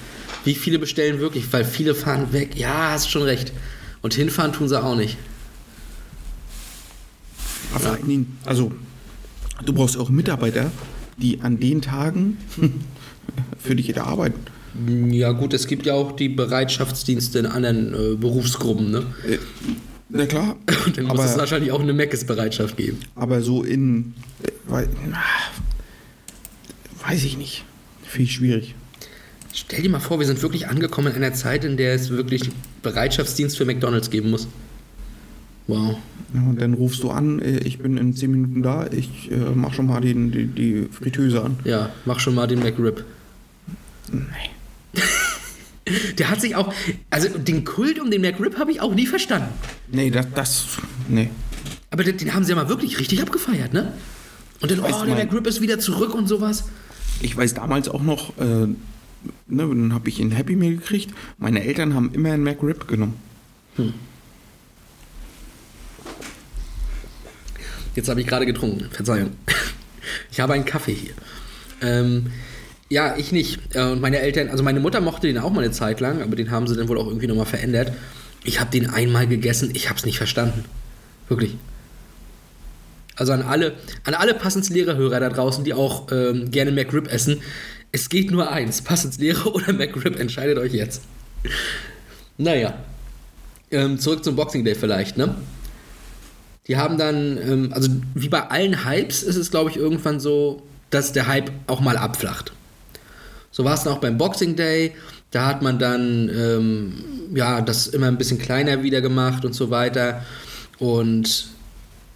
Wie 0.45 0.55
viele 0.55 0.79
bestellen 0.79 1.21
wirklich? 1.21 1.53
Weil 1.53 1.65
viele 1.65 1.95
fahren 1.95 2.33
weg. 2.33 2.57
Ja, 2.57 2.91
hast 2.91 3.11
schon 3.11 3.23
recht. 3.23 3.53
Und 4.03 4.15
hinfahren 4.15 4.53
tun 4.53 4.69
sie 4.69 4.83
auch 4.83 4.97
nicht. 4.97 5.17
Aber 7.71 7.81
vor 7.81 7.93
allen 7.93 8.09
Dingen, 8.09 8.39
also, 8.45 8.73
du 9.65 9.73
brauchst 9.73 9.97
auch 9.97 10.09
Mitarbeiter, 10.09 10.71
die 11.17 11.41
an 11.41 11.61
den 11.61 11.83
Tagen 11.83 12.39
für 13.59 13.77
dich 13.77 13.93
da 13.93 14.05
arbeiten. 14.05 14.41
Ja, 15.11 15.33
gut, 15.33 15.55
es 15.55 15.67
gibt 15.67 15.87
ja 15.87 15.95
auch 15.95 16.13
die 16.13 16.29
Bereitschaftsdienste 16.29 17.39
in 17.41 17.47
anderen 17.47 17.95
äh, 17.95 18.17
Berufsgruppen, 18.17 18.91
ne? 18.91 18.99
Äh, 19.29 19.39
Na 20.09 20.27
klar, 20.27 20.57
Und 20.87 20.97
dann 20.99 21.07
muss 21.07 21.25
es 21.25 21.37
wahrscheinlich 21.39 21.73
auch 21.73 21.81
eine 21.81 21.93
Meckes-Bereitschaft 21.93 22.77
geben. 22.77 22.99
aber 23.15 23.41
so 23.43 23.63
in, 23.63 24.15
äh, 24.43 24.49
wei- 24.69 24.89
weiß 27.07 27.25
ich 27.25 27.37
nicht, 27.39 27.65
finde 28.05 28.25
ich 28.25 28.33
schwierig. 28.35 28.75
Stell 29.55 29.83
dir 29.83 29.91
mal 29.91 30.01
vor, 30.01 30.19
wir 30.21 30.27
sind 30.27 30.41
wirklich 30.43 30.69
angekommen 30.69 31.09
in 31.09 31.23
einer 31.23 31.35
Zeit, 31.35 31.65
in 31.65 31.77
der 31.77 31.95
es 31.95 32.11
wirklich 32.11 32.51
Bereitschaftsdienst 32.83 33.57
für 33.57 33.65
McDonalds 33.65 34.11
geben 34.11 34.31
muss. 34.31 34.47
Wow. 35.67 35.97
Ja, 36.35 36.43
und 36.43 36.61
dann 36.61 36.75
rufst 36.75 37.03
du 37.03 37.11
an, 37.11 37.41
äh, 37.41 37.59
ich 37.59 37.79
bin 37.79 37.97
in 37.97 38.15
10 38.15 38.31
Minuten 38.31 38.63
da, 38.63 38.87
ich 38.91 39.31
äh, 39.31 39.37
mach 39.55 39.73
schon 39.75 39.87
mal 39.87 40.01
den, 40.01 40.31
die, 40.31 40.47
die 40.47 40.87
Fritteuse 40.91 41.43
an. 41.43 41.59
Ja, 41.65 41.91
mach 42.05 42.21
schon 42.21 42.35
mal 42.35 42.47
den 42.47 42.61
McRib. 42.61 43.05
Nee. 44.13 44.21
Der 46.19 46.31
hat 46.31 46.41
sich 46.41 46.57
auch, 46.57 46.75
also 47.11 47.29
den 47.29 47.65
Kult 47.65 48.01
um 48.01 48.11
den 48.11 48.23
McRib 48.23 48.59
habe 48.59 48.73
ich 48.73 48.81
auch 48.81 48.95
nie 48.95 49.07
verstanden. 49.07 49.49
Nee, 49.89 50.11
das, 50.11 50.27
das, 50.35 50.67
nee. 51.09 51.31
Aber 51.91 52.05
den, 52.05 52.17
den 52.19 52.35
haben 52.35 52.45
sie 52.45 52.51
ja 52.51 52.57
mal 52.57 52.69
wirklich 52.69 52.99
richtig 52.99 53.23
abgefeiert, 53.23 53.73
ne? 53.73 53.93
Und 54.61 54.71
dann, 54.71 54.81
oh, 54.81 55.05
der. 55.05 55.15
McRib 55.15 55.47
ist 55.47 55.61
wieder 55.61 55.79
zurück 55.79 56.15
und 56.15 56.27
sowas. 56.27 56.65
Ich 57.21 57.37
weiß 57.37 57.55
damals 57.55 57.89
auch 57.89 58.03
noch, 58.03 58.37
äh, 58.39 58.43
ne, 58.43 58.77
dann 59.47 59.95
habe 59.95 60.09
ich 60.09 60.19
ein 60.21 60.33
Happy 60.33 60.57
Meal 60.57 60.77
gekriegt. 60.77 61.15
Meine 61.39 61.63
Eltern 61.65 61.95
haben 61.95 62.13
immer 62.13 62.33
einen 62.33 62.43
McRib 62.43 62.89
genommen. 62.89 63.15
Jetzt 67.95 68.09
habe 68.09 68.21
ich 68.21 68.27
gerade 68.27 68.47
getrunken, 68.47 68.91
Verzeihung. 68.91 69.31
Ich 70.31 70.41
habe 70.41 70.55
einen 70.55 70.65
Kaffee 70.65 70.95
hier. 70.95 71.13
Ähm, 71.81 72.27
ja, 72.89 73.17
ich 73.17 73.33
nicht. 73.33 73.75
Äh, 73.75 73.83
Und 73.83 74.01
meine 74.01 74.21
Eltern, 74.21 74.49
also 74.49 74.63
meine 74.63 74.81
Mutter 74.81 75.01
mochte 75.01 75.27
den 75.27 75.39
auch 75.39 75.51
mal 75.51 75.65
eine 75.65 75.73
Zeit 75.73 76.01
lang, 76.01 76.23
aber 76.23 76.37
den 76.37 76.51
haben 76.51 76.67
sie 76.67 76.77
dann 76.77 76.89
wohl 76.89 76.99
auch 76.99 77.07
irgendwie 77.07 77.27
nochmal 77.27 77.47
verändert. 77.47 77.93
Ich 78.45 78.61
habe 78.61 78.71
den 78.71 78.89
einmal 78.89 79.27
gegessen, 79.27 79.71
ich 79.75 79.89
habe 79.89 79.99
es 79.99 80.07
nicht 80.07 80.19
verstanden. 80.19 80.65
Wirklich. 81.29 81.57
Also 83.17 83.33
an 83.33 83.43
alle, 83.43 83.75
an 84.05 84.15
alle 84.15 84.33
Passenslehrer-Hörer 84.35 85.21
da 85.21 85.29
draußen, 85.29 85.65
die 85.65 85.75
auch 85.75 86.11
ähm, 86.13 86.51
gerne 86.51 86.71
McRib 86.71 87.13
essen. 87.13 87.43
Es 87.91 88.09
geht 88.09 88.31
nur 88.31 88.51
eins, 88.51 88.83
Passenslehrer 88.83 89.47
oder 89.55 89.73
McRib, 89.73 90.19
entscheidet 90.19 90.57
euch 90.59 90.73
jetzt. 90.73 91.03
Naja. 92.37 92.75
Ähm, 93.71 93.99
zurück 93.99 94.25
zum 94.25 94.37
Boxing 94.37 94.65
Day 94.65 94.75
vielleicht, 94.75 95.19
ne? 95.19 95.35
Die 96.69 96.77
haben 96.77 96.97
dann, 96.97 97.39
ähm, 97.39 97.73
also 97.73 97.91
wie 98.15 98.29
bei 98.29 98.49
allen 98.49 98.85
Hypes 98.85 99.23
ist 99.23 99.37
es, 99.37 99.51
glaube 99.51 99.71
ich, 99.71 99.77
irgendwann 99.77 100.21
so, 100.21 100.63
dass 100.91 101.13
der 101.13 101.27
Hype 101.27 101.51
auch 101.67 101.81
mal 101.81 101.97
abflacht. 101.97 102.53
So 103.59 103.65
war 103.65 103.75
es 103.75 103.83
dann 103.83 103.93
auch 103.93 103.99
beim 103.99 104.17
Boxing 104.17 104.55
Day. 104.55 104.93
Da 105.33 105.47
hat 105.47 105.63
man 105.63 105.81
dann 105.81 106.31
ähm, 106.33 106.93
ja 107.35 107.61
das 107.61 107.89
immer 107.89 108.07
ein 108.07 108.17
bisschen 108.17 108.39
kleiner 108.39 108.85
wieder 108.85 109.01
gemacht 109.01 109.45
und 109.45 109.53
so 109.53 109.69
weiter. 109.69 110.25
Und 110.79 111.49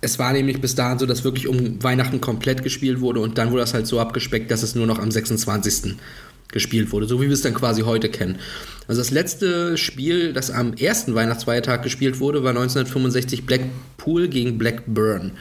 es 0.03 0.21
war 0.21 0.33
nämlich 0.33 0.61
bis 0.61 0.77
dahin 0.77 1.01
so, 1.01 1.07
dass 1.07 1.25
wirklich 1.25 1.49
um 1.49 1.83
Weihnachten 1.83 2.21
komplett 2.21 2.63
gespielt 2.63 3.01
wurde 3.01 3.19
und 3.19 3.39
dann 3.39 3.51
wurde 3.51 3.63
das 3.63 3.75
halt 3.75 3.89
so 3.89 3.99
abgespeckt, 3.99 4.53
dass 4.53 4.63
es 4.63 4.77
nur 4.77 4.87
noch 4.87 5.01
am 5.01 5.11
26. 5.11 5.97
gespielt 6.47 6.93
wurde, 6.93 7.07
so 7.07 7.21
wie 7.21 7.27
wir 7.27 7.33
es 7.33 7.43
dann 7.43 7.55
quasi 7.55 7.83
heute 7.83 8.09
kennen. 8.09 8.39
Also 8.87 9.01
das 9.01 9.11
letzte 9.11 9.77
Spiel, 9.77 10.33
das 10.33 10.53
am 10.53 10.75
ersten 10.75 11.17
Weihnachtsfeiertag 11.17 11.83
gespielt 11.83 12.21
wurde, 12.21 12.45
war 12.45 12.51
1965 12.51 13.47
Blackpool 13.47 14.29
gegen 14.29 14.59
Blackburn, 14.59 15.33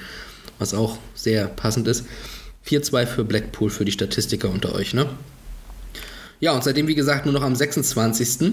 was 0.57 0.73
auch 0.73 0.97
sehr 1.13 1.45
passend 1.45 1.87
ist. 1.87 2.05
4-2 2.67 3.05
für 3.05 3.23
Blackpool 3.23 3.69
für 3.69 3.85
die 3.85 3.91
Statistiker 3.91 4.49
unter 4.49 4.73
euch, 4.73 4.95
ne? 4.95 5.05
Ja, 6.41 6.53
und 6.53 6.63
seitdem, 6.63 6.87
wie 6.87 6.95
gesagt, 6.95 7.25
nur 7.25 7.33
noch 7.33 7.43
am 7.43 7.55
26. 7.55 8.51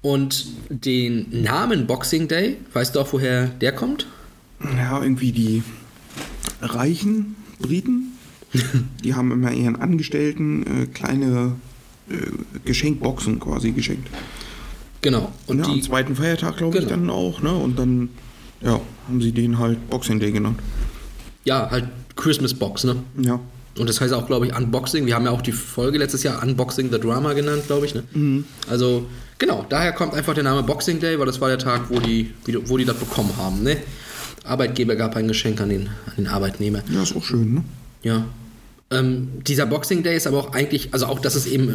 Und 0.00 0.46
den 0.70 1.42
Namen 1.42 1.86
Boxing 1.86 2.28
Day, 2.28 2.56
weißt 2.72 2.94
du 2.94 3.00
auch, 3.00 3.12
woher 3.12 3.46
der 3.48 3.72
kommt? 3.72 4.06
Ja, 4.76 5.02
irgendwie 5.02 5.32
die 5.32 5.62
reichen 6.62 7.36
Briten, 7.58 8.12
die 9.04 9.14
haben 9.14 9.32
immer 9.32 9.52
ihren 9.52 9.76
Angestellten 9.76 10.82
äh, 10.84 10.86
kleine 10.86 11.56
äh, 12.08 12.14
Geschenkboxen 12.64 13.40
quasi 13.40 13.72
geschenkt. 13.72 14.08
Genau. 15.02 15.32
Und 15.46 15.58
ja, 15.58 15.64
am 15.64 15.74
die, 15.74 15.80
zweiten 15.82 16.16
Feiertag, 16.16 16.56
glaube 16.56 16.78
ich, 16.78 16.84
Genau. 16.84 16.96
dann 16.96 17.10
auch, 17.10 17.42
ne? 17.42 17.52
Und 17.52 17.78
dann, 17.78 18.08
ja, 18.60 18.80
haben 19.06 19.20
sie 19.20 19.32
den 19.32 19.58
halt 19.58 19.88
Boxing 19.90 20.18
Day 20.20 20.32
genannt. 20.32 20.58
ja, 21.44 21.68
halt 21.70 21.88
Christmas 22.16 22.54
Box, 22.54 22.84
ne? 22.84 22.96
Ja. 23.20 23.38
Und 23.78 23.88
das 23.88 24.00
heißt 24.00 24.12
auch, 24.12 24.26
glaube 24.26 24.46
ich, 24.46 24.56
Unboxing. 24.56 25.06
Wir 25.06 25.14
haben 25.14 25.24
ja 25.24 25.30
auch 25.30 25.42
die 25.42 25.52
Folge 25.52 25.98
letztes 25.98 26.22
Jahr 26.22 26.42
Unboxing 26.42 26.90
the 26.90 26.98
Drama 26.98 27.32
genannt, 27.32 27.64
glaube 27.66 27.86
ich. 27.86 27.94
Ne? 27.94 28.02
Also, 28.68 29.06
genau, 29.38 29.64
daher 29.68 29.92
kommt 29.92 30.14
einfach 30.14 30.34
der 30.34 30.44
Name 30.44 30.62
Boxing 30.62 31.00
Day, 31.00 31.18
weil 31.18 31.26
das 31.26 31.40
war 31.40 31.48
der 31.48 31.58
Tag, 31.58 31.82
wo 31.88 31.98
die, 32.00 32.34
wo 32.66 32.76
die 32.76 32.84
das 32.84 32.96
bekommen 32.96 33.32
haben. 33.36 33.62
Ne? 33.62 33.78
Arbeitgeber 34.44 34.96
gab 34.96 35.16
ein 35.16 35.28
Geschenk 35.28 35.60
an 35.60 35.68
den, 35.68 35.88
an 36.06 36.14
den 36.16 36.26
Arbeitnehmer. 36.26 36.80
Ja, 36.92 37.02
ist 37.02 37.14
auch 37.14 37.24
schön, 37.24 37.54
ne? 37.54 37.64
Ja. 38.02 38.24
Ähm, 38.90 39.28
dieser 39.46 39.66
Boxing 39.66 40.02
Day 40.02 40.16
ist 40.16 40.26
aber 40.26 40.38
auch 40.38 40.52
eigentlich, 40.54 40.94
also 40.94 41.06
auch, 41.06 41.18
dass 41.18 41.34
es 41.34 41.46
eben 41.46 41.68
äh, 41.68 41.74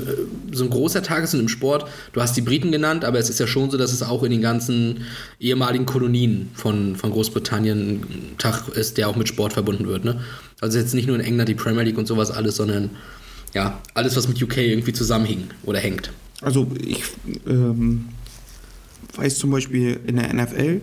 so 0.52 0.64
ein 0.64 0.72
großer 0.72 1.04
Tag 1.04 1.24
ist 1.24 1.36
und 1.36 1.42
im 1.42 1.48
Sport. 1.48 1.88
Du 2.12 2.22
hast 2.22 2.36
die 2.36 2.42
Briten 2.42 2.72
genannt, 2.72 3.06
aber 3.06 3.20
es 3.20 3.30
ist 3.30 3.40
ja 3.40 3.46
schon 3.46 3.70
so, 3.70 3.78
dass 3.78 3.94
es 3.94 4.02
auch 4.02 4.24
in 4.24 4.32
den 4.32 4.42
ganzen 4.42 5.06
ehemaligen 5.40 5.86
Kolonien 5.86 6.50
von, 6.56 6.96
von 6.96 7.12
Großbritannien 7.12 8.02
ein 8.02 8.38
Tag 8.40 8.68
ist, 8.70 8.98
der 8.98 9.10
auch 9.10 9.16
mit 9.16 9.28
Sport 9.28 9.54
verbunden 9.54 9.88
wird. 9.88 10.06
Ne? 10.06 10.22
Also 10.60 10.80
jetzt 10.80 10.96
nicht 10.96 11.06
nur 11.06 11.16
in 11.16 11.24
England 11.24 11.50
die 11.50 11.56
Premier 11.56 11.84
League 11.84 12.00
und 12.00 12.08
sowas 12.08 12.32
alles, 12.32 12.56
sondern 12.56 12.90
ja, 13.54 13.80
alles, 13.94 14.16
was 14.16 14.28
mit 14.28 14.42
UK 14.42 14.58
irgendwie 14.58 14.94
zusammenhing 14.94 15.50
oder 15.64 15.78
hängt. 15.78 16.12
Also 16.42 16.68
ich 16.84 17.04
ähm, 17.48 18.06
weiß 19.16 19.38
zum 19.38 19.52
Beispiel 19.52 20.00
in 20.08 20.16
der 20.16 20.34
NFL 20.34 20.82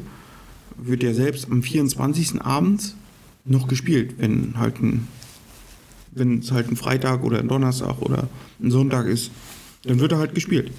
wird 0.76 1.02
ja 1.02 1.12
selbst 1.12 1.48
am 1.50 1.64
24. 1.64 2.40
abends 2.40 2.94
noch 3.44 3.66
gespielt, 3.66 4.14
wenn 4.18 4.54
halt 4.56 4.80
ein 4.80 5.08
wenn 6.12 6.38
es 6.40 6.52
halt 6.52 6.68
ein 6.68 6.76
Freitag 6.76 7.22
oder 7.22 7.38
ein 7.38 7.48
Donnerstag 7.48 8.00
oder 8.00 8.28
ein 8.62 8.70
Sonntag 8.70 9.06
ist, 9.06 9.30
dann 9.84 10.00
wird 10.00 10.12
er 10.12 10.18
halt 10.18 10.34
gespielt. 10.34 10.70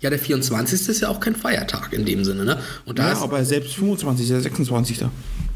Ja, 0.00 0.10
der 0.10 0.18
24. 0.18 0.88
ist 0.88 1.00
ja 1.00 1.08
auch 1.08 1.20
kein 1.20 1.34
Feiertag 1.34 1.92
in 1.92 2.04
dem 2.04 2.24
Sinne, 2.24 2.44
ne? 2.44 2.58
Und 2.84 2.98
da 2.98 3.12
Ja, 3.12 3.18
aber 3.22 3.44
selbst 3.44 3.74
25. 3.74 4.26
26. 4.26 5.04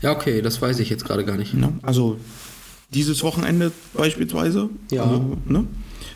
ja, 0.03 0.13
okay, 0.13 0.41
das 0.41 0.61
weiß 0.61 0.79
ich 0.81 0.89
jetzt 0.89 1.05
gerade 1.05 1.25
gar 1.25 1.37
nicht. 1.37 1.55
Ne? 1.55 1.73
Also 1.83 2.17
dieses 2.93 3.23
Wochenende 3.23 3.73
beispielsweise. 3.95 4.71
Ja. 4.91 5.05
Also, 5.05 5.37
ne? 5.47 5.67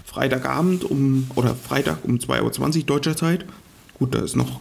Freitagabend 0.05 0.85
um, 0.85 1.27
oder 1.35 1.55
Freitag 1.55 1.99
um 2.05 2.17
2.20 2.17 2.79
Uhr 2.79 2.83
deutscher 2.85 3.17
Zeit. 3.17 3.45
Gut, 3.99 4.15
da 4.15 4.21
ist 4.21 4.37
noch, 4.37 4.61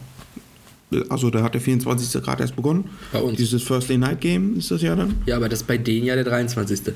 also 1.08 1.30
da 1.30 1.42
hat 1.42 1.54
der 1.54 1.60
24. 1.60 2.22
gerade 2.22 2.42
erst 2.42 2.56
begonnen. 2.56 2.90
Bei 3.12 3.20
uns. 3.20 3.36
Dieses 3.38 3.64
Thursday 3.64 3.96
Night 3.96 4.20
Game 4.20 4.56
ist 4.58 4.70
das 4.70 4.82
ja 4.82 4.94
dann. 4.94 5.16
Ja, 5.26 5.36
aber 5.36 5.48
das 5.48 5.60
ist 5.60 5.66
bei 5.66 5.78
denen 5.78 6.06
ja 6.06 6.14
der 6.14 6.24
23. 6.24 6.92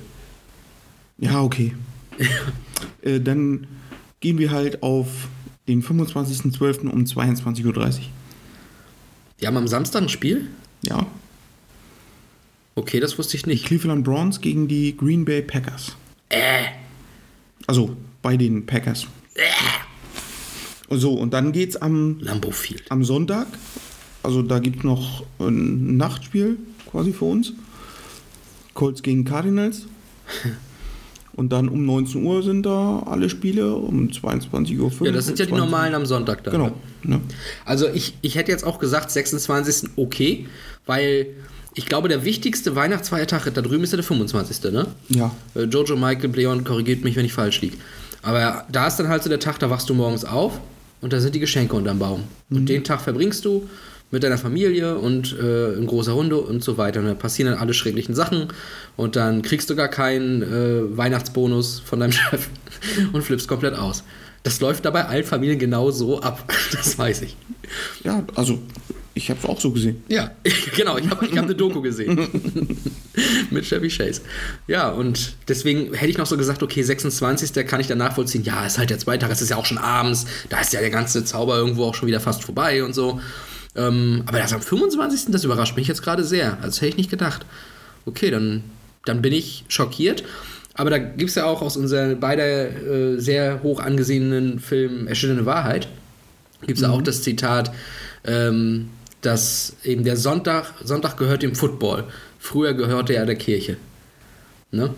Ja, 1.19 1.43
okay. 1.43 1.75
äh, 3.03 3.21
dann 3.21 3.67
gehen 4.21 4.39
wir 4.39 4.51
halt 4.51 4.83
auf 4.83 5.09
den 5.67 5.83
25.12. 5.83 6.89
um 6.89 7.05
22.30 7.05 7.65
Uhr. 7.67 8.01
Die 9.41 9.47
haben 9.47 9.57
am 9.57 9.69
Samstag 9.69 10.03
ein 10.03 10.09
Spiel? 10.09 10.49
Ja. 10.83 11.07
Okay, 12.75 13.01
das 13.01 13.19
wusste 13.19 13.37
ich 13.37 13.47
nicht. 13.47 13.67
Cleveland 13.67 14.05
Browns 14.05 14.41
gegen 14.41 14.69
die 14.69 14.97
Green 14.97 15.25
Bay 15.25 15.43
Packers. 15.43 15.97
Äh. 16.29 16.65
Also 17.67 17.97
bei 18.23 18.37
den 18.37 18.67
Packers. 18.67 19.07
So, 20.91 21.15
und 21.15 21.35
dann 21.35 21.53
geht's 21.53 21.77
am, 21.77 22.19
Lambeau 22.21 22.51
Field. 22.51 22.91
am 22.91 23.05
Sonntag. 23.05 23.47
Also 24.23 24.43
da 24.43 24.59
gibt's 24.59 24.85
noch 24.85 25.25
ein 25.39 25.97
Nachtspiel 25.97 26.57
quasi 26.91 27.13
für 27.13 27.27
uns. 27.27 27.53
Colts 28.75 29.03
gegen 29.03 29.25
Cardinals. 29.25 29.87
Und 31.39 31.51
dann 31.51 31.69
um 31.69 31.87
19 31.87 32.25
Uhr 32.25 32.43
sind 32.43 32.67
da 32.67 33.05
alle 33.07 33.31
Spiele, 33.31 33.73
um 33.73 34.09
22.05 34.09 34.81
Uhr. 34.81 35.07
Ja, 35.07 35.13
das 35.13 35.27
sind 35.27 35.39
ja 35.39 35.45
die 35.45 35.53
20 35.53 35.71
normalen 35.71 35.95
am 35.95 36.05
Sonntag 36.05 36.43
dann. 36.43 36.53
Genau. 36.53 36.73
Ne? 37.05 37.21
Also 37.65 37.87
ich, 37.87 38.15
ich 38.23 38.35
hätte 38.35 38.51
jetzt 38.51 38.65
auch 38.65 38.81
gesagt 38.81 39.13
26. 39.13 39.91
okay, 39.95 40.49
weil 40.85 41.29
ich 41.75 41.87
glaube, 41.87 42.09
der 42.09 42.25
wichtigste 42.25 42.75
Weihnachtsfeiertag 42.75 43.55
da 43.55 43.63
drüben 43.63 43.85
ist 43.85 43.93
ja 43.93 43.97
der 43.99 44.05
25. 44.05 44.73
Ne? 44.73 44.89
Ja. 45.11 45.31
Äh, 45.55 45.67
Jojo 45.67 45.95
Michael 45.95 46.29
Bleon 46.31 46.65
korrigiert 46.65 47.05
mich, 47.05 47.15
wenn 47.15 47.25
ich 47.25 47.35
falsch 47.35 47.61
liege. 47.61 47.77
Aber 48.23 48.67
da 48.73 48.89
ist 48.89 48.97
dann 48.97 49.07
halt 49.07 49.23
so 49.23 49.29
der 49.29 49.39
Tag, 49.39 49.61
da 49.61 49.71
wachst 49.71 49.89
du 49.89 49.95
morgens 49.95 50.25
auf 50.25 50.59
und 51.01 51.13
da 51.13 51.21
sind 51.21 51.37
die 51.37 51.41
Geschenke 51.41 51.77
unterm 51.77 52.01
Baum. 52.01 52.25
Und 52.51 52.69
den 52.69 52.83
Tag 52.83 53.01
verbringst 53.01 53.45
du 53.45 53.69
mit 54.11 54.23
deiner 54.23 54.39
Familie 54.39 54.97
und 54.97 55.37
äh, 55.39 55.75
in 55.75 55.87
großer 55.87 56.13
Runde 56.13 56.39
und 56.39 56.65
so 56.65 56.79
weiter. 56.79 57.01
Und 57.01 57.07
da 57.07 57.15
passieren 57.15 57.51
dann 57.51 57.61
alle 57.61 57.75
schrecklichen 57.75 58.15
Sachen 58.15 58.49
und 58.97 59.17
dann 59.17 59.43
kriegst 59.43 59.69
du 59.71 59.77
gar 59.77 59.89
keinen 59.89 60.43
äh, 60.43 60.97
Weihnachtsbonus 60.97 61.81
von 61.81 62.01
deinem 62.01 62.13
Chef 62.13 62.49
und 63.13 63.23
flippst 63.23 63.49
komplett 63.49 63.75
aus. 63.75 64.05
Das 64.45 64.61
läuft 64.61 64.85
dabei 64.85 65.07
allen 65.07 65.25
Familien 65.25 65.59
genau 65.59 65.91
so 65.91 66.21
ab. 66.21 66.51
Das 66.73 66.99
weiß 66.99 67.23
ich. 67.23 67.37
Ja, 68.05 68.25
also 68.35 68.61
ich 69.15 69.31
habe 69.31 69.41
es 69.43 69.49
auch 69.49 69.61
so 69.61 69.73
gesehen. 69.73 70.03
Ja, 70.09 70.31
genau. 70.77 70.97
Ich 70.97 71.11
habe 71.11 71.27
ich 71.27 71.37
hab 71.37 71.45
eine 71.45 71.55
Doku 71.55 71.83
gesehen. 71.83 72.29
Mit 73.51 73.65
Chevy 73.65 73.89
Chase. 73.89 74.21
Ja, 74.69 74.91
und 74.91 75.35
deswegen 75.49 75.93
hätte 75.93 76.11
ich 76.11 76.19
noch 76.19 76.27
so 76.27 76.37
gesagt, 76.37 76.63
okay, 76.63 76.83
26. 76.83 77.67
kann 77.67 77.81
ich 77.81 77.89
dann 77.89 77.99
nachvollziehen. 77.99 78.45
Ja, 78.45 78.65
ist 78.65 78.79
halt 78.79 78.91
der 78.91 78.99
zweite 78.99 79.23
Tag, 79.23 79.33
es 79.33 79.43
ist 79.43 79.49
ja 79.49 79.57
auch 79.57 79.67
schon 79.67 79.79
abends. 79.79 80.27
Da 80.51 80.61
ist 80.61 80.73
ja 80.73 80.81
der 80.81 80.91
ganze 80.91 81.25
Zauber 81.25 81.57
irgendwo 81.57 81.85
auch 81.85 81.95
schon 81.95 82.07
wieder 82.07 82.21
fast 82.21 82.45
vorbei 82.45 82.85
und 82.85 82.95
so. 82.95 83.21
Ähm, 83.79 84.25
aber 84.27 84.39
das 84.39 84.53
am 84.53 84.61
25. 84.61 85.31
das 85.31 85.45
überrascht 85.45 85.77
mich 85.77 85.87
jetzt 85.87 86.03
gerade 86.03 86.25
sehr. 86.25 86.55
Also 86.55 86.67
das 86.67 86.81
hätte 86.81 86.89
ich 86.89 86.97
nicht 86.97 87.11
gedacht. 87.11 87.47
Okay, 88.05 88.31
dann, 88.31 88.65
dann 89.05 89.23
bin 89.23 89.33
ich 89.33 89.65
schockiert. 89.69 90.25
Aber 90.75 90.91
da 90.91 90.99
gibt 90.99 91.31
es 91.31 91.37
ja 91.37 91.45
auch 91.45 91.63
aus 91.63 91.77
unseren 91.77 92.21
beide 92.21 92.43
äh, 92.43 93.21
sehr 93.21 93.63
hoch 93.63 93.81
angesehenen 93.81 94.61
Film 94.61 95.07
Erschütternde 95.09 95.47
Wahrheit, 95.47 95.89
gibt 96.67 96.79
es 96.79 96.83
ja 96.83 96.91
auch 96.91 97.03
das 97.03 97.23
Zitat, 97.23 97.73
ähm, 98.25 98.89
dass 99.21 99.77
eben 99.83 100.05
der 100.05 100.17
Sonntag, 100.17 100.75
Sonntag 100.85 101.17
gehört 101.17 101.43
dem 101.43 101.57
Football. 101.57 102.05
Früher 102.39 102.75
gehörte 102.75 103.15
er 103.15 103.27
der 103.27 103.35
Kirche. 103.35 103.77
Ne? 104.71 104.95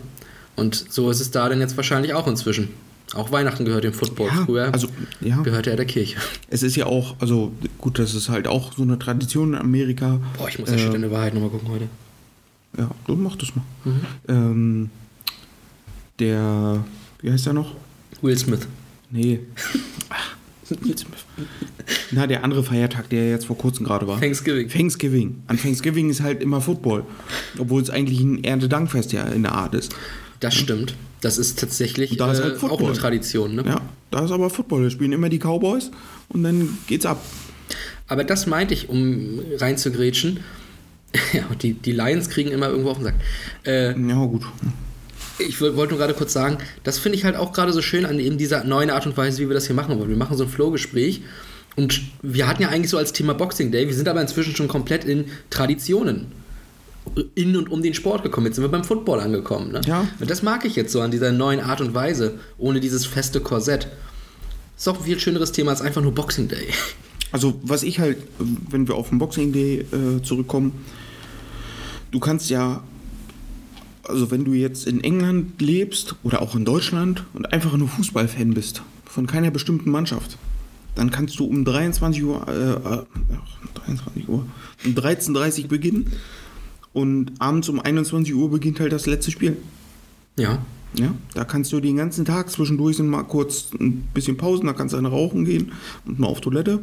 Und 0.55 0.85
so 0.89 1.09
ist 1.09 1.19
es 1.19 1.31
da 1.31 1.49
denn 1.49 1.61
jetzt 1.61 1.77
wahrscheinlich 1.77 2.13
auch 2.13 2.27
inzwischen. 2.27 2.69
Auch 3.13 3.31
Weihnachten 3.31 3.65
gehört 3.65 3.83
dem 3.83 3.93
Football. 3.93 4.27
Ja, 4.27 4.45
Früher 4.45 4.73
also, 4.73 4.87
ja. 5.19 5.41
gehörte 5.41 5.69
er 5.69 5.75
der 5.75 5.85
Kirche. 5.85 6.17
Es 6.49 6.63
ist 6.63 6.75
ja 6.75 6.85
auch, 6.85 7.15
also 7.19 7.51
gut, 7.77 7.99
das 7.99 8.13
ist 8.13 8.29
halt 8.29 8.47
auch 8.47 8.73
so 8.73 8.83
eine 8.83 8.97
Tradition 8.97 9.53
in 9.53 9.59
Amerika. 9.59 10.19
Boah, 10.37 10.47
ich 10.47 10.59
muss 10.59 10.71
ja 10.71 10.77
schon 10.77 10.95
eine 10.95 11.11
Wahrheit 11.11 11.33
nochmal 11.33 11.49
gucken 11.49 11.69
heute. 11.69 11.87
Ja, 12.77 12.89
du 13.07 13.15
mach 13.15 13.35
das 13.35 13.49
mal. 13.55 13.65
Ähm, 14.29 14.89
der, 16.19 16.85
wie 17.21 17.31
heißt 17.31 17.45
der 17.45 17.53
noch? 17.53 17.75
Will 18.21 18.37
Smith. 18.37 18.67
Nee. 19.09 19.39
Ach, 20.09 20.35
Na, 22.11 22.27
der 22.27 22.45
andere 22.45 22.63
Feiertag, 22.63 23.09
der 23.09 23.29
jetzt 23.29 23.45
vor 23.45 23.57
kurzem 23.57 23.85
gerade 23.85 24.07
war. 24.07 24.21
Thanksgiving. 24.21 24.69
Thanksgiving. 24.69 25.43
An 25.47 25.57
Thanksgiving 25.57 26.09
ist 26.09 26.21
halt 26.21 26.41
immer 26.41 26.61
Football. 26.61 27.03
Obwohl 27.57 27.81
es 27.81 27.89
eigentlich 27.89 28.21
ein 28.21 28.43
Erntedankfest 28.43 29.11
ja 29.11 29.23
in 29.23 29.43
der 29.43 29.51
Art 29.51 29.73
ist. 29.73 29.93
Das 30.41 30.53
stimmt. 30.55 30.95
Das 31.21 31.37
ist 31.37 31.59
tatsächlich 31.59 32.17
da 32.17 32.31
ist 32.31 32.39
äh, 32.39 32.43
halt 32.43 32.63
auch 32.63 32.81
eine 32.81 32.93
Tradition. 32.93 33.55
Ne? 33.55 33.63
Ja, 33.65 33.81
da 34.09 34.25
ist 34.25 34.31
aber 34.31 34.49
Football. 34.49 34.83
Da 34.83 34.89
spielen 34.89 35.13
immer 35.13 35.29
die 35.29 35.37
Cowboys 35.39 35.91
und 36.29 36.43
dann 36.43 36.77
geht's 36.87 37.05
ab. 37.05 37.23
Aber 38.07 38.23
das 38.25 38.47
meinte 38.47 38.73
ich, 38.73 38.89
um 38.89 39.39
reinzugrätschen. 39.57 40.39
Ja, 41.33 41.43
und 41.49 41.61
die, 41.61 41.73
die 41.73 41.91
Lions 41.91 42.29
kriegen 42.29 42.51
immer 42.51 42.69
irgendwo 42.69 42.91
auf 42.91 42.97
den 42.97 43.03
Sack. 43.03 43.15
Äh, 43.65 43.89
Ja, 44.07 44.25
gut. 44.25 44.43
ich 45.39 45.59
woll- 45.59 45.75
wollte 45.75 45.91
nur 45.93 45.99
gerade 45.99 46.13
kurz 46.13 46.31
sagen, 46.31 46.57
das 46.85 46.99
finde 46.99 47.17
ich 47.17 47.25
halt 47.25 47.35
auch 47.35 47.51
gerade 47.51 47.73
so 47.73 47.81
schön 47.81 48.05
an 48.05 48.17
eben 48.17 48.37
dieser 48.37 48.63
neuen 48.63 48.89
Art 48.89 49.05
und 49.05 49.17
Weise, 49.17 49.39
wie 49.41 49.49
wir 49.49 49.53
das 49.53 49.67
hier 49.67 49.75
machen 49.75 49.99
wollen. 49.99 50.09
Wir 50.09 50.15
machen 50.15 50.37
so 50.37 50.45
ein 50.45 50.49
Flow-Gespräch 50.49 51.21
und 51.75 51.99
wir 52.21 52.47
hatten 52.47 52.61
ja 52.61 52.69
eigentlich 52.69 52.89
so 52.91 52.97
als 52.97 53.11
Thema 53.11 53.33
Boxing 53.33 53.73
Day, 53.73 53.87
wir 53.87 53.93
sind 53.93 54.07
aber 54.07 54.21
inzwischen 54.21 54.55
schon 54.55 54.69
komplett 54.69 55.03
in 55.03 55.25
Traditionen 55.49 56.27
in 57.35 57.55
und 57.55 57.69
um 57.69 57.81
den 57.81 57.93
Sport 57.93 58.23
gekommen. 58.23 58.47
Jetzt 58.47 58.55
sind 58.55 58.63
wir 58.63 58.69
beim 58.69 58.83
Football 58.83 59.19
angekommen. 59.19 59.71
Ne? 59.71 59.81
Ja. 59.85 60.07
Und 60.19 60.29
das 60.29 60.43
mag 60.43 60.65
ich 60.65 60.75
jetzt 60.75 60.91
so 60.91 61.01
an 61.01 61.11
dieser 61.11 61.31
neuen 61.31 61.59
Art 61.59 61.81
und 61.81 61.93
Weise, 61.93 62.39
ohne 62.57 62.79
dieses 62.79 63.05
feste 63.05 63.41
Korsett. 63.41 63.87
Ist 64.77 64.87
auch 64.87 64.97
ein 64.97 65.03
viel 65.03 65.19
schöneres 65.19 65.51
Thema 65.51 65.71
als 65.71 65.81
einfach 65.81 66.01
nur 66.01 66.13
Boxing 66.13 66.47
Day. 66.47 66.67
Also, 67.31 67.59
was 67.63 67.83
ich 67.83 67.99
halt, 67.99 68.17
wenn 68.69 68.87
wir 68.87 68.95
auf 68.95 69.09
den 69.09 69.17
Boxing 69.17 69.53
Day 69.53 69.85
äh, 69.91 70.21
zurückkommen, 70.21 70.83
du 72.11 72.19
kannst 72.19 72.49
ja, 72.49 72.83
also 74.03 74.31
wenn 74.31 74.43
du 74.43 74.53
jetzt 74.53 74.85
in 74.85 75.03
England 75.03 75.61
lebst 75.61 76.15
oder 76.23 76.41
auch 76.41 76.55
in 76.55 76.65
Deutschland 76.65 77.23
und 77.33 77.53
einfach 77.53 77.75
nur 77.77 77.87
Fußballfan 77.87 78.53
bist, 78.53 78.81
von 79.05 79.27
keiner 79.27 79.49
bestimmten 79.49 79.91
Mannschaft, 79.91 80.37
dann 80.95 81.09
kannst 81.09 81.39
du 81.39 81.45
um 81.45 81.63
23 81.63 82.23
Uhr, 82.23 82.45
äh, 82.47 82.51
äh, 82.51 82.77
ach, 82.83 83.83
23 83.85 84.27
Uhr, 84.27 84.45
um 84.83 84.91
13.30 84.91 85.63
Uhr 85.63 85.67
beginnen 85.69 86.11
und 86.93 87.31
abends 87.39 87.69
um 87.69 87.79
21 87.79 88.33
Uhr 88.35 88.49
beginnt 88.51 88.79
halt 88.79 88.91
das 88.91 89.05
letzte 89.05 89.31
Spiel. 89.31 89.57
Ja. 90.37 90.59
Ja, 90.93 91.13
da 91.35 91.45
kannst 91.45 91.71
du 91.71 91.79
den 91.79 91.95
ganzen 91.95 92.25
Tag 92.25 92.49
zwischendurch 92.49 92.97
sind 92.97 93.07
mal 93.07 93.23
kurz 93.23 93.69
ein 93.79 94.09
bisschen 94.13 94.35
Pausen, 94.35 94.65
da 94.65 94.73
kannst 94.73 94.93
du 94.93 94.97
eine 94.97 95.07
rauchen 95.07 95.45
gehen 95.45 95.71
und 96.05 96.19
mal 96.19 96.27
auf 96.27 96.41
Toilette. 96.41 96.81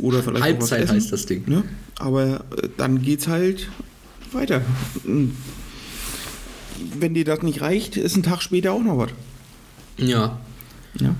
Oder 0.00 0.22
vielleicht 0.22 0.44
Halbzeit 0.44 0.82
essen. 0.82 0.96
heißt 0.96 1.12
das 1.12 1.24
Ding. 1.24 1.44
Ne? 1.46 1.64
Aber 1.98 2.44
äh, 2.62 2.68
dann 2.76 3.00
geht's 3.00 3.26
halt 3.26 3.68
weiter. 4.32 4.60
Und 5.04 5.34
Wenn 6.98 7.14
dir 7.14 7.24
das 7.24 7.42
nicht 7.42 7.60
reicht, 7.62 7.96
ist 7.96 8.16
ein 8.16 8.22
Tag 8.22 8.42
später 8.42 8.72
auch 8.72 8.82
noch 8.82 8.98
was. 8.98 9.10
Ja. 9.96 10.38
Ja. 11.00 11.14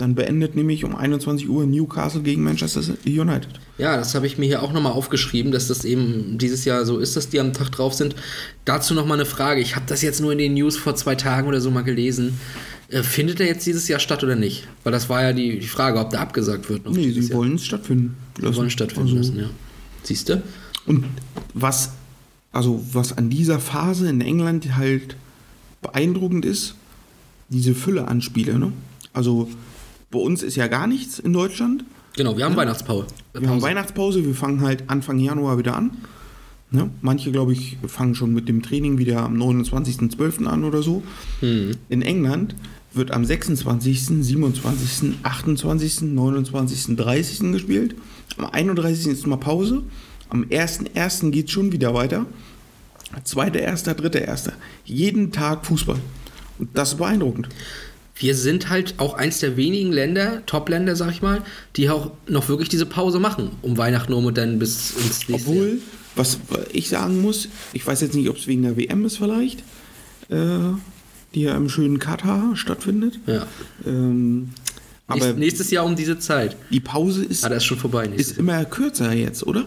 Dann 0.00 0.14
beendet 0.14 0.56
nämlich 0.56 0.84
um 0.86 0.96
21 0.96 1.46
Uhr 1.50 1.66
Newcastle 1.66 2.22
gegen 2.22 2.42
Manchester 2.42 2.80
United. 3.04 3.48
Ja, 3.76 3.98
das 3.98 4.14
habe 4.14 4.26
ich 4.26 4.38
mir 4.38 4.46
hier 4.46 4.62
auch 4.62 4.72
nochmal 4.72 4.92
aufgeschrieben, 4.92 5.52
dass 5.52 5.68
das 5.68 5.84
eben 5.84 6.38
dieses 6.38 6.64
Jahr 6.64 6.86
so 6.86 6.96
ist, 6.96 7.16
dass 7.18 7.28
die 7.28 7.38
am 7.38 7.52
Tag 7.52 7.70
drauf 7.70 7.92
sind. 7.92 8.14
Dazu 8.64 8.94
nochmal 8.94 9.18
eine 9.18 9.26
Frage. 9.26 9.60
Ich 9.60 9.76
habe 9.76 9.84
das 9.86 10.00
jetzt 10.00 10.22
nur 10.22 10.32
in 10.32 10.38
den 10.38 10.54
News 10.54 10.78
vor 10.78 10.94
zwei 10.96 11.16
Tagen 11.16 11.48
oder 11.48 11.60
so 11.60 11.70
mal 11.70 11.82
gelesen. 11.82 12.40
Äh, 12.88 13.02
findet 13.02 13.40
er 13.40 13.46
jetzt 13.46 13.66
dieses 13.66 13.88
Jahr 13.88 14.00
statt 14.00 14.24
oder 14.24 14.36
nicht? 14.36 14.66
Weil 14.84 14.92
das 14.92 15.10
war 15.10 15.22
ja 15.22 15.34
die, 15.34 15.60
Frage, 15.60 15.98
ob 16.00 16.08
der 16.08 16.22
abgesagt 16.22 16.70
wird. 16.70 16.90
Nee, 16.90 17.10
sie 17.10 17.20
Jahr. 17.20 17.36
wollen 17.36 17.56
es 17.56 17.66
stattfinden 17.66 18.16
Wir 18.38 18.56
wollen 18.56 18.70
stattfinden 18.70 19.18
Also- 19.18 19.32
lassen, 19.32 19.38
ja. 19.38 19.50
Siehst 20.02 20.30
du? 20.30 20.42
Und 20.86 21.04
was, 21.52 21.90
also 22.52 22.82
was 22.94 23.18
an 23.18 23.28
dieser 23.28 23.58
Phase 23.60 24.08
in 24.08 24.22
England 24.22 24.78
halt 24.78 25.16
beeindruckend 25.82 26.46
ist, 26.46 26.74
diese 27.50 27.74
Fülle 27.74 28.08
an 28.08 28.22
Spiele. 28.22 28.58
Ne? 28.58 28.72
Also 29.12 29.50
bei 30.10 30.18
uns 30.18 30.42
ist 30.42 30.56
ja 30.56 30.66
gar 30.66 30.86
nichts 30.86 31.18
in 31.18 31.32
Deutschland. 31.32 31.84
Genau, 32.16 32.36
wir 32.36 32.44
haben 32.44 32.56
Weihnachtspause. 32.56 33.06
Wir 33.32 33.48
haben 33.48 33.62
Weihnachtspause, 33.62 34.24
wir 34.24 34.34
fangen 34.34 34.60
halt 34.62 34.84
Anfang 34.88 35.18
Januar 35.18 35.58
wieder 35.58 35.76
an. 35.76 35.92
Ne? 36.72 36.90
Manche, 37.00 37.32
glaube 37.32 37.52
ich, 37.52 37.78
fangen 37.86 38.14
schon 38.14 38.32
mit 38.32 38.48
dem 38.48 38.62
Training 38.62 38.98
wieder 38.98 39.20
am 39.22 39.36
29.12. 39.36 40.46
an 40.46 40.64
oder 40.64 40.82
so. 40.82 41.02
Hm. 41.40 41.72
In 41.88 42.02
England 42.02 42.54
wird 42.92 43.12
am 43.12 43.24
26., 43.24 44.06
27., 44.06 45.16
28., 45.22 46.02
29., 46.02 46.96
30. 46.96 47.52
gespielt. 47.52 47.94
Am 48.36 48.46
31. 48.46 49.06
ist 49.06 49.26
mal 49.26 49.36
Pause. 49.36 49.82
Am 50.28 50.44
1.1. 50.44 51.30
geht 51.30 51.46
es 51.46 51.52
schon 51.52 51.72
wieder 51.72 51.94
weiter. 51.94 52.26
2.1., 53.24 53.96
3.1. 53.96 54.52
Jeden 54.84 55.32
Tag 55.32 55.66
Fußball. 55.66 55.98
Und 56.58 56.68
das 56.74 56.92
ist 56.92 56.98
beeindruckend. 56.98 57.48
Wir 58.20 58.34
sind 58.34 58.68
halt 58.68 58.94
auch 58.98 59.14
eins 59.14 59.38
der 59.40 59.56
wenigen 59.56 59.90
Länder, 59.92 60.42
Top-Länder, 60.46 60.94
sag 60.94 61.10
ich 61.10 61.22
mal, 61.22 61.42
die 61.76 61.88
auch 61.90 62.12
noch 62.28 62.48
wirklich 62.48 62.68
diese 62.68 62.86
Pause 62.86 63.18
machen, 63.18 63.50
um 63.62 63.76
Weihnachten 63.78 64.12
rum 64.12 64.26
und 64.26 64.36
dann 64.38 64.58
bis 64.58 64.92
ins 64.92 65.26
nächste 65.28 65.50
Obwohl, 65.50 65.66
Jahr. 65.68 65.76
was 66.16 66.38
ich 66.72 66.88
sagen 66.90 67.20
muss, 67.22 67.48
ich 67.72 67.86
weiß 67.86 68.00
jetzt 68.02 68.14
nicht, 68.14 68.28
ob 68.28 68.36
es 68.36 68.46
wegen 68.46 68.62
der 68.62 68.76
WM 68.76 69.04
ist 69.06 69.16
vielleicht, 69.16 69.60
äh, 70.28 70.36
die 71.34 71.42
ja 71.42 71.56
im 71.56 71.68
schönen 71.68 71.98
Katar 71.98 72.54
stattfindet. 72.56 73.18
Ja. 73.26 73.46
Ähm, 73.86 74.50
aber 75.06 75.24
Nächst, 75.24 75.38
nächstes 75.38 75.70
Jahr 75.72 75.84
um 75.86 75.96
diese 75.96 76.18
Zeit. 76.20 76.56
die 76.70 76.78
Pause 76.78 77.24
ist, 77.24 77.44
Ah, 77.44 77.48
das 77.48 77.58
ist 77.58 77.64
schon 77.64 77.78
vorbei. 77.78 78.06
ist 78.14 78.38
immer 78.38 78.64
kürzer 78.64 79.12
jetzt, 79.12 79.44
oder? 79.46 79.64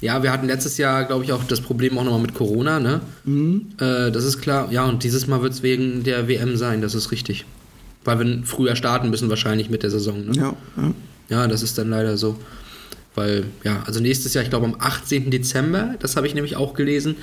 Ja, 0.00 0.22
wir 0.24 0.32
hatten 0.32 0.46
letztes 0.48 0.78
Jahr, 0.78 1.04
glaube 1.04 1.24
ich, 1.24 1.32
auch 1.32 1.44
das 1.44 1.60
Problem 1.60 1.96
auch 1.98 2.02
nochmal 2.04 2.22
mit 2.22 2.34
Corona, 2.34 2.80
ne? 2.80 3.00
Äh, 3.78 4.10
das 4.10 4.24
ist 4.24 4.40
klar. 4.40 4.72
Ja, 4.72 4.86
und 4.86 5.04
dieses 5.04 5.28
Mal 5.28 5.40
wird 5.42 5.52
es 5.52 5.62
wegen 5.62 6.02
der 6.02 6.26
WM 6.26 6.56
sein, 6.56 6.80
das 6.82 6.94
ist 6.96 7.12
richtig. 7.12 7.44
Weil 8.04 8.18
wir 8.18 8.42
früher 8.44 8.76
starten 8.76 9.10
müssen 9.10 9.28
wahrscheinlich 9.30 9.70
mit 9.70 9.82
der 9.82 9.90
Saison, 9.90 10.26
ne? 10.26 10.32
Ja. 10.34 10.56
ja. 10.76 10.94
Ja, 11.28 11.46
das 11.46 11.62
ist 11.62 11.78
dann 11.78 11.88
leider 11.88 12.18
so. 12.18 12.36
Weil, 13.14 13.44
ja, 13.64 13.82
also 13.86 14.00
nächstes 14.00 14.34
Jahr, 14.34 14.44
ich 14.44 14.50
glaube 14.50 14.66
am 14.66 14.76
18. 14.78 15.30
Dezember, 15.30 15.94
das 15.98 16.16
habe 16.16 16.26
ich 16.26 16.34
nämlich 16.34 16.56
auch 16.56 16.74
gelesen, 16.74 17.16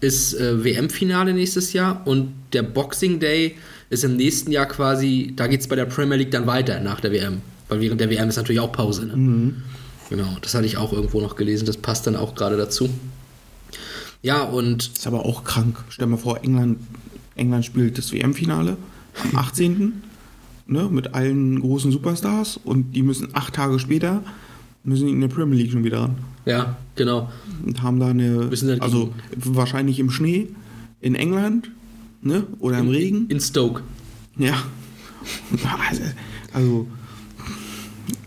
ist 0.00 0.34
äh, 0.34 0.64
WM-Finale 0.64 1.32
nächstes 1.32 1.72
Jahr 1.72 2.06
und 2.06 2.32
der 2.52 2.62
Boxing 2.62 3.20
Day 3.20 3.56
ist 3.90 4.04
im 4.04 4.16
nächsten 4.16 4.52
Jahr 4.52 4.66
quasi, 4.66 5.32
da 5.34 5.46
geht 5.46 5.60
es 5.60 5.68
bei 5.68 5.76
der 5.76 5.86
Premier 5.86 6.16
League 6.16 6.30
dann 6.30 6.46
weiter 6.46 6.80
nach 6.80 7.00
der 7.00 7.12
WM. 7.12 7.40
Weil 7.68 7.80
während 7.80 8.00
der 8.00 8.10
WM 8.10 8.28
ist 8.28 8.36
natürlich 8.36 8.60
auch 8.60 8.72
Pause, 8.72 9.06
ne? 9.06 9.14
Genau, 10.10 10.36
das 10.40 10.54
hatte 10.54 10.66
ich 10.66 10.76
auch 10.76 10.92
irgendwo 10.92 11.20
noch 11.20 11.36
gelesen, 11.36 11.66
das 11.66 11.76
passt 11.76 12.06
dann 12.06 12.16
auch 12.16 12.34
gerade 12.34 12.56
dazu. 12.56 12.88
Ja, 14.22 14.42
und 14.42 14.90
Ist 14.94 15.06
aber 15.06 15.24
auch 15.24 15.44
krank. 15.44 15.76
Stell 15.90 16.06
dir 16.06 16.12
mal 16.12 16.16
vor, 16.16 16.42
England, 16.42 16.78
England 17.36 17.64
spielt 17.64 17.98
das 17.98 18.12
WM-Finale 18.12 18.76
am 19.22 19.36
18. 19.36 20.02
ne, 20.68 20.88
mit 20.90 21.14
allen 21.14 21.60
großen 21.60 21.90
Superstars 21.90 22.60
und 22.62 22.94
die 22.94 23.02
müssen 23.02 23.30
acht 23.32 23.54
Tage 23.54 23.78
später 23.78 24.22
müssen 24.84 25.08
in 25.08 25.20
der 25.20 25.28
Premier 25.28 25.58
League 25.58 25.72
schon 25.72 25.84
wieder 25.84 26.02
ran. 26.02 26.16
ja, 26.44 26.76
genau. 26.94 27.30
Und 27.64 27.82
haben 27.82 27.98
da 27.98 28.08
eine, 28.08 28.48
dann 28.48 28.80
also 28.80 29.12
wahrscheinlich 29.36 29.98
im 29.98 30.10
Schnee 30.10 30.48
in 31.00 31.14
England 31.14 31.70
ne, 32.22 32.44
oder 32.60 32.78
im 32.78 32.88
Regen. 32.88 33.26
In 33.28 33.40
Stoke. 33.40 33.82
Ja. 34.36 34.54
Also, 35.90 36.02
also 36.54 36.86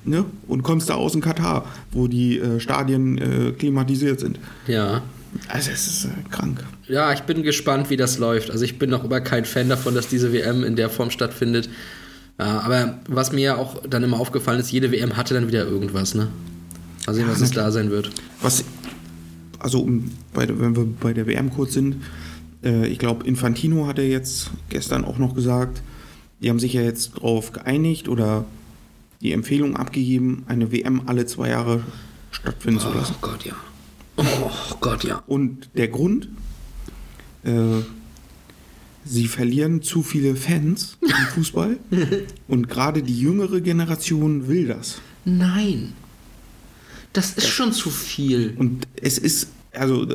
ne, 0.04 0.26
und 0.48 0.62
kommst 0.62 0.90
da 0.90 0.96
aus 0.96 1.16
in 1.16 1.22
Katar, 1.22 1.66
wo 1.92 2.08
die 2.08 2.38
äh, 2.38 2.60
Stadien 2.60 3.18
äh, 3.18 3.52
klimatisiert 3.54 4.20
sind. 4.20 4.40
Ja. 4.68 5.02
Also 5.48 5.72
es 5.72 5.88
ist 5.88 6.06
äh, 6.06 6.10
krank. 6.30 6.64
Ja, 6.88 7.14
ich 7.14 7.22
bin 7.22 7.42
gespannt, 7.42 7.90
wie 7.90 7.98
das 7.98 8.18
läuft. 8.20 8.52
Also 8.52 8.66
ich 8.66 8.78
bin 8.78 8.90
noch 8.90 9.04
immer 9.04 9.22
kein 9.22 9.46
Fan 9.46 9.70
davon, 9.70 9.96
dass 9.96 10.08
diese 10.08 10.34
WM 10.34 10.64
in 10.64 10.76
der 10.76 10.90
Form 10.90 11.10
stattfindet. 11.10 11.70
Ja, 12.42 12.62
aber 12.62 12.98
was 13.08 13.32
mir 13.32 13.60
auch 13.60 13.84
dann 13.88 14.04
immer 14.04 14.20
aufgefallen 14.20 14.60
ist, 14.60 14.72
jede 14.72 14.92
WM 14.92 15.16
hatte 15.16 15.36
dann 15.36 15.48
wieder 15.48 15.64
irgendwas, 15.64 16.16
ne? 16.16 16.30
Mal 17.06 17.14
sehen, 17.14 17.28
Ja, 17.28 17.32
was 17.34 17.42
es 17.42 17.52
da 17.52 17.72
sein 17.72 17.92
wird. 17.92 18.10
Was, 18.42 18.64
also 19.60 19.82
um, 19.82 20.12
bei, 20.34 20.48
wenn 20.50 20.76
wir 20.76 20.86
bei 21.00 21.14
der 21.14 21.28
WM 21.28 21.52
kurz 21.52 21.74
sind, 21.74 21.98
äh, 22.64 22.88
ich 22.88 22.98
glaube, 22.98 23.28
Infantino 23.28 23.86
hat 23.86 24.00
er 24.00 24.08
jetzt 24.08 24.50
gestern 24.70 25.06
auch 25.06 25.20
noch 25.20 25.36
gesagt, 25.36 25.84
die 26.42 26.50
haben 26.50 26.58
sich 26.58 26.74
ja 26.74 26.82
jetzt 26.82 27.18
darauf 27.18 27.52
geeinigt 27.52 28.10
oder 28.10 28.46
die 29.22 29.34
Empfehlung 29.34 29.76
abgegeben, 29.76 30.44
eine 30.48 30.72
WM 30.72 31.04
alle 31.06 31.28
zwei 31.28 31.50
Jahre 31.50 31.84
stattfinden 32.32 32.80
zu 32.80 32.92
lassen. 32.92 33.14
Oh 33.22 33.28
Gott, 33.28 33.46
ja. 33.46 33.54
Oh 34.18 34.76
Gott, 34.80 35.04
ja. 35.04 35.22
Und 35.28 35.70
der 35.76 35.90
Grund, 35.90 36.28
äh, 37.44 37.82
sie 39.06 39.28
verlieren 39.28 39.82
zu 39.82 40.04
viele 40.04 40.36
Fans 40.36 40.98
im 41.02 41.10
Fußball 41.36 41.78
und 42.48 42.70
gerade 42.70 43.04
die 43.04 43.20
jüngere 43.20 43.62
Generation 43.62 44.48
will 44.48 44.68
das. 44.68 45.00
Nein. 45.26 45.94
Das 47.14 47.34
ist 47.34 47.48
schon 47.48 47.74
zu 47.74 47.90
viel. 47.90 48.54
Und 48.58 48.88
es 48.96 49.18
ist, 49.18 49.50
also, 49.74 50.06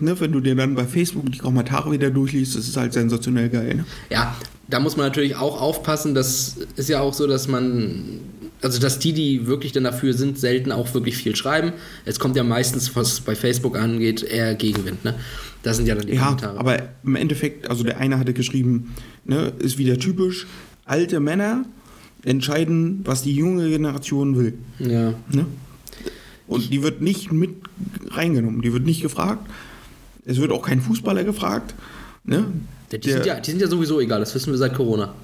ne, 0.00 0.18
wenn 0.20 0.32
du 0.32 0.40
dir 0.40 0.54
dann 0.54 0.74
bei 0.74 0.84
Facebook 0.84 1.30
die 1.32 1.38
Kommentare 1.38 1.90
wieder 1.90 2.10
durchliest, 2.10 2.56
das 2.56 2.68
ist 2.68 2.76
halt 2.76 2.92
sensationell 2.92 3.48
geil. 3.48 3.74
Ne? 3.74 3.84
Ja, 4.10 4.36
da 4.68 4.80
muss 4.80 4.96
man 4.96 5.06
natürlich 5.06 5.36
auch 5.36 5.60
aufpassen. 5.60 6.14
Das 6.14 6.56
ist 6.76 6.88
ja 6.88 7.00
auch 7.00 7.12
so, 7.12 7.26
dass 7.26 7.48
man, 7.48 8.20
also 8.62 8.78
dass 8.80 8.98
die, 8.98 9.12
die 9.12 9.46
wirklich 9.46 9.72
dann 9.72 9.84
dafür 9.84 10.14
sind, 10.14 10.38
selten 10.38 10.72
auch 10.72 10.92
wirklich 10.94 11.16
viel 11.16 11.36
schreiben. 11.36 11.72
Es 12.04 12.18
kommt 12.18 12.36
ja 12.36 12.44
meistens, 12.44 12.94
was 12.96 13.20
bei 13.20 13.34
Facebook 13.34 13.76
angeht, 13.78 14.22
eher 14.22 14.54
Gegenwind. 14.54 15.04
Ne? 15.04 15.14
Das 15.62 15.76
sind 15.76 15.86
ja 15.86 15.94
dann 15.94 16.06
die 16.06 16.14
Ja, 16.14 16.24
Kommentare. 16.26 16.58
aber 16.58 16.88
im 17.04 17.16
Endeffekt, 17.16 17.68
also 17.70 17.84
der 17.84 17.98
eine 17.98 18.18
hatte 18.18 18.32
geschrieben, 18.32 18.94
ne, 19.24 19.52
ist 19.58 19.78
wieder 19.78 19.98
typisch, 19.98 20.46
alte 20.84 21.20
Männer 21.20 21.64
entscheiden, 22.22 23.00
was 23.04 23.22
die 23.22 23.34
junge 23.34 23.68
Generation 23.68 24.36
will. 24.36 24.54
ja. 24.78 25.14
Ne? 25.30 25.46
Und 26.46 26.70
die 26.70 26.82
wird 26.82 27.00
nicht 27.00 27.32
mit 27.32 27.54
reingenommen, 28.10 28.60
die 28.60 28.70
wird 28.74 28.84
nicht 28.84 29.00
gefragt. 29.00 29.46
Es 30.26 30.36
wird 30.38 30.52
auch 30.52 30.60
kein 30.60 30.80
Fußballer 30.82 31.24
gefragt. 31.24 31.74
Ne? 32.24 32.44
Die, 32.92 33.00
Der- 33.00 33.14
sind 33.14 33.26
ja, 33.26 33.40
die 33.40 33.50
sind 33.50 33.60
ja 33.62 33.66
sowieso 33.66 33.98
egal, 34.00 34.20
das 34.20 34.34
wissen 34.34 34.52
wir 34.52 34.58
seit 34.58 34.74
Corona. 34.74 35.14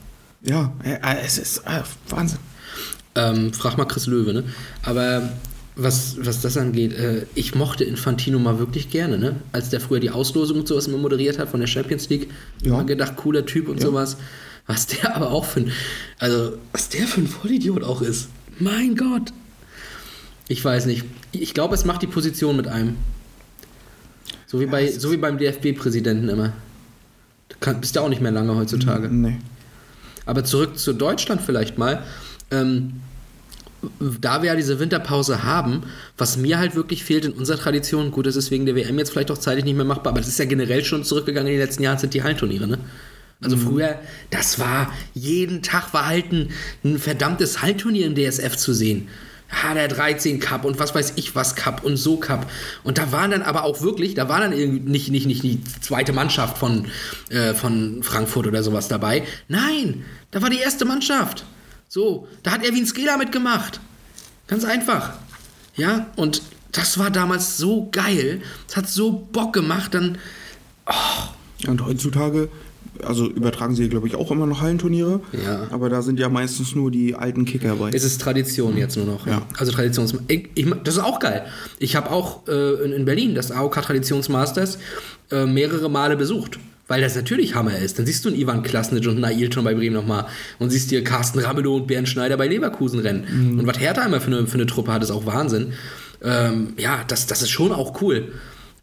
Ja, 0.43 0.73
äh, 0.83 0.97
es 1.25 1.37
ist 1.37 1.59
äh, 1.67 1.83
Wahnsinn. 2.09 2.39
Ähm, 3.15 3.53
frag 3.53 3.77
mal 3.77 3.85
Chris 3.87 4.07
Löwe, 4.07 4.33
ne? 4.33 4.45
Aber 4.83 5.31
was, 5.77 6.17
was 6.21 6.41
das 6.43 6.57
angeht, 6.57 6.93
äh, 6.93 7.27
ich 7.35 7.55
mochte 7.55 7.85
Infantino 7.85 8.39
mal 8.39 8.59
wirklich 8.59 8.91
gerne, 8.91 9.19
ne? 9.19 9.37
Als 9.53 9.71
der 9.71 9.81
früher 9.81 10.01
die 10.01 10.11
Auslosung 10.11 10.61
und 10.61 10.69
sowas 10.69 10.87
immer 10.87 10.99
moderiert 10.99 11.39
hat 11.39 11.49
von 11.49 11.61
der 11.61 11.67
Champions 11.67 12.09
League. 12.09 12.29
Ja. 12.63 12.73
Mal 12.73 12.87
gedacht, 12.87 13.17
cooler 13.17 13.45
Typ 13.47 13.69
und 13.69 13.81
Ja. 13.81 13.87
sowas. 13.87 14.17
Was 14.67 14.87
der 14.87 15.17
aber 15.17 15.31
auch 15.31 15.45
für 15.45 15.61
ein, 15.61 15.73
also, 16.19 16.53
was 16.73 16.89
der 16.91 17.07
für 17.07 17.21
ein 17.21 17.27
Vollidiot 17.27 17.83
auch 17.83 18.03
ist. 18.03 18.29
Mein 18.59 18.95
Gott. 18.95 19.33
Ich 20.49 20.65
weiß 20.65 20.87
nicht. 20.87 21.05
Ich 21.33 21.55
glaube, 21.55 21.75
es 21.75 21.85
macht 21.85 22.03
die 22.03 22.07
Position 22.07 22.57
mit 22.57 22.69
einem. 22.69 22.97
So 24.47 24.61
wie, 24.61 24.67
bei, 24.67 24.91
so 24.91 25.11
wie 25.13 25.17
beim 25.17 25.39
DFB-Präsidenten 25.39 26.29
immer. 26.29 26.53
Du 27.49 27.57
kann, 27.61 27.81
bist 27.81 27.95
ja 27.97 28.03
auch 28.03 28.09
nicht 28.09 28.21
mehr 28.21 28.33
lange 28.33 28.55
heutzutage. 28.57 29.09
Nee. 29.09 29.39
Aber 30.27 30.45
zurück 30.45 30.79
zu 30.79 30.93
Deutschland 30.93 31.41
vielleicht 31.41 31.79
mal. 31.79 32.05
Ähm, 32.51 33.01
da 34.21 34.43
wir 34.43 34.49
ja 34.49 34.57
diese 34.57 34.79
Winterpause 34.79 35.43
haben, 35.43 35.85
was 36.19 36.37
mir 36.37 36.59
halt 36.59 36.75
wirklich 36.75 37.03
fehlt 37.03 37.25
in 37.25 37.33
unserer 37.33 37.59
Tradition, 37.59 38.11
gut, 38.11 38.27
das 38.27 38.37
ist 38.37 38.51
wegen 38.51 38.67
der 38.67 38.77
WM 38.77 38.99
jetzt 38.99 39.11
vielleicht 39.11 39.31
auch 39.31 39.39
zeitlich 39.39 39.65
nicht 39.65 39.77
mehr 39.77 39.87
machbar, 39.87 40.13
aber 40.13 40.21
das 40.21 40.29
ist 40.29 40.39
ja 40.39 40.45
generell 40.45 40.85
schon 40.85 41.03
zurückgegangen 41.05 41.49
in 41.49 41.59
den 41.59 41.67
letzten 41.67 41.83
Jahren, 41.83 41.99
sind 41.99 42.13
die 42.13 42.23
Hallenturniere, 42.23 42.67
ne? 42.67 42.79
Also 43.43 43.57
früher, 43.57 43.99
das 44.29 44.59
war, 44.59 44.93
jeden 45.15 45.63
Tag 45.63 45.95
war 45.95 46.07
halt 46.07 46.31
ein, 46.31 46.51
ein 46.85 46.99
verdammtes 46.99 47.63
Hallenturnier 47.63 48.07
im 48.07 48.15
DSF 48.15 48.55
zu 48.57 48.75
sehen. 48.75 49.09
Ja, 49.51 49.73
der 49.73 49.89
13 49.89 50.41
Cup 50.41 50.65
und 50.65 50.79
was 50.79 50.95
weiß 50.95 51.15
ich 51.17 51.35
was 51.35 51.57
Cup 51.57 51.83
und 51.83 51.97
so 51.97 52.19
Cup. 52.19 52.49
Und 52.85 52.99
da 52.99 53.13
waren 53.13 53.31
dann 53.31 53.43
aber 53.43 53.65
auch 53.65 53.81
wirklich, 53.81 54.15
da 54.15 54.29
war 54.29 54.41
dann 54.41 54.53
irgendwie 54.53 54.81
nicht, 54.81 55.11
nicht, 55.11 55.27
nicht 55.27 55.43
die 55.43 55.61
zweite 55.81 56.13
Mannschaft 56.13 56.59
von, 56.59 56.85
äh, 57.31 57.55
von 57.55 58.03
Frankfurt 58.03 58.47
oder 58.47 58.63
sowas 58.63 58.89
dabei. 58.89 59.25
Nein, 59.49 60.05
da 60.31 60.43
war 60.43 60.51
die 60.51 60.59
erste 60.59 60.85
Mannschaft. 60.85 61.45
So, 61.93 62.29
da 62.45 62.53
hat 62.53 62.65
Erwin 62.65 62.87
Skela 62.87 63.17
mitgemacht. 63.17 63.81
Ganz 64.47 64.65
einfach. 64.65 65.15
Ja, 65.75 66.07
und 66.15 66.41
das 66.71 66.99
war 67.01 67.11
damals 67.11 67.57
so 67.57 67.89
geil. 67.91 68.43
Es 68.69 68.77
hat 68.77 68.89
so 68.89 69.27
Bock 69.33 69.53
gemacht, 69.53 69.93
dann. 69.95 70.17
Und 71.67 71.85
heutzutage, 71.85 72.49
also 73.03 73.29
übertragen 73.29 73.75
sie, 73.75 73.89
glaube 73.89 74.07
ich, 74.07 74.15
auch 74.15 74.31
immer 74.31 74.47
noch 74.47 74.61
Hallenturniere. 74.61 75.21
Ja. 75.33 75.67
Aber 75.71 75.89
da 75.89 76.01
sind 76.01 76.21
ja 76.21 76.29
meistens 76.29 76.77
nur 76.77 76.93
die 76.93 77.17
alten 77.17 77.45
Kicker 77.45 77.75
bei. 77.75 77.91
Es 77.91 78.05
ist 78.05 78.21
Tradition 78.21 78.77
jetzt 78.77 78.97
nur 78.97 79.07
noch. 79.07 79.27
Ja. 79.27 79.43
Also 79.59 79.73
Traditions. 79.73 80.15
Ich, 80.29 80.49
ich, 80.55 80.73
das 80.85 80.95
ist 80.95 81.03
auch 81.03 81.19
geil. 81.19 81.45
Ich 81.81 81.97
habe 81.97 82.13
auch 82.13 82.47
äh, 82.47 82.85
in, 82.85 82.93
in 82.93 83.05
Berlin 83.05 83.35
das 83.35 83.51
AOK 83.51 83.83
Traditionsmasters 83.83 84.79
äh, 85.33 85.45
mehrere 85.45 85.91
Male 85.91 86.17
besucht. 86.17 86.61
Weil 86.91 87.03
das 87.03 87.15
natürlich 87.15 87.55
Hammer 87.55 87.79
ist. 87.79 88.01
Dann 88.01 88.05
siehst 88.07 88.25
du 88.25 88.31
einen 88.31 88.39
Ivan 88.41 88.65
Klasnic 88.65 89.07
und 89.07 89.23
einen 89.23 89.25
Ailton 89.25 89.63
bei 89.63 89.75
Bremen 89.75 89.95
nochmal. 89.95 90.27
Und 90.59 90.71
siehst 90.71 90.91
dir 90.91 91.05
Carsten 91.05 91.39
Ramelow 91.39 91.77
und 91.77 91.87
Bernd 91.87 92.09
Schneider 92.09 92.37
bei 92.37 92.49
Leverkusen 92.49 92.99
rennen. 92.99 93.61
Und 93.61 93.67
was 93.69 93.79
Hertha 93.79 94.05
immer 94.05 94.21
für 94.21 94.27
eine, 94.27 94.45
für 94.49 94.55
eine 94.55 94.67
Truppe 94.67 94.93
hat, 94.93 95.01
ist 95.01 95.13
auch 95.13 95.25
Wahnsinn. 95.25 95.73
Ähm, 96.21 96.73
ja, 96.79 97.05
das, 97.07 97.29
das 97.29 97.43
ist 97.43 97.51
schon 97.51 97.71
auch 97.71 98.03
cool. 98.03 98.33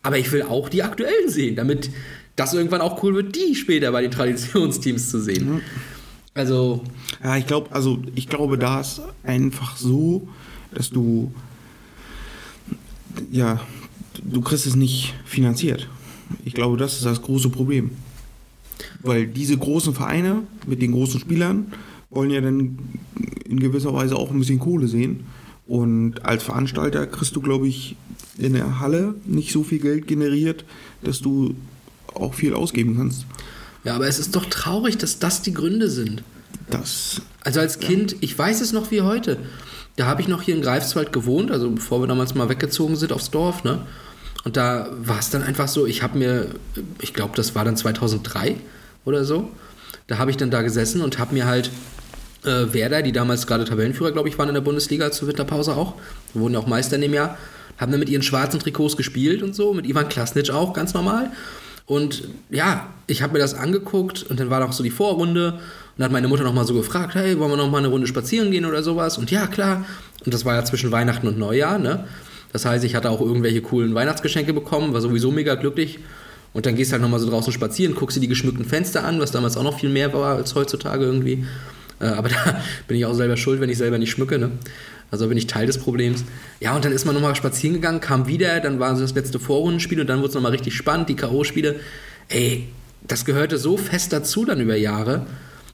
Aber 0.03 0.18
ich 0.18 0.32
will 0.32 0.43
auch 0.43 0.70
die 0.70 0.84
aktuellen 0.84 1.28
sehen, 1.28 1.58
damit 1.58 1.89
das 2.38 2.53
irgendwann 2.53 2.80
auch 2.80 3.03
cool 3.03 3.14
wird, 3.14 3.36
die 3.36 3.55
später 3.55 3.91
bei 3.91 4.03
den 4.03 4.12
Traditionsteams 4.12 5.10
zu 5.10 5.20
sehen. 5.20 5.62
Also, 6.34 6.86
Ja, 7.22 7.36
ich 7.36 7.45
glaube, 7.45 7.76
also 7.76 7.99
ich 8.16 8.30
glaube, 8.30 8.58
da 8.58 8.80
ist 8.80 9.01
einfach 9.24 9.76
so, 9.76 10.30
dass 10.74 10.91
du 10.91 11.34
ja, 13.32 13.60
du 14.24 14.39
kriegst 14.39 14.66
es 14.66 14.78
nicht 14.78 15.14
finanziert. 15.26 15.89
Ich 16.45 16.53
glaube, 16.53 16.78
das 16.78 16.95
ist 16.95 17.05
das 17.05 17.21
große 17.21 17.49
Problem. 17.49 17.91
Weil 19.01 19.28
diese 19.28 19.57
großen 19.57 19.93
Vereine 19.93 20.43
mit 20.65 20.82
den 20.82 20.91
großen 20.91 21.19
Spielern 21.19 21.71
wollen 22.09 22.32
ja 22.32 22.41
dann 22.41 22.80
in 23.45 23.59
gewisser 23.59 23.93
Weise 23.93 24.15
auch 24.15 24.32
ein 24.32 24.39
bisschen 24.39 24.59
Kohle 24.59 24.88
sehen. 24.88 25.25
Und 25.67 26.25
als 26.25 26.43
Veranstalter 26.43 27.07
kriegst 27.07 27.36
du, 27.36 27.41
glaube 27.41 27.67
ich, 27.67 27.95
in 28.38 28.53
der 28.53 28.80
Halle 28.80 29.15
nicht 29.25 29.51
so 29.51 29.63
viel 29.63 29.80
Geld 29.80 30.07
generiert, 30.07 30.63
dass 31.03 31.19
du 31.21 31.55
auch 32.13 32.34
viel 32.34 32.53
ausgeben 32.53 32.97
kannst. 32.97 33.25
Ja, 33.84 33.95
aber 33.95 34.07
es 34.07 34.19
ist 34.19 34.36
doch 34.36 34.45
traurig, 34.45 34.97
dass 34.97 35.19
das 35.19 35.41
die 35.41 35.53
Gründe 35.53 35.89
sind. 35.89 36.23
Das, 36.69 37.21
Also 37.43 37.59
als 37.59 37.80
Kind, 37.80 38.17
ich 38.21 38.38
weiß 38.38 38.61
es 38.61 38.73
noch 38.73 38.91
wie 38.91 39.01
heute. 39.01 39.38
Da 39.95 40.05
habe 40.05 40.21
ich 40.21 40.28
noch 40.28 40.41
hier 40.41 40.55
in 40.55 40.61
Greifswald 40.61 41.11
gewohnt, 41.11 41.51
also 41.51 41.71
bevor 41.71 42.01
wir 42.01 42.07
damals 42.07 42.36
mal 42.36 42.49
weggezogen 42.49 42.95
sind 42.95 43.11
aufs 43.11 43.32
Dorf, 43.32 43.63
ne? 43.63 43.80
Und 44.48 44.56
da 44.56 44.88
war 45.04 45.20
es 45.20 45.30
dann 45.30 45.43
einfach 45.43 45.68
so, 45.68 45.86
ich 45.86 46.04
habe 46.04 46.18
mir, 46.18 46.48
ich 47.02 47.14
glaube, 47.14 47.34
das 47.36 47.54
war 47.54 47.66
dann 47.66 47.76
2003 47.76 48.56
oder 49.04 49.26
so, 49.26 49.52
da 50.08 50.20
habe 50.20 50.32
ich 50.32 50.38
dann 50.38 50.52
da 50.52 50.62
gesessen 50.62 51.02
und 51.02 51.20
habe 51.20 51.34
mir 51.34 51.45
halt 51.45 51.70
äh, 52.45 52.72
Werder, 52.72 53.02
die 53.02 53.12
damals 53.12 53.45
gerade 53.45 53.66
Tabellenführer, 53.66 54.14
glaube 54.14 54.30
ich, 54.30 54.38
waren 54.38 54.48
in 54.48 54.54
der 54.54 54.62
Bundesliga 54.62 55.12
zur 55.12 55.28
Winterpause 55.28 55.76
auch, 55.76 55.95
wurden 56.34 56.56
auch 56.56 56.66
Meister 56.66 56.95
in 56.95 57.02
dem 57.02 57.14
Jahr, 57.14 57.38
haben 57.78 57.91
dann 57.91 58.00
mit 58.00 58.08
ihren 58.08 58.24
schwarzen 58.24 58.62
Trikots 58.62 58.95
gespielt 58.95 59.43
und 59.43 59.54
so, 59.54 59.74
mit 59.74 59.86
Ivan 59.86 60.08
Klasnic 60.08 60.50
auch, 60.50 60.72
ganz 60.72 60.93
normal. 60.93 61.30
Und 61.86 62.30
ja, 62.50 62.88
ich 63.06 63.22
habe 63.24 63.34
mir 63.34 63.39
das 63.39 63.54
angeguckt 63.54 64.24
und 64.24 64.39
dann 64.39 64.50
war 64.50 64.62
noch 64.62 64.72
so 64.72 64.82
die 64.82 64.91
Vorrunde 64.91 65.60
und 65.98 66.06
hat 66.06 66.14
meine 66.14 66.30
Mutter 66.30 66.45
noch 66.45 66.54
mal 66.54 66.66
so 66.66 66.74
gefragt, 66.74 67.16
hey, 67.16 67.38
wollen 67.38 67.52
wir 67.52 67.58
noch 67.58 67.70
mal 67.70 67.80
eine 67.80 67.89
Runde 67.89 68.08
spazieren 68.08 68.52
gehen 68.52 68.64
oder 68.64 68.82
sowas? 68.82 69.18
Und 69.18 69.30
ja, 69.30 69.45
klar. 69.48 69.84
Und 70.24 70.34
das 70.34 70.45
war 70.45 70.56
ja 70.56 70.64
zwischen 70.64 70.93
Weihnachten 70.93 71.28
und 71.28 71.38
Neujahr, 71.38 71.80
ne? 71.80 72.06
Das 72.54 72.66
heißt, 72.66 72.84
ich 72.84 72.95
hatte 72.95 73.10
auch 73.10 73.22
irgendwelche 73.22 73.62
coolen 73.62 73.93
Weihnachtsgeschenke 73.93 74.54
bekommen, 74.54 74.93
war 74.93 75.02
sowieso 75.02 75.32
mega 75.32 75.56
glücklich. 75.56 76.00
Und 76.54 76.66
dann 76.66 76.76
gehst 76.76 76.91
du 76.91 76.93
halt 76.93 77.02
noch 77.02 77.10
mal 77.10 77.20
so 77.20 77.30
draußen 77.30 77.54
spazieren, 77.54 77.93
guckst 77.93 78.18
dir 78.18 78.22
die 78.22 78.28
geschmückten 78.28 78.66
Fenster 78.66 79.04
an, 79.04 79.20
was 79.20 79.32
damals 79.32 79.58
auch 79.58 79.64
noch 79.64 79.80
viel 79.80 79.89
mehr 79.89 80.14
war 80.14 80.38
als 80.38 80.56
heutzutage 80.56 81.06
irgendwie. 81.06 81.45
Äh, 82.00 82.06
aber 82.06 82.30
da 82.45 82.62
bin 82.88 82.98
ich 82.98 83.06
auch 83.06 83.14
selber 83.14 83.38
schuld, 83.38 83.60
wenn 83.60 83.70
ich 83.70 83.78
selber 83.78 83.98
nicht 83.98 84.12
schmücke, 84.12 84.39
ne? 84.39 84.52
Also 85.10 85.28
bin 85.28 85.38
ich 85.38 85.48
Teil 85.48 85.68
des 85.68 85.78
Problems. 85.78 86.26
Ja, 86.60 86.76
und 86.76 86.84
dann 86.84 86.91
ist 86.91 87.06
man 87.06 87.16
nochmal 87.16 87.36
spazieren 87.36 87.76
gegangen, 87.76 88.02
kam 88.02 88.28
wieder, 88.28 88.60
dann 88.60 88.80
war 88.80 88.93
so 88.95 89.02
das 89.02 89.16
letzte 89.16 89.39
Vorrundenspiel 89.39 90.02
und 90.02 90.08
dann 90.08 90.20
wurde 90.20 90.30
es 90.30 90.34
nochmal 90.34 90.52
richtig 90.52 90.76
spannend, 90.76 91.08
die 91.08 91.16
K.O.-Spiele. 91.16 91.76
Ey, 92.28 92.68
das 93.08 93.24
gehörte 93.24 93.58
so 93.58 93.78
fest 93.78 94.12
dazu 94.12 94.43
dann 94.43 94.60
über 94.60 94.76
Jahre. 94.76 95.26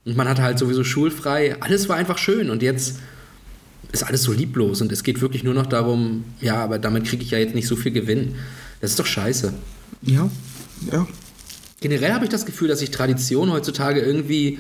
Und 0.06 0.18
man 0.18 0.28
hatte 0.28 0.44
halt 0.44 0.60
sowieso 0.60 0.84
schulfrei. 0.84 1.56
Alles 1.62 1.90
war 1.90 1.96
einfach 1.96 2.18
schön. 2.18 2.50
Und 2.50 2.62
jetzt 2.62 3.00
ist 3.94 4.04
alles 4.04 4.24
so 4.24 4.34
lieblos 4.34 4.82
und 4.82 4.92
es 4.92 5.04
geht 5.04 5.22
wirklich 5.22 5.44
nur 5.44 5.54
noch 5.54 5.68
darum, 5.68 6.26
ja, 6.42 6.56
aber 6.56 6.80
damit 6.80 7.06
kriege 7.06 7.24
ich 7.24 7.32
ja 7.32 7.38
jetzt 7.38 7.56
nicht 7.56 7.68
so 7.68 7.76
viel 7.76 7.92
Gewinn. 7.92 8.36
Das 8.82 8.92
ist 8.92 9.00
doch 9.00 9.06
scheiße. 9.06 9.54
ja, 10.02 10.30
ja. 10.92 11.08
Generell 11.80 12.14
habe 12.14 12.24
ich 12.24 12.32
das 12.32 12.46
Gefühl, 12.46 12.70
dass 12.70 12.80
sich 12.80 12.92
Traditionen 12.92 13.54
heutzutage 13.54 14.00
irgendwie 14.00 14.58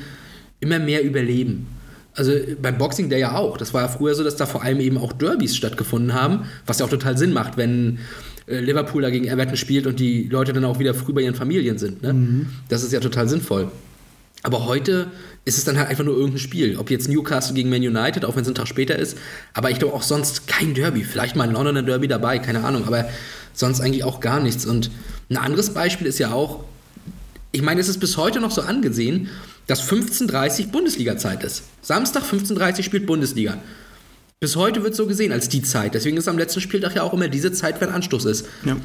immer 0.59 0.77
mehr 0.77 1.03
überleben. 1.03 1.67
Also 2.15 2.33
beim 2.61 2.77
Boxing 2.77 3.09
der 3.09 3.17
ja 3.17 3.35
auch. 3.35 3.57
Das 3.57 3.73
war 3.73 3.81
ja 3.81 3.87
früher 3.87 4.13
so, 4.13 4.23
dass 4.23 4.35
da 4.35 4.45
vor 4.45 4.61
allem 4.61 4.79
eben 4.81 4.97
auch 4.97 5.13
Derbys 5.13 5.55
stattgefunden 5.55 6.13
haben, 6.13 6.45
was 6.65 6.79
ja 6.79 6.85
auch 6.85 6.89
total 6.89 7.17
Sinn 7.17 7.31
macht, 7.31 7.55
wenn 7.57 7.99
äh, 8.45 8.59
Liverpool 8.59 9.01
da 9.01 9.09
gegen 9.09 9.25
Everton 9.25 9.55
spielt 9.55 9.87
und 9.87 9.99
die 9.99 10.23
Leute 10.27 10.51
dann 10.51 10.65
auch 10.65 10.79
wieder 10.79 10.93
früh 10.93 11.13
bei 11.13 11.21
ihren 11.21 11.33
Familien 11.35 11.77
sind. 11.77 12.03
Ne? 12.03 12.45
Das 12.67 12.83
ist 12.83 12.91
ja 12.91 12.99
total 12.99 13.29
sinnvoll. 13.29 13.71
Aber 14.43 14.65
heute 14.65 15.07
ist 15.45 15.57
es 15.57 15.65
dann 15.65 15.77
halt 15.77 15.89
einfach 15.89 16.03
nur 16.03 16.15
irgendein 16.15 16.39
Spiel. 16.39 16.77
Ob 16.77 16.89
jetzt 16.89 17.09
Newcastle 17.09 17.53
gegen 17.53 17.69
Man 17.69 17.81
United, 17.81 18.23
auch 18.25 18.35
wenn 18.35 18.43
es 18.43 18.47
ein 18.47 18.55
Tag 18.55 18.67
später 18.67 18.97
ist. 18.97 19.17
Aber 19.53 19.69
ich 19.69 19.79
glaube 19.79 19.93
auch 19.93 20.03
sonst 20.03 20.47
kein 20.47 20.73
Derby. 20.73 21.03
Vielleicht 21.03 21.35
mal 21.35 21.47
ein 21.47 21.53
Londoner 21.53 21.83
Derby 21.83 22.07
dabei, 22.07 22.39
keine 22.39 22.63
Ahnung. 22.63 22.85
Aber 22.85 23.09
sonst 23.53 23.81
eigentlich 23.81 24.03
auch 24.03 24.21
gar 24.21 24.39
nichts. 24.39 24.65
Und 24.65 24.89
ein 25.29 25.37
anderes 25.37 25.73
Beispiel 25.73 26.07
ist 26.07 26.19
ja 26.19 26.31
auch, 26.31 26.63
ich 27.51 27.61
meine, 27.61 27.81
es 27.81 27.89
ist 27.89 27.99
bis 27.99 28.15
heute 28.15 28.39
noch 28.39 28.51
so 28.51 28.61
angesehen, 28.61 29.29
dass 29.67 29.83
15.30 29.83 30.71
Bundesliga-Zeit 30.71 31.43
ist. 31.43 31.63
Samstag 31.81 32.23
15.30 32.23 32.83
spielt 32.83 33.05
Bundesliga. 33.05 33.57
Bis 34.39 34.55
heute 34.55 34.83
wird 34.83 34.95
so 34.95 35.07
gesehen 35.07 35.31
als 35.31 35.49
die 35.49 35.61
Zeit. 35.61 35.93
Deswegen 35.93 36.17
ist 36.17 36.27
am 36.27 36.37
letzten 36.37 36.61
Spieltag 36.61 36.95
ja 36.95 37.03
auch 37.03 37.13
immer 37.13 37.27
diese 37.27 37.51
Zeit, 37.51 37.79
wenn 37.81 37.89
Anstoß 37.89 38.25
ist. 38.25 38.45
ja. 38.65 38.77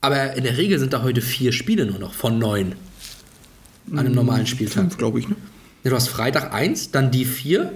Aber 0.00 0.34
in 0.34 0.44
der 0.44 0.56
Regel 0.56 0.78
sind 0.78 0.92
da 0.92 1.02
heute 1.02 1.20
vier 1.20 1.50
Spiele 1.50 1.84
nur 1.84 1.98
noch 1.98 2.14
von 2.14 2.38
neun. 2.38 2.76
An 3.90 3.98
einem 3.98 4.14
normalen 4.14 4.46
Spieltag. 4.46 4.84
Fünf, 4.84 4.96
glaube 4.96 5.18
ich, 5.18 5.28
ne? 5.28 5.34
Du 5.84 5.94
hast 5.94 6.08
Freitag 6.08 6.52
1, 6.52 6.90
dann 6.90 7.10
die 7.10 7.24
4, 7.24 7.72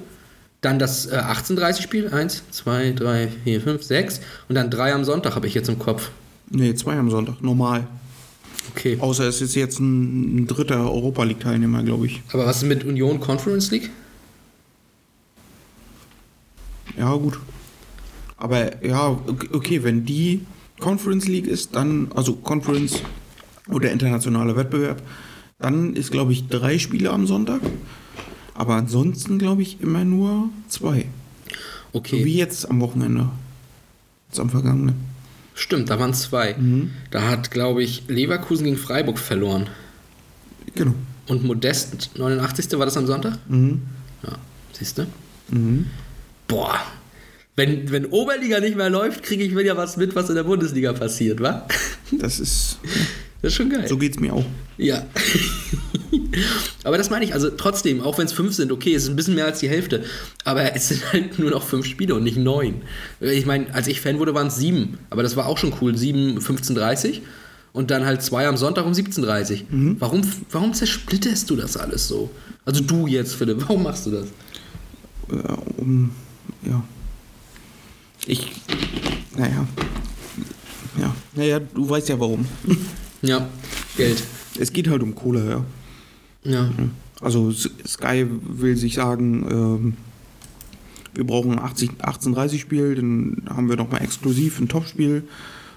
dann 0.61 0.79
das 0.79 1.07
äh, 1.07 1.17
18.30-Spiel. 1.17 2.09
1, 2.11 2.43
2, 2.51 2.93
3, 2.93 3.29
4, 3.45 3.61
5, 3.61 3.83
6 3.83 4.21
und 4.49 4.55
dann 4.55 4.71
3 4.71 4.95
am 4.95 5.05
Sonntag 5.05 5.35
habe 5.35 5.47
ich 5.47 5.55
jetzt 5.55 5.69
im 5.69 5.79
Kopf. 5.79 6.11
Nee, 6.51 6.75
zwei 6.75 6.99
am 6.99 7.11
Sonntag, 7.11 7.41
normal. 7.41 7.87
Okay. 8.75 8.99
Außer 9.01 9.25
es 9.27 9.41
ist 9.41 9.55
jetzt 9.55 9.81
ein, 9.81 10.37
ein 10.43 10.47
dritter 10.47 10.81
Europa 10.91 11.23
League-Teilnehmer, 11.25 11.83
glaube 11.83 12.07
ich. 12.07 12.23
Aber 12.33 12.45
was 12.47 12.59
ist 12.59 12.65
mit 12.65 12.85
Union 12.85 13.19
Conference 13.21 13.71
League? 13.71 13.91
Ja, 16.99 17.15
gut. 17.15 17.39
Aber 18.37 18.85
ja, 18.85 19.09
ok- 19.09 19.49
okay, 19.53 19.83
wenn 19.83 20.05
die 20.05 20.45
Conference 20.79 21.27
League 21.29 21.47
ist, 21.47 21.75
dann, 21.75 22.11
also 22.15 22.35
Conference 22.35 23.01
oder 23.69 23.91
internationaler 23.91 24.57
Wettbewerb, 24.57 25.01
dann 25.63 25.95
ist, 25.95 26.11
glaube 26.11 26.33
ich, 26.33 26.49
drei 26.49 26.79
Spiele 26.79 27.11
am 27.11 27.27
Sonntag. 27.27 27.61
Aber 28.55 28.75
ansonsten, 28.75 29.39
glaube 29.39 29.63
ich, 29.63 29.81
immer 29.81 30.05
nur 30.05 30.51
zwei. 30.69 31.07
Okay. 31.93 32.21
So 32.21 32.25
wie 32.25 32.37
jetzt 32.37 32.69
am 32.69 32.81
Wochenende. 32.81 33.29
Jetzt 34.29 34.41
am 34.41 34.51
vergangenen. 34.51 34.95
Stimmt, 35.55 35.91
da 35.91 35.99
waren 35.99 36.15
zwei. 36.15 36.57
Da 37.11 37.29
hat, 37.29 37.51
glaube 37.51 37.83
ich, 37.83 38.05
Leverkusen 38.09 38.65
gegen 38.65 38.79
Freiburg 38.79 39.19
verloren. 39.19 39.69
Genau. 40.75 40.95
Und 41.29 41.45
Modest, 41.45 42.11
89. 42.17 42.73
war 42.79 42.87
das 42.87 42.97
am 42.97 43.07
Sonntag? 43.07 43.39
Ja, 43.51 44.39
siehst 44.73 44.99
du? 44.99 45.07
Boah. 46.49 46.81
Wenn, 47.55 47.91
wenn 47.91 48.07
Oberliga 48.07 48.61
nicht 48.61 48.77
mehr 48.77 48.89
läuft, 48.89 49.23
kriege 49.23 49.45
ich 49.45 49.55
wieder 49.55 49.77
was 49.77 49.99
mit, 49.99 50.15
was 50.15 50.31
in 50.31 50.37
der 50.37 50.45
Bundesliga 50.45 50.95
passiert, 50.95 51.41
wa? 51.41 51.67
Das 52.11 52.41
ist, 52.41 52.79
Das 53.43 53.51
ist 53.51 53.57
schon 53.57 53.71
geil. 53.71 53.89
so 53.89 53.99
geht's 53.99 54.21
mir 54.21 54.33
auch. 54.33 54.45
Ja. 54.79 55.05
aber 56.85 56.97
das 56.97 57.11
meine 57.11 57.25
ich, 57.25 57.35
also 57.35 57.51
trotzdem, 57.51 58.01
auch 58.01 58.17
wenn 58.19 58.27
es 58.27 58.33
fünf 58.33 58.55
sind, 58.55 58.71
okay, 58.71 58.95
es 58.95 59.03
ist 59.03 59.09
ein 59.11 59.17
bisschen 59.17 59.35
mehr 59.35 59.47
als 59.47 59.59
die 59.59 59.69
Hälfte, 59.69 60.05
aber 60.45 60.75
es 60.77 60.89
sind 60.89 61.13
halt 61.13 61.39
nur 61.41 61.51
noch 61.51 61.65
fünf 61.65 61.85
Spiele 61.85 62.15
und 62.15 62.23
nicht 62.23 62.37
neun. 62.37 62.83
Ich 63.21 63.45
meine, 63.45 63.75
als 63.75 63.89
ich 63.89 64.01
Fan 64.01 64.21
wurde, 64.21 64.33
waren 64.33 64.47
es 64.47 64.57
sieben, 64.57 64.99
aber 65.11 65.25
das 65.25 65.35
war 65.35 65.47
auch 65.47 65.59
schon 65.59 65.75
cool. 65.81 65.97
Sieben, 65.99 66.39
15.30 66.39 67.21
und 67.73 67.91
dann 67.91 68.05
halt 68.05 68.23
zwei 68.23 68.47
am 68.47 68.57
Sonntag 68.57 68.87
um 68.87 68.93
17.30 68.93 69.65
Warum, 69.99 70.23
warum 70.51 70.73
zersplitterst 70.73 71.51
du 71.51 71.57
das 71.57 71.77
alles 71.77 72.07
so? 72.07 72.31
Also 72.65 72.81
du 72.83 73.09
jetzt, 73.09 73.35
Philipp, 73.35 73.61
warum 73.69 73.83
machst 73.83 74.07
du 74.07 74.13
das? 74.13 74.27
Äh, 75.31 75.53
um, 75.79 76.13
ja. 76.65 76.83
Ich, 78.27 78.53
naja. 79.37 79.67
Ja, 80.97 81.15
naja, 81.35 81.59
du 81.59 81.91
weißt 81.91 82.09
ja 82.09 82.21
warum. 82.21 82.47
Ja, 83.23 83.49
Geld. 83.97 84.23
Es 84.59 84.73
geht 84.73 84.89
halt 84.89 85.03
um 85.03 85.15
Kohle, 85.15 85.65
ja. 86.45 86.53
Ja. 86.53 86.71
Also 87.21 87.53
Sky 87.53 88.27
will 88.29 88.77
sich 88.77 88.95
sagen, 88.95 89.47
ähm, 89.51 89.95
wir 91.15 91.25
brauchen 91.25 91.53
ein 91.53 91.59
80 91.59 91.91
1830-Spiel, 92.01 92.97
dann 92.97 93.43
haben 93.49 93.69
wir 93.69 93.77
nochmal 93.77 94.03
exklusiv 94.03 94.59
ein 94.61 94.69
Topspiel 94.69 95.25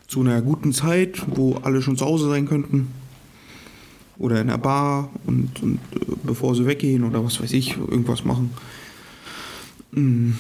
zu 0.07 0.21
einer 0.21 0.41
guten 0.41 0.73
Zeit, 0.73 1.21
wo 1.27 1.55
alle 1.55 1.81
schon 1.81 1.97
zu 1.97 2.05
Hause 2.05 2.29
sein 2.29 2.47
könnten. 2.47 2.87
Oder 4.17 4.41
in 4.41 4.47
der 4.47 4.57
Bar 4.57 5.09
und, 5.25 5.61
und 5.61 5.79
äh, 5.93 6.15
bevor 6.23 6.55
sie 6.55 6.65
weggehen 6.65 7.03
oder 7.03 7.23
was 7.23 7.41
weiß 7.41 7.51
ich, 7.51 7.77
irgendwas 7.77 8.23
machen. 8.23 8.51
Mm. 9.91 10.31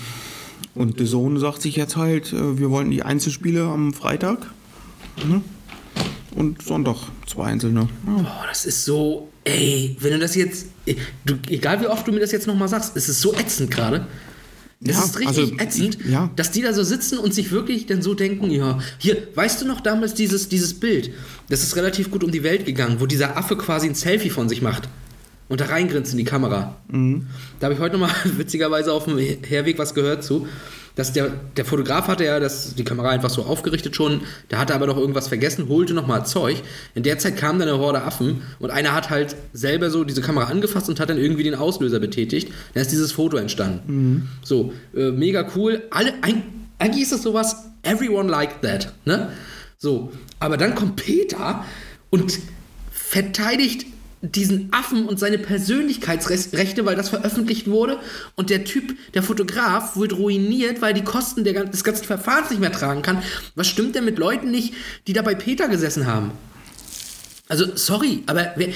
Und 0.75 0.97
The 0.97 1.05
Zone 1.05 1.39
sagt 1.39 1.61
sich 1.61 1.75
jetzt 1.75 1.97
halt, 1.97 2.31
äh, 2.31 2.57
wir 2.57 2.69
wollen 2.71 2.89
die 2.89 3.03
Einzelspiele 3.03 3.65
am 3.65 3.93
Freitag 3.93 4.49
ne? 5.27 5.41
Und 6.35 6.61
Sonntag 6.61 6.97
zwei 7.27 7.45
einzelne. 7.45 7.87
Ja. 8.05 8.13
Boah, 8.13 8.45
das 8.47 8.65
ist 8.65 8.85
so, 8.85 9.29
ey, 9.43 9.95
wenn 9.99 10.11
du 10.11 10.19
das 10.19 10.35
jetzt, 10.35 10.67
du, 11.25 11.35
egal 11.49 11.81
wie 11.81 11.87
oft 11.87 12.07
du 12.07 12.11
mir 12.11 12.19
das 12.19 12.31
jetzt 12.31 12.47
nochmal 12.47 12.67
sagst, 12.67 12.95
es 12.95 13.09
ist 13.09 13.21
so 13.21 13.33
ätzend 13.33 13.71
gerade. 13.71 14.07
Es 14.83 14.97
Ja, 14.97 15.03
ist 15.03 15.19
richtig 15.19 15.27
also, 15.27 15.57
ätzend, 15.57 15.97
ja. 16.05 16.29
dass 16.35 16.51
die 16.51 16.61
da 16.61 16.73
so 16.73 16.83
sitzen 16.83 17.17
und 17.17 17.33
sich 17.33 17.51
wirklich 17.51 17.85
dann 17.87 18.01
so 18.01 18.13
denken, 18.13 18.51
ja, 18.51 18.79
hier, 18.97 19.29
weißt 19.33 19.61
du 19.61 19.65
noch 19.65 19.79
damals 19.81 20.13
dieses, 20.13 20.49
dieses 20.49 20.73
Bild, 20.73 21.11
das 21.49 21.63
ist 21.63 21.75
relativ 21.75 22.11
gut 22.11 22.23
um 22.23 22.31
die 22.31 22.43
Welt 22.43 22.65
gegangen, 22.65 22.99
wo 22.99 23.05
dieser 23.05 23.37
Affe 23.37 23.55
quasi 23.55 23.87
ein 23.87 23.95
Selfie 23.95 24.29
von 24.29 24.49
sich 24.49 24.61
macht 24.61 24.89
und 25.47 25.61
da 25.61 25.65
reingrinst 25.65 26.11
in 26.11 26.17
die 26.17 26.23
Kamera. 26.23 26.75
Da 27.59 27.65
habe 27.65 27.75
ich 27.75 27.79
heute 27.79 27.97
nochmal 27.97 28.15
witzigerweise 28.37 28.91
auf 28.91 29.05
dem 29.05 29.17
Herweg 29.17 29.77
was 29.77 29.93
gehört 29.93 30.23
zu. 30.23 30.47
Dass 30.95 31.11
der, 31.11 31.29
der 31.57 31.65
Fotograf 31.65 32.07
hatte 32.07 32.23
ja 32.23 32.39
das, 32.39 32.73
die 32.73 32.85
Kamera 32.85 33.09
einfach 33.09 33.29
so 33.29 33.43
aufgerichtet 33.43 33.97
schon, 33.97 34.21
der 34.49 34.59
hatte 34.59 34.73
aber 34.73 34.87
noch 34.87 34.95
irgendwas 34.95 35.27
vergessen, 35.27 35.67
holte 35.67 35.93
nochmal 35.93 36.25
Zeug. 36.25 36.63
In 36.93 37.03
der 37.03 37.19
Zeit 37.19 37.35
kam 37.35 37.59
dann 37.59 37.67
eine 37.67 37.79
Horde 37.79 38.01
Affen 38.01 38.43
und 38.59 38.69
einer 38.71 38.93
hat 38.93 39.09
halt 39.09 39.35
selber 39.51 39.89
so 39.89 40.05
diese 40.05 40.21
Kamera 40.21 40.45
angefasst 40.45 40.87
und 40.87 41.01
hat 41.01 41.09
dann 41.09 41.17
irgendwie 41.17 41.43
den 41.43 41.55
Auslöser 41.55 41.99
betätigt. 41.99 42.49
Dann 42.73 42.81
ist 42.81 42.93
dieses 42.93 43.11
Foto 43.11 43.35
entstanden. 43.35 44.29
So, 44.41 44.73
äh, 44.95 45.11
mega 45.11 45.45
cool. 45.57 45.83
Alle, 45.91 46.13
ein, 46.21 46.43
eigentlich 46.79 47.03
ist 47.03 47.11
das 47.11 47.23
sowas, 47.23 47.65
everyone 47.83 48.29
liked 48.29 48.61
that, 48.61 48.93
ne? 49.03 49.33
So, 49.77 50.13
aber 50.39 50.55
dann 50.55 50.75
kommt 50.75 50.95
Peter 50.95 51.65
und 52.09 52.39
verteidigt 52.89 53.85
diesen 54.31 54.69
Affen 54.71 55.07
und 55.07 55.19
seine 55.19 55.37
Persönlichkeitsrechte, 55.37 56.85
weil 56.85 56.95
das 56.95 57.09
veröffentlicht 57.09 57.67
wurde. 57.67 57.99
Und 58.35 58.49
der 58.49 58.63
Typ, 58.63 58.95
der 59.13 59.23
Fotograf, 59.23 59.95
wird 59.95 60.13
ruiniert, 60.13 60.81
weil 60.81 60.93
die 60.93 61.03
Kosten 61.03 61.43
der, 61.43 61.65
des 61.65 61.83
ganzen 61.83 62.05
Verfahrens 62.05 62.49
nicht 62.49 62.59
mehr 62.59 62.71
tragen 62.71 63.01
kann. 63.01 63.21
Was 63.55 63.67
stimmt 63.67 63.95
denn 63.95 64.05
mit 64.05 64.17
Leuten 64.17 64.51
nicht, 64.51 64.73
die 65.07 65.13
da 65.13 65.21
bei 65.21 65.35
Peter 65.35 65.67
gesessen 65.67 66.05
haben? 66.05 66.31
Also, 67.47 67.65
sorry, 67.75 68.23
aber 68.25 68.53
wer, 68.55 68.69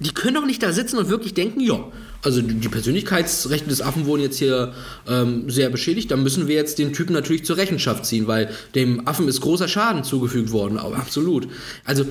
die 0.00 0.10
können 0.10 0.34
doch 0.34 0.46
nicht 0.46 0.62
da 0.62 0.72
sitzen 0.72 0.98
und 0.98 1.08
wirklich 1.08 1.34
denken, 1.34 1.60
ja, 1.60 1.84
also 2.22 2.40
die 2.40 2.68
Persönlichkeitsrechte 2.68 3.68
des 3.68 3.82
Affen 3.82 4.06
wurden 4.06 4.22
jetzt 4.22 4.38
hier 4.38 4.72
ähm, 5.06 5.50
sehr 5.50 5.68
beschädigt. 5.68 6.10
Da 6.10 6.16
müssen 6.16 6.48
wir 6.48 6.54
jetzt 6.54 6.78
den 6.78 6.92
Typen 6.92 7.12
natürlich 7.12 7.44
zur 7.44 7.58
Rechenschaft 7.58 8.06
ziehen, 8.06 8.26
weil 8.26 8.50
dem 8.74 9.06
Affen 9.06 9.28
ist 9.28 9.42
großer 9.42 9.68
Schaden 9.68 10.04
zugefügt 10.04 10.50
worden. 10.50 10.78
Aber 10.78 10.96
absolut. 10.96 11.48
Also 11.84 12.06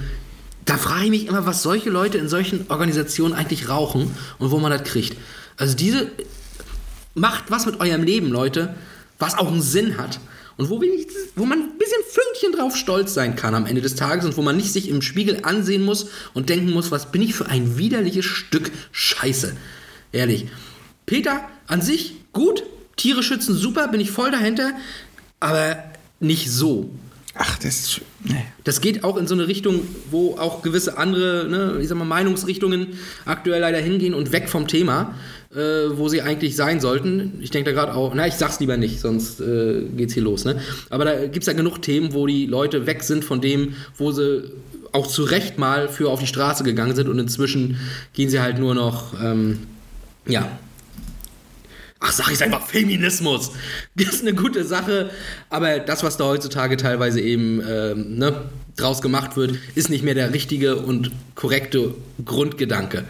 da 0.66 0.78
frage 0.78 1.06
ich 1.06 1.10
mich 1.10 1.28
immer, 1.28 1.46
was 1.46 1.64
solche 1.64 1.90
Leute 1.90 2.18
in 2.18 2.30
solchen 2.30 2.66
Organisationen 2.70 3.34
eigentlich 3.34 3.70
rauchen 3.70 4.16
und 4.40 4.52
wo 4.52 4.60
man 4.60 4.72
das 4.72 4.84
kriegt. 4.84 5.18
Also 5.58 5.76
diese 5.76 6.12
macht 7.16 7.52
was 7.52 7.66
mit 7.66 7.80
eurem 7.80 8.04
Leben, 8.04 8.30
Leute, 8.30 8.76
was 9.20 9.38
auch 9.38 9.48
einen 9.48 9.62
Sinn 9.62 9.98
hat. 9.98 10.20
Und 10.56 10.70
wo, 10.70 10.80
wenigstens, 10.80 11.30
wo 11.36 11.46
man 11.46 11.60
ein 11.60 11.78
bisschen 11.78 12.02
Fünkchen 12.08 12.52
drauf 12.60 12.78
stolz 12.78 13.14
sein 13.14 13.36
kann 13.36 13.56
am 13.56 13.66
Ende 13.66 13.82
des 13.82 13.96
Tages 13.96 14.26
und 14.26 14.38
wo 14.38 14.44
man 14.44 14.56
nicht 14.56 14.72
sich 14.72 14.88
im 14.88 15.02
Spiegel 15.02 15.40
ansehen 15.44 15.84
muss 15.84 16.08
und 16.34 16.50
denken 16.50 16.72
muss, 16.72 16.92
was 16.92 17.12
bin 17.12 17.24
ich 17.24 17.34
für 17.34 17.48
ein 17.48 17.78
widerliches 17.78 18.26
Stück 18.26 18.72
Scheiße. 18.92 19.56
Ehrlich. 20.12 20.48
Peter, 21.08 21.42
an 21.68 21.82
sich 21.82 22.16
gut, 22.34 22.64
Tiere 22.96 23.24
schützen 23.24 23.56
super, 23.56 23.88
bin 23.88 24.00
ich 24.00 24.12
voll 24.12 24.30
dahinter, 24.30 24.74
aber 25.40 25.84
nicht 26.20 26.52
so. 26.52 26.92
Ach, 27.36 27.58
das 27.58 27.66
ist. 27.66 28.02
Nee. 28.24 28.46
Das 28.64 28.80
geht 28.80 29.04
auch 29.04 29.18
in 29.18 29.26
so 29.26 29.34
eine 29.34 29.48
Richtung, 29.48 29.82
wo 30.12 30.38
auch 30.38 30.62
gewisse 30.62 30.98
andere, 30.98 31.48
ne, 31.50 31.80
ich 31.82 31.88
sag 31.88 31.98
mal, 31.98 32.06
Meinungsrichtungen 32.06 32.90
aktuell 33.26 33.62
leider 33.62 33.80
hingehen 33.80 34.14
und 34.14 34.32
weg 34.32 34.50
vom 34.50 34.68
Thema, 34.68 35.16
äh, 35.52 35.58
wo 35.98 36.10
sie 36.10 36.22
eigentlich 36.22 36.56
sein 36.56 36.80
sollten. 36.80 37.40
Ich 37.42 37.50
denke 37.50 37.72
da 37.72 37.76
gerade 37.76 37.96
auch, 37.96 38.14
na, 38.14 38.28
ich 38.28 38.36
sag's 38.36 38.60
lieber 38.60 38.78
nicht, 38.78 39.00
sonst 39.00 39.42
äh, 39.42 39.82
geht's 39.98 40.14
hier 40.14 40.24
los, 40.24 40.46
ne? 40.46 40.60
Aber 40.92 41.06
da 41.06 41.26
gibt's 41.26 41.48
ja 41.48 41.54
genug 41.54 41.82
Themen, 41.82 42.14
wo 42.14 42.28
die 42.28 42.46
Leute 42.46 42.86
weg 42.86 43.02
sind 43.02 43.26
von 43.26 43.42
dem, 43.42 43.76
wo 43.98 44.12
sie 44.12 44.52
auch 44.92 45.08
zu 45.08 45.24
Recht 45.24 45.58
mal 45.58 45.90
für 45.90 46.10
auf 46.10 46.20
die 46.20 46.28
Straße 46.28 46.64
gegangen 46.64 46.96
sind 46.96 47.10
und 47.10 47.18
inzwischen 47.18 47.80
gehen 48.14 48.30
sie 48.30 48.42
halt 48.42 48.60
nur 48.60 48.76
noch, 48.76 49.20
ähm, 49.20 49.60
ja, 50.28 50.48
Ach, 52.06 52.12
sag 52.12 52.30
ich 52.34 52.44
einfach 52.44 52.68
Feminismus. 52.68 53.52
Das 53.96 54.16
ist 54.16 54.24
eine 54.24 54.34
gute 54.34 54.66
Sache, 54.66 55.10
aber 55.50 55.80
das, 55.80 56.04
was 56.04 56.18
da 56.18 56.26
heutzutage 56.26 56.76
teilweise 56.76 57.22
eben 57.22 57.62
ähm, 57.66 58.18
ne, 58.18 58.50
draus 58.76 59.02
gemacht 59.02 59.38
wird, 59.38 59.56
ist 59.76 59.90
nicht 59.90 60.04
mehr 60.04 60.14
der 60.14 60.34
richtige 60.34 60.76
und 60.76 61.12
korrekte 61.36 61.96
Grundgedanke. 62.26 63.06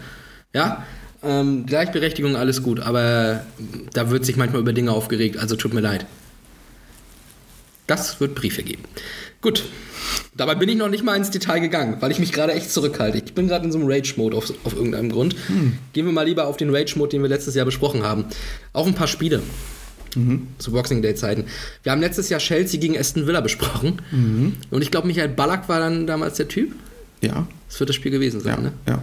Ja, 0.52 0.86
ähm, 1.24 1.66
Gleichberechtigung, 1.66 2.36
alles 2.36 2.62
gut, 2.62 2.78
aber 2.78 3.44
da 3.92 4.10
wird 4.10 4.24
sich 4.24 4.36
manchmal 4.36 4.60
über 4.60 4.72
Dinge 4.72 4.92
aufgeregt, 4.92 5.38
also 5.38 5.56
tut 5.56 5.74
mir 5.74 5.80
leid. 5.80 6.06
Das 7.88 8.20
wird 8.20 8.36
Briefe 8.36 8.62
geben. 8.62 8.84
Gut. 9.44 9.62
Dabei 10.34 10.54
bin 10.54 10.70
ich 10.70 10.76
noch 10.76 10.88
nicht 10.88 11.04
mal 11.04 11.16
ins 11.16 11.30
Detail 11.30 11.58
gegangen, 11.58 11.98
weil 12.00 12.10
ich 12.10 12.18
mich 12.18 12.32
gerade 12.32 12.54
echt 12.54 12.70
zurückhalte. 12.70 13.18
Ich 13.18 13.34
bin 13.34 13.46
gerade 13.46 13.66
in 13.66 13.72
so 13.72 13.78
einem 13.78 13.86
Rage-Mode 13.88 14.34
auf, 14.34 14.50
auf 14.64 14.74
irgendeinem 14.74 15.10
Grund. 15.10 15.36
Gehen 15.92 16.06
wir 16.06 16.12
mal 16.12 16.22
lieber 16.26 16.46
auf 16.46 16.56
den 16.56 16.74
Rage-Mode, 16.74 17.10
den 17.10 17.22
wir 17.22 17.28
letztes 17.28 17.54
Jahr 17.54 17.66
besprochen 17.66 18.02
haben. 18.04 18.24
Auf 18.72 18.86
ein 18.86 18.94
paar 18.94 19.06
Spiele. 19.06 19.42
Zu 20.56 20.72
Boxing 20.72 21.02
Day-Zeiten. 21.02 21.44
Wir 21.82 21.92
haben 21.92 22.00
letztes 22.00 22.30
Jahr 22.30 22.40
Chelsea 22.40 22.80
gegen 22.80 22.96
Aston 22.96 23.26
Villa 23.26 23.42
besprochen. 23.42 24.00
Und 24.70 24.80
ich 24.82 24.90
glaube, 24.90 25.08
Michael 25.08 25.28
Ballack 25.28 25.68
war 25.68 25.78
dann 25.78 26.06
damals 26.06 26.38
der 26.38 26.48
Typ. 26.48 26.72
Ja, 27.20 27.46
Das 27.68 27.78
wird 27.80 27.90
das 27.90 27.96
Spiel 27.96 28.12
gewesen 28.12 28.40
sein, 28.40 28.54
ja, 28.56 28.60
ne? 28.62 28.72
ja. 28.88 29.02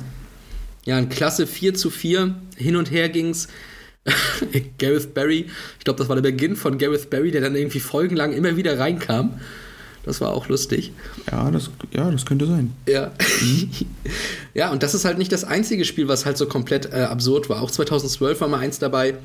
Ja, 0.86 0.98
ein 0.98 1.10
klasse 1.10 1.46
4 1.46 1.76
zu 1.76 1.92
4. 1.92 2.34
Hin 2.58 2.76
und 2.76 2.90
her 2.90 3.10
ging's. 3.10 3.48
Gareth 4.80 5.14
Barry, 5.14 5.46
ich 5.78 5.84
glaube, 5.84 6.00
das 6.00 6.10
war 6.10 6.16
der 6.16 6.24
Beginn 6.24 6.56
von 6.56 6.80
Gareth 6.80 7.12
Barry, 7.12 7.30
der 7.30 7.42
dann 7.42 7.56
irgendwie 7.56 7.80
folgenlang 7.80 8.34
immer 8.34 8.58
wieder 8.58 8.80
reinkam. 8.80 9.40
Das 10.04 10.20
war 10.20 10.30
auch 10.30 10.48
lustig. 10.48 10.92
Ja, 11.32 11.52
das, 11.52 11.70
ja, 11.92 12.10
das 12.10 12.26
könnte 12.26 12.48
sein. 12.48 12.74
Ja. 12.88 13.12
ja, 14.54 14.72
und 14.72 14.82
das 14.82 14.96
ist 14.96 15.06
halt 15.06 15.18
nicht 15.20 15.32
das 15.32 15.44
einzige 15.44 15.86
Spiel, 15.86 16.08
was 16.08 16.26
halt 16.26 16.38
so 16.38 16.48
komplett 16.48 16.92
äh, 16.92 17.04
absurd 17.04 17.50
war. 17.50 17.62
Auch 17.62 17.70
2012 17.70 18.42
war 18.42 18.48
mal 18.48 18.60
eins 18.60 18.80
dabei. 18.80 19.16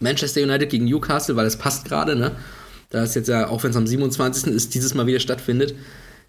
Manchester 0.00 0.42
United 0.42 0.70
gegen 0.70 0.86
Newcastle, 0.86 1.36
weil 1.36 1.44
das 1.44 1.56
passt 1.56 1.84
gerade, 1.84 2.16
ne? 2.16 2.32
Da 2.88 3.04
ist 3.04 3.14
jetzt 3.14 3.28
ja, 3.28 3.48
auch 3.48 3.62
wenn 3.62 3.70
es 3.70 3.76
am 3.76 3.86
27. 3.86 4.52
ist, 4.52 4.74
dieses 4.74 4.94
Mal 4.94 5.06
wieder 5.06 5.20
stattfindet. 5.20 5.74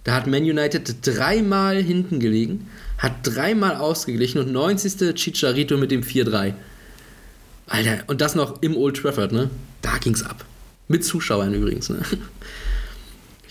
Da 0.03 0.13
hat 0.13 0.27
Man 0.27 0.43
United 0.43 0.95
dreimal 1.05 1.81
hinten 1.81 2.19
gelegen, 2.19 2.67
hat 2.97 3.13
dreimal 3.23 3.77
ausgeglichen 3.77 4.39
und 4.39 4.51
90. 4.51 5.15
Chicharito 5.15 5.77
mit 5.77 5.91
dem 5.91 6.01
4-3. 6.01 6.53
Alter, 7.67 8.03
und 8.07 8.19
das 8.19 8.35
noch 8.35 8.61
im 8.61 8.75
Old 8.75 8.97
Trafford, 8.97 9.31
ne? 9.31 9.49
Da 9.81 9.97
ging's 9.99 10.23
ab. 10.23 10.43
Mit 10.87 11.05
Zuschauern 11.05 11.53
übrigens, 11.53 11.89
ne? 11.89 11.99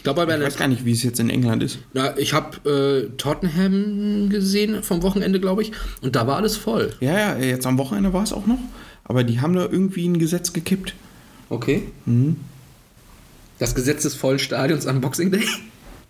Ich 0.00 0.04
glaube, 0.04 0.24
bei 0.24 0.34
Ich 0.34 0.42
weiß 0.42 0.56
gar 0.56 0.66
nicht, 0.66 0.86
wie 0.86 0.92
es 0.92 1.02
jetzt 1.02 1.20
in 1.20 1.28
England 1.28 1.62
ist. 1.62 1.78
na, 1.92 2.16
ich 2.16 2.32
habe 2.32 2.56
äh, 2.66 3.14
Tottenham 3.18 4.30
gesehen 4.30 4.82
vom 4.82 5.02
Wochenende, 5.02 5.38
glaube 5.40 5.60
ich, 5.60 5.72
und 6.00 6.16
da 6.16 6.26
war 6.26 6.36
alles 6.36 6.56
voll. 6.56 6.94
Ja, 7.00 7.12
ja, 7.12 7.36
jetzt 7.36 7.66
am 7.66 7.76
Wochenende 7.76 8.14
war 8.14 8.22
es 8.22 8.32
auch 8.32 8.46
noch. 8.46 8.58
Aber 9.04 9.24
die 9.24 9.42
haben 9.42 9.54
da 9.54 9.66
irgendwie 9.66 10.08
ein 10.08 10.18
Gesetz 10.18 10.54
gekippt. 10.54 10.94
Okay. 11.50 11.82
Das 13.58 13.74
Gesetz 13.74 14.04
des 14.04 14.14
vollen 14.14 14.38
Stadions 14.38 14.86
am 14.86 15.02
Boxing 15.02 15.32
Day? 15.32 15.44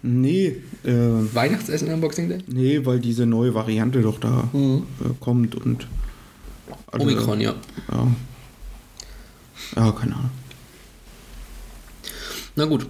Nee, 0.03 0.59
äh, 0.84 0.93
Weihnachtsessen 1.34 1.91
am 1.91 2.01
Boxing 2.01 2.28
Day? 2.28 2.38
nee, 2.47 2.86
weil 2.86 3.01
diese 3.01 3.26
neue 3.26 3.55
Variante 3.55 4.03
doch 4.03 4.20
da 4.20 4.49
äh, 4.55 4.82
kommt 5.18 5.57
und. 5.57 5.88
also, 6.93 7.05
Omikron, 7.05 7.41
ja. 7.41 7.57
Ja. 7.91 8.07
Ja, 9.74 9.91
keine 9.91 10.14
Ahnung. 10.14 10.30
Na 12.55 12.66
gut. 12.66 12.86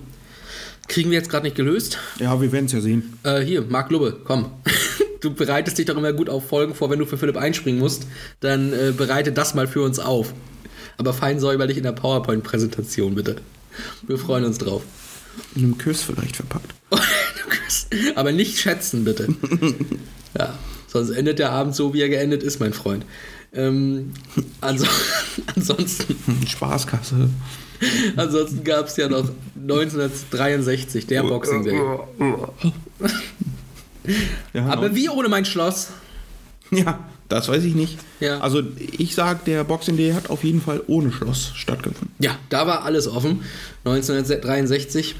Kriegen 0.90 1.12
wir 1.12 1.18
jetzt 1.18 1.30
gerade 1.30 1.44
nicht 1.44 1.54
gelöst. 1.54 1.98
Ja, 2.18 2.40
wir 2.40 2.50
werden 2.50 2.64
es 2.64 2.72
ja 2.72 2.80
sehen. 2.80 3.16
Äh, 3.22 3.42
hier, 3.42 3.62
Marc 3.62 3.92
Lubbe, 3.92 4.18
komm. 4.24 4.50
Du 5.20 5.32
bereitest 5.32 5.78
dich 5.78 5.86
doch 5.86 5.96
immer 5.96 6.12
gut 6.12 6.28
auf 6.28 6.48
Folgen 6.48 6.74
vor, 6.74 6.90
wenn 6.90 6.98
du 6.98 7.06
für 7.06 7.16
Philipp 7.16 7.36
einspringen 7.36 7.78
musst. 7.78 8.08
Dann 8.40 8.72
äh, 8.72 8.92
bereite 8.96 9.30
das 9.30 9.54
mal 9.54 9.68
für 9.68 9.82
uns 9.82 10.00
auf. 10.00 10.34
Aber 10.98 11.12
fein 11.12 11.38
säuberlich 11.38 11.76
in 11.76 11.84
der 11.84 11.92
PowerPoint-Präsentation, 11.92 13.14
bitte. 13.14 13.36
Wir 14.02 14.18
freuen 14.18 14.44
uns 14.44 14.58
drauf. 14.58 14.82
In 15.54 15.62
einem 15.62 15.78
Küss 15.78 16.02
vielleicht 16.02 16.34
verpackt. 16.34 16.74
Aber 18.16 18.32
nicht 18.32 18.58
schätzen, 18.58 19.04
bitte. 19.04 19.28
Ja, 20.38 20.56
sonst 20.86 21.10
endet 21.10 21.40
der 21.40 21.50
Abend 21.50 21.74
so, 21.74 21.92
wie 21.92 22.02
er 22.02 22.08
geendet 22.08 22.44
ist, 22.44 22.60
mein 22.60 22.72
Freund. 22.72 23.04
Ähm, 23.52 24.12
anso 24.60 24.86
ansonsten 25.56 26.46
Spaßkasse. 26.46 27.30
ansonsten 28.16 28.64
gab 28.64 28.86
es 28.86 28.96
ja 28.96 29.08
noch 29.08 29.28
1963, 29.60 31.06
der 31.06 31.22
Boxing 31.22 31.64
Day. 31.64 31.80
Ja, 34.54 34.66
Aber 34.66 34.94
wie 34.94 35.08
ohne 35.08 35.28
mein 35.28 35.44
Schloss? 35.44 35.88
ja, 36.70 36.98
das 37.28 37.48
weiß 37.48 37.64
ich 37.64 37.74
nicht. 37.74 37.98
Ja. 38.20 38.40
Also 38.40 38.62
ich 38.76 39.14
sag, 39.14 39.44
der 39.44 39.64
Boxing 39.64 39.96
Day 39.96 40.12
hat 40.12 40.30
auf 40.30 40.44
jeden 40.44 40.60
Fall 40.60 40.82
ohne 40.86 41.12
Schloss 41.12 41.52
stattgefunden. 41.54 42.14
Ja, 42.18 42.38
da 42.48 42.66
war 42.66 42.84
alles 42.84 43.06
offen. 43.08 43.42
1963. 43.84 45.16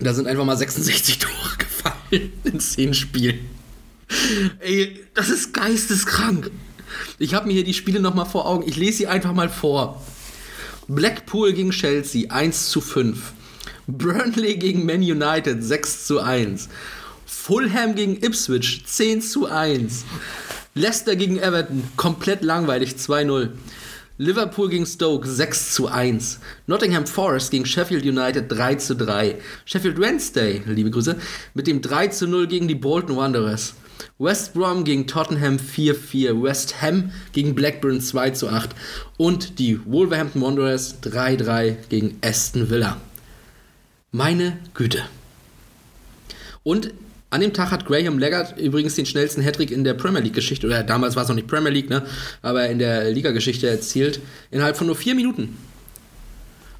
Da 0.00 0.14
sind 0.14 0.26
einfach 0.26 0.44
mal 0.44 0.56
66 0.56 1.18
Tore 1.18 1.56
gefallen 1.58 2.32
in 2.44 2.60
10 2.60 2.94
Spielen. 2.94 3.40
Ey, 4.60 5.00
das 5.14 5.28
ist 5.28 5.52
geisteskrank. 5.52 6.50
Ich 7.18 7.34
habe 7.34 7.46
mir 7.46 7.52
hier 7.52 7.64
die 7.64 7.74
Spiele 7.74 8.00
noch 8.00 8.14
mal 8.14 8.24
vor 8.24 8.46
Augen. 8.46 8.64
Ich 8.66 8.76
lese 8.76 8.98
sie 8.98 9.06
einfach 9.06 9.32
mal 9.32 9.48
vor. 9.48 10.02
Blackpool 10.90 11.52
gegen 11.52 11.70
Chelsea 11.70 12.30
1 12.30 12.70
zu 12.70 12.80
5. 12.80 13.34
Burnley 13.86 14.56
gegen 14.56 14.86
Man 14.86 15.02
United 15.02 15.62
6 15.62 16.06
zu 16.06 16.18
1. 16.18 16.70
Fulham 17.26 17.94
gegen 17.94 18.16
Ipswich 18.16 18.86
10 18.86 19.20
zu 19.20 19.44
1. 19.44 20.06
Leicester 20.72 21.14
gegen 21.14 21.38
Everton 21.38 21.84
komplett 21.96 22.42
langweilig 22.42 22.92
2-0. 22.92 23.50
Liverpool 24.16 24.70
gegen 24.70 24.86
Stoke 24.86 25.28
6 25.28 25.74
zu 25.74 25.88
1. 25.88 26.40
Nottingham 26.66 27.06
Forest 27.06 27.50
gegen 27.50 27.66
Sheffield 27.66 28.06
United 28.06 28.50
3 28.50 28.76
zu 28.76 28.96
3. 28.96 29.36
Sheffield 29.66 30.00
Wednesday, 30.00 30.62
liebe 30.64 30.90
Grüße, 30.90 31.16
mit 31.52 31.66
dem 31.66 31.82
3 31.82 32.08
zu 32.08 32.26
0 32.26 32.46
gegen 32.46 32.66
die 32.66 32.74
Bolton 32.74 33.14
Wanderers. 33.14 33.74
West 34.18 34.54
Brom 34.54 34.84
gegen 34.84 35.06
Tottenham 35.06 35.56
4-4. 35.56 36.42
West 36.42 36.82
Ham 36.82 37.12
gegen 37.32 37.54
Blackburn 37.54 38.00
2 38.00 38.30
zu 38.30 38.48
8. 38.48 38.70
Und 39.16 39.58
die 39.58 39.80
Wolverhampton 39.86 40.42
Wanderers 40.42 41.02
3-3 41.02 41.76
gegen 41.88 42.18
Aston 42.22 42.70
Villa. 42.70 42.98
Meine 44.10 44.58
Güte. 44.74 45.02
Und 46.62 46.92
an 47.30 47.42
dem 47.42 47.52
Tag 47.52 47.70
hat 47.70 47.84
Graham 47.84 48.18
Leggett 48.18 48.56
übrigens 48.56 48.94
den 48.94 49.04
schnellsten 49.04 49.42
Hattrick 49.42 49.70
in 49.70 49.84
der 49.84 49.94
Premier 49.94 50.20
League-Geschichte, 50.20 50.66
oder 50.66 50.82
damals 50.82 51.14
war 51.14 51.24
es 51.24 51.28
noch 51.28 51.36
nicht 51.36 51.46
Premier 51.46 51.70
League, 51.70 51.90
ne? 51.90 52.06
aber 52.40 52.68
in 52.68 52.78
der 52.78 53.10
Liga-Geschichte 53.10 53.68
erzielt, 53.68 54.20
innerhalb 54.50 54.78
von 54.78 54.86
nur 54.86 54.96
vier 54.96 55.14
Minuten. 55.14 55.56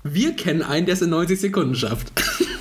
Wir 0.04 0.34
kennen 0.36 0.62
einen, 0.62 0.86
der 0.86 0.94
es 0.94 1.02
in 1.02 1.10
90 1.10 1.38
Sekunden 1.38 1.74
schafft. 1.74 2.12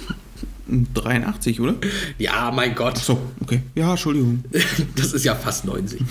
83, 0.93 1.59
oder? 1.61 1.75
ja, 2.17 2.51
mein 2.51 2.75
Gott. 2.75 2.97
So, 2.97 3.21
okay. 3.41 3.61
Ja, 3.75 3.91
Entschuldigung. 3.91 4.43
Das 4.95 5.13
ist 5.13 5.23
ja 5.23 5.35
fast 5.35 5.65
90. 5.65 6.01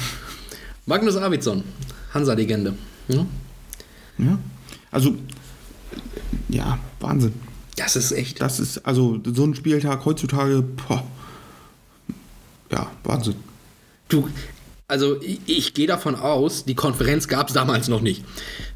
Magnus 0.86 1.16
Arvidsson, 1.16 1.64
Hansa-Legende. 2.14 2.74
Ja? 3.08 3.26
Ja. 4.18 4.38
Also, 4.90 5.16
ja, 6.48 6.78
Wahnsinn. 7.00 7.34
Das 7.76 7.96
ist 7.96 8.12
echt. 8.12 8.40
Das 8.40 8.58
ist, 8.58 8.78
also 8.86 9.20
so 9.24 9.44
ein 9.44 9.54
Spieltag 9.54 10.04
heutzutage, 10.04 10.62
boah. 10.62 11.04
ja, 12.70 12.90
Wahnsinn. 13.04 13.34
Du, 14.08 14.28
Also 14.88 15.20
ich, 15.20 15.40
ich 15.46 15.74
gehe 15.74 15.88
davon 15.88 16.14
aus, 16.14 16.64
die 16.64 16.76
Konferenz 16.76 17.26
gab 17.26 17.48
es 17.48 17.54
damals 17.54 17.88
noch 17.88 18.00
nicht. 18.00 18.24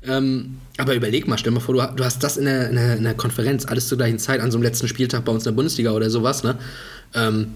Ähm, 0.05 0.59
aber 0.77 0.95
überleg 0.95 1.29
mal, 1.29 1.39
stell 1.39 1.53
mal 1.53 1.61
vor, 1.61 1.75
du, 1.75 1.97
du 1.97 2.05
hast 2.05 2.23
das 2.25 2.37
in 2.37 2.47
der, 2.47 2.69
in, 2.71 2.77
der, 2.77 2.97
in 2.97 3.05
der 3.05 3.15
Konferenz, 3.15 3.65
alles 3.65 3.87
zur 3.87 3.99
gleichen 3.99 4.19
Zeit, 4.19 4.41
an 4.41 4.51
so 4.51 4.57
einem 4.57 4.65
letzten 4.65 4.89
Spieltag 4.89 5.25
bei 5.25 5.33
uns 5.33 5.45
in 5.45 5.53
der 5.53 5.57
Bundesliga 5.57 5.93
oder 5.93 6.11
sowas, 6.11 6.43
ne? 6.43 6.59
Ähm, 7.15 7.55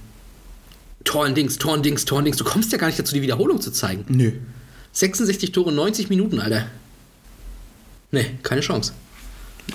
Torn-Dings, 1.02 1.58
Torn-Dings, 1.58 2.04
Torn-Dings. 2.04 2.36
Du 2.36 2.44
kommst 2.44 2.70
ja 2.72 2.78
gar 2.78 2.86
nicht 2.86 2.98
dazu, 2.98 3.14
die 3.14 3.22
Wiederholung 3.22 3.60
zu 3.60 3.70
zeigen. 3.70 4.04
Nö. 4.08 4.32
66 4.92 5.52
Tore, 5.52 5.72
90 5.72 6.08
Minuten, 6.08 6.38
Alter. 6.38 6.66
Nee, 8.10 8.38
keine 8.42 8.60
Chance. 8.60 8.92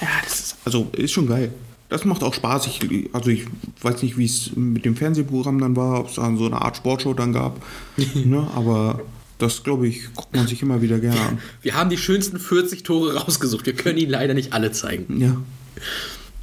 Ja, 0.02 0.08
das 0.24 0.40
ist, 0.40 0.56
also 0.64 0.90
ist 0.94 1.12
schon 1.12 1.28
geil. 1.28 1.52
Das 1.90 2.06
macht 2.06 2.24
auch 2.24 2.34
Spaß. 2.34 2.68
Ich, 2.68 3.10
also 3.14 3.30
ich 3.30 3.46
weiß 3.82 4.04
nicht, 4.04 4.18
wie 4.18 4.26
es 4.26 4.56
mit 4.56 4.86
dem 4.86 4.96
Fernsehprogramm 4.96 5.60
dann 5.60 5.76
war, 5.76 6.00
ob 6.00 6.10
es 6.10 6.16
dann 6.16 6.38
so 6.38 6.46
eine 6.46 6.62
Art 6.62 6.78
Sportshow 6.78 7.14
dann 7.14 7.34
gab. 7.34 7.62
ne? 8.14 8.48
Aber 8.56 9.02
das, 9.40 9.64
glaube 9.64 9.88
ich, 9.88 10.14
guckt 10.14 10.36
man 10.36 10.48
sich 10.48 10.62
immer 10.62 10.82
wieder 10.82 11.00
gerne 11.00 11.20
an. 11.20 11.40
Wir 11.62 11.76
haben 11.76 11.90
die 11.90 11.98
schönsten 11.98 12.40
40 12.40 12.84
Tore 12.84 13.16
rausgesucht. 13.16 13.66
Wir 13.66 13.74
können 13.74 13.98
ihn 13.98 14.10
leider 14.10 14.34
nicht 14.34 14.54
alle 14.54 14.72
zeigen. 14.72 15.20
Ja. 15.20 15.38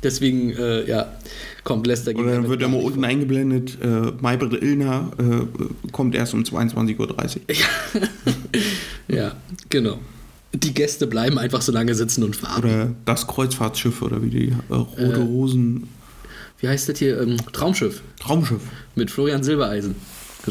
Deswegen, 0.02 0.50
äh, 0.52 0.86
ja, 0.88 1.12
kommt 1.64 1.86
Leicester 1.86 2.12
gegen 2.12 2.24
Oder 2.24 2.34
dann 2.36 2.48
wird 2.48 2.62
immer 2.62 2.72
gar 2.72 2.78
nicht 2.78 2.86
unten 2.86 3.04
eingeblendet, 3.04 3.78
äh, 3.82 4.12
Maybrit 4.20 4.62
Illner 4.62 5.10
äh, 5.18 5.90
kommt 5.90 6.14
erst 6.14 6.34
um 6.34 6.42
22.30 6.42 6.98
Uhr. 6.98 7.08
Ja, 9.08 9.36
genau. 9.68 9.98
Die 10.62 10.74
Gäste 10.74 11.06
bleiben 11.06 11.38
einfach 11.38 11.60
so 11.60 11.72
lange 11.72 11.94
sitzen 11.94 12.22
und 12.22 12.42
warten. 12.42 12.64
Oder 12.64 12.94
das 13.04 13.26
Kreuzfahrtschiff 13.26 14.02
oder 14.02 14.22
wie 14.22 14.30
die 14.30 14.48
äh, 14.48 14.74
Rote 14.74 15.18
Rosen 15.18 15.88
Wie 16.60 16.68
heißt 16.68 16.88
das 16.88 16.98
hier? 16.98 17.20
Ähm, 17.20 17.36
Traumschiff 17.52 18.02
Traumschiff. 18.18 18.62
mit 18.94 19.10
Florian 19.10 19.42
Silbereisen. 19.42 19.96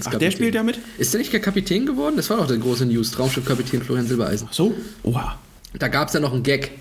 Ach, 0.04 0.16
der 0.16 0.32
spielt 0.32 0.54
ja 0.56 0.64
mit? 0.64 0.78
Ist 0.98 1.14
der 1.14 1.20
nicht 1.20 1.32
der 1.32 1.40
Kapitän 1.40 1.86
geworden? 1.86 2.16
Das 2.18 2.30
war 2.30 2.38
doch 2.38 2.48
der 2.48 2.58
große 2.58 2.86
News. 2.86 3.12
Traumschiff-Kapitän 3.12 3.82
Florian 3.82 4.06
Silbereisen. 4.06 4.48
Ach 4.50 4.54
so? 4.54 4.74
Oha. 5.04 5.40
Da 5.80 5.88
gab 5.88 6.10
es 6.10 6.14
ja 6.14 6.20
noch 6.20 6.34
einen 6.34 6.44
Gag. 6.44 6.72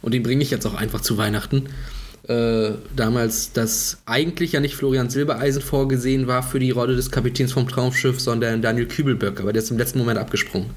Und 0.00 0.14
den 0.14 0.22
bringe 0.22 0.42
ich 0.42 0.50
jetzt 0.50 0.66
auch 0.66 0.74
einfach 0.74 1.02
zu 1.02 1.18
Weihnachten. 1.18 1.66
Äh, 2.28 2.72
damals, 2.96 3.52
dass 3.52 3.98
eigentlich 4.06 4.52
ja 4.52 4.60
nicht 4.60 4.76
Florian 4.76 5.10
Silbereisen 5.10 5.60
vorgesehen 5.60 6.26
war 6.26 6.42
für 6.42 6.58
die 6.58 6.70
Rolle 6.70 6.96
des 6.96 7.10
Kapitäns 7.10 7.52
vom 7.52 7.68
Traumschiff, 7.68 8.20
sondern 8.20 8.62
Daniel 8.62 8.86
Kübelböck, 8.86 9.40
aber 9.40 9.52
der 9.52 9.62
ist 9.62 9.70
im 9.70 9.78
letzten 9.78 9.98
Moment 9.98 10.18
abgesprungen. 10.18 10.70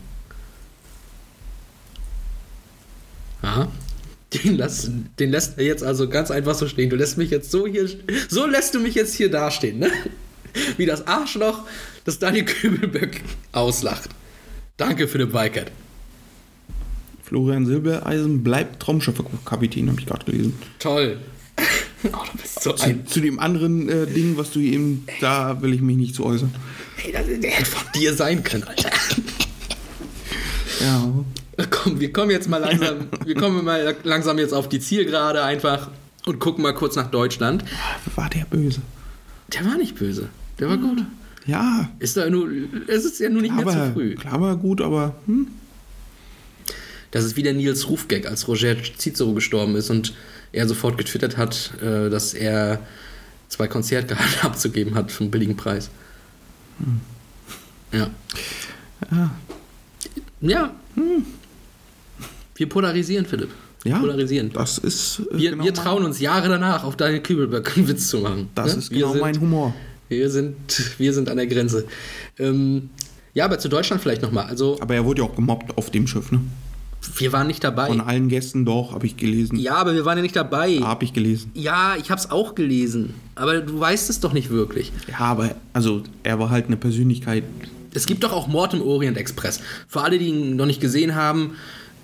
Aha. 3.45 3.71
Den, 4.33 4.57
lass, 4.57 4.89
den 5.19 5.31
lässt 5.31 5.57
er 5.57 5.65
jetzt 5.65 5.83
also 5.83 6.09
ganz 6.09 6.31
einfach 6.31 6.55
so 6.55 6.67
stehen. 6.67 6.89
Du 6.89 6.95
lässt 6.95 7.17
mich 7.17 7.29
jetzt 7.29 7.51
so 7.51 7.67
hier, 7.67 7.87
so 8.27 8.45
lässt 8.45 8.73
du 8.73 8.79
mich 8.79 8.95
jetzt 8.95 9.13
hier 9.15 9.29
dastehen, 9.31 9.79
ne? 9.79 9.91
Wie 10.77 10.85
das 10.85 11.05
Arschloch, 11.07 11.61
das 12.05 12.19
Daniel 12.19 12.45
Kübelböck 12.45 13.21
auslacht. 13.51 14.09
Danke 14.77 15.07
für 15.07 15.17
den 15.19 15.31
Bikehead. 15.31 15.71
Florian 17.23 17.65
Silbereisen 17.65 18.43
bleibt 18.43 18.81
Traumschiffkapitän, 18.81 19.89
habe 19.89 19.99
ich 19.99 20.05
gerade 20.05 20.25
gelesen. 20.25 20.53
Toll. 20.79 21.17
Oh, 22.03 22.17
du 22.31 22.37
bist 22.39 22.61
so 22.61 22.73
Zu, 22.73 22.85
ein. 22.85 23.07
zu 23.07 23.19
dem 23.19 23.39
anderen 23.39 23.89
äh, 23.89 24.05
Ding, 24.05 24.37
was 24.37 24.51
du 24.51 24.59
eben, 24.59 25.07
da 25.21 25.61
will 25.61 25.73
ich 25.73 25.81
mich 25.81 25.97
nicht 25.97 26.13
zu 26.15 26.23
äußern. 26.25 26.53
Hey, 26.97 27.11
das, 27.11 27.25
der 27.25 27.49
hätte 27.51 27.65
von 27.65 27.87
dir 27.95 28.13
sein 28.13 28.43
können, 28.43 28.63
Alter. 28.63 28.91
Ja. 30.81 31.13
Komm, 31.69 31.99
wir 31.99 32.11
kommen 32.11 32.31
jetzt 32.31 32.49
mal 32.49 32.57
langsam, 32.57 33.07
wir 33.25 33.35
kommen 33.35 33.63
mal 33.63 33.95
langsam 34.03 34.37
jetzt 34.37 34.53
auf 34.53 34.67
die 34.69 34.79
Zielgerade 34.79 35.43
einfach 35.43 35.89
und 36.25 36.39
gucken 36.39 36.63
mal 36.63 36.73
kurz 36.73 36.95
nach 36.95 37.09
Deutschland. 37.11 37.63
War 38.15 38.29
der 38.29 38.45
böse? 38.45 38.81
Der 39.53 39.65
war 39.65 39.77
nicht 39.77 39.95
böse. 39.95 40.29
Der 40.59 40.69
war 40.69 40.77
gut. 40.77 41.03
Ja. 41.45 41.89
Ist 41.99 42.17
da 42.17 42.29
nur, 42.29 42.49
es 42.87 43.05
ist 43.05 43.19
ja 43.19 43.29
nur 43.29 43.41
nicht 43.41 43.53
mehr 43.53 43.65
Aber, 43.65 43.71
zu 43.73 43.93
früh. 43.93 44.15
klar 44.15 44.41
war 44.41 44.57
gut, 44.57 44.81
aber 44.81 45.15
hm? 45.27 45.47
Das 47.11 47.23
ist 47.23 47.37
wie 47.37 47.43
der 47.43 47.53
Nils 47.53 47.87
Rufgag, 47.87 48.25
als 48.25 48.47
Roger 48.47 48.75
Cicero 48.97 49.33
gestorben 49.33 49.75
ist 49.75 49.89
und 49.89 50.13
er 50.51 50.67
sofort 50.67 50.97
getwittert 50.97 51.37
hat, 51.37 51.71
äh, 51.81 52.09
dass 52.09 52.33
er 52.33 52.81
zwei 53.47 53.67
Konzertkarten 53.67 54.25
abzugeben 54.41 54.95
hat 54.95 55.11
für 55.11 55.23
einen 55.23 55.31
billigen 55.31 55.55
Preis. 55.55 55.89
Ja. 57.91 58.09
Ja. 60.41 60.75
Wir 62.55 62.69
polarisieren, 62.69 63.25
Philipp. 63.25 63.49
Ja. 63.83 63.99
polarisieren. 63.99 64.49
Das 64.53 64.77
ist. 64.79 65.21
äh, 65.31 65.37
Wir, 65.37 65.51
genau 65.51 65.63
wir 65.63 65.73
trauen 65.73 66.03
uns 66.05 66.19
Jahre 66.19 66.49
danach, 66.49 66.83
auf 66.83 66.95
Daniel 66.97 67.21
Kübelberg 67.21 67.77
einen 67.77 67.87
Witz 67.87 68.07
zu 68.07 68.19
machen. 68.19 68.49
Das 68.55 68.73
Ne? 68.73 68.79
ist 68.79 68.89
genau 68.89 69.11
sind- 69.11 69.21
mein 69.21 69.39
Humor. 69.39 69.73
Wir 70.09 70.29
sind, 70.31 70.55
wir 70.97 71.13
sind 71.13 71.29
an 71.29 71.37
der 71.37 71.47
Grenze. 71.47 71.85
Ähm, 72.39 72.89
ja, 73.33 73.45
aber 73.45 73.59
zu 73.59 73.69
Deutschland 73.69 74.01
vielleicht 74.01 74.21
nochmal. 74.21 74.45
Also, 74.47 74.77
Aber 74.79 74.95
er 74.95 75.05
wurde 75.05 75.21
ja 75.21 75.27
auch 75.27 75.35
gemobbt 75.35 75.77
auf 75.77 75.89
dem 75.91 76.07
Schiff, 76.07 76.31
ne? 76.31 76.39
wir 77.17 77.31
waren 77.31 77.45
nicht 77.45 77.63
dabei. 77.63 77.85
Von 77.87 78.01
allen 78.01 78.29
Gästen 78.29 78.65
doch, 78.65 78.93
habe 78.93 79.05
ich 79.05 79.15
gelesen. 79.17 79.59
Ja, 79.59 79.75
aber 79.75 79.93
wir 79.93 80.05
waren 80.05 80.17
ja 80.17 80.23
nicht 80.23 80.35
dabei. 80.35 80.79
Habe 80.81 81.03
ich 81.05 81.13
gelesen. 81.13 81.51
Ja, 81.53 81.95
ich 81.99 82.09
hab's 82.09 82.31
auch 82.31 82.55
gelesen. 82.55 83.13
Aber 83.35 83.59
du 83.61 83.79
weißt 83.79 84.09
es 84.09 84.19
doch 84.19 84.33
nicht 84.33 84.49
wirklich. 84.49 84.91
Ja, 85.07 85.19
aber 85.19 85.53
also 85.73 86.01
er 86.23 86.39
war 86.39 86.49
halt 86.49 86.65
eine 86.65 86.77
Persönlichkeit. 86.77 87.43
Es 87.93 88.07
gibt 88.07 88.23
doch 88.23 88.33
auch 88.33 88.47
Mord 88.47 88.73
im 88.73 88.81
Orient 88.81 89.17
Express. 89.17 89.59
Für 89.87 90.01
alle, 90.01 90.17
die 90.17 90.25
ihn 90.29 90.55
noch 90.55 90.65
nicht 90.65 90.81
gesehen 90.81 91.13
haben, 91.13 91.51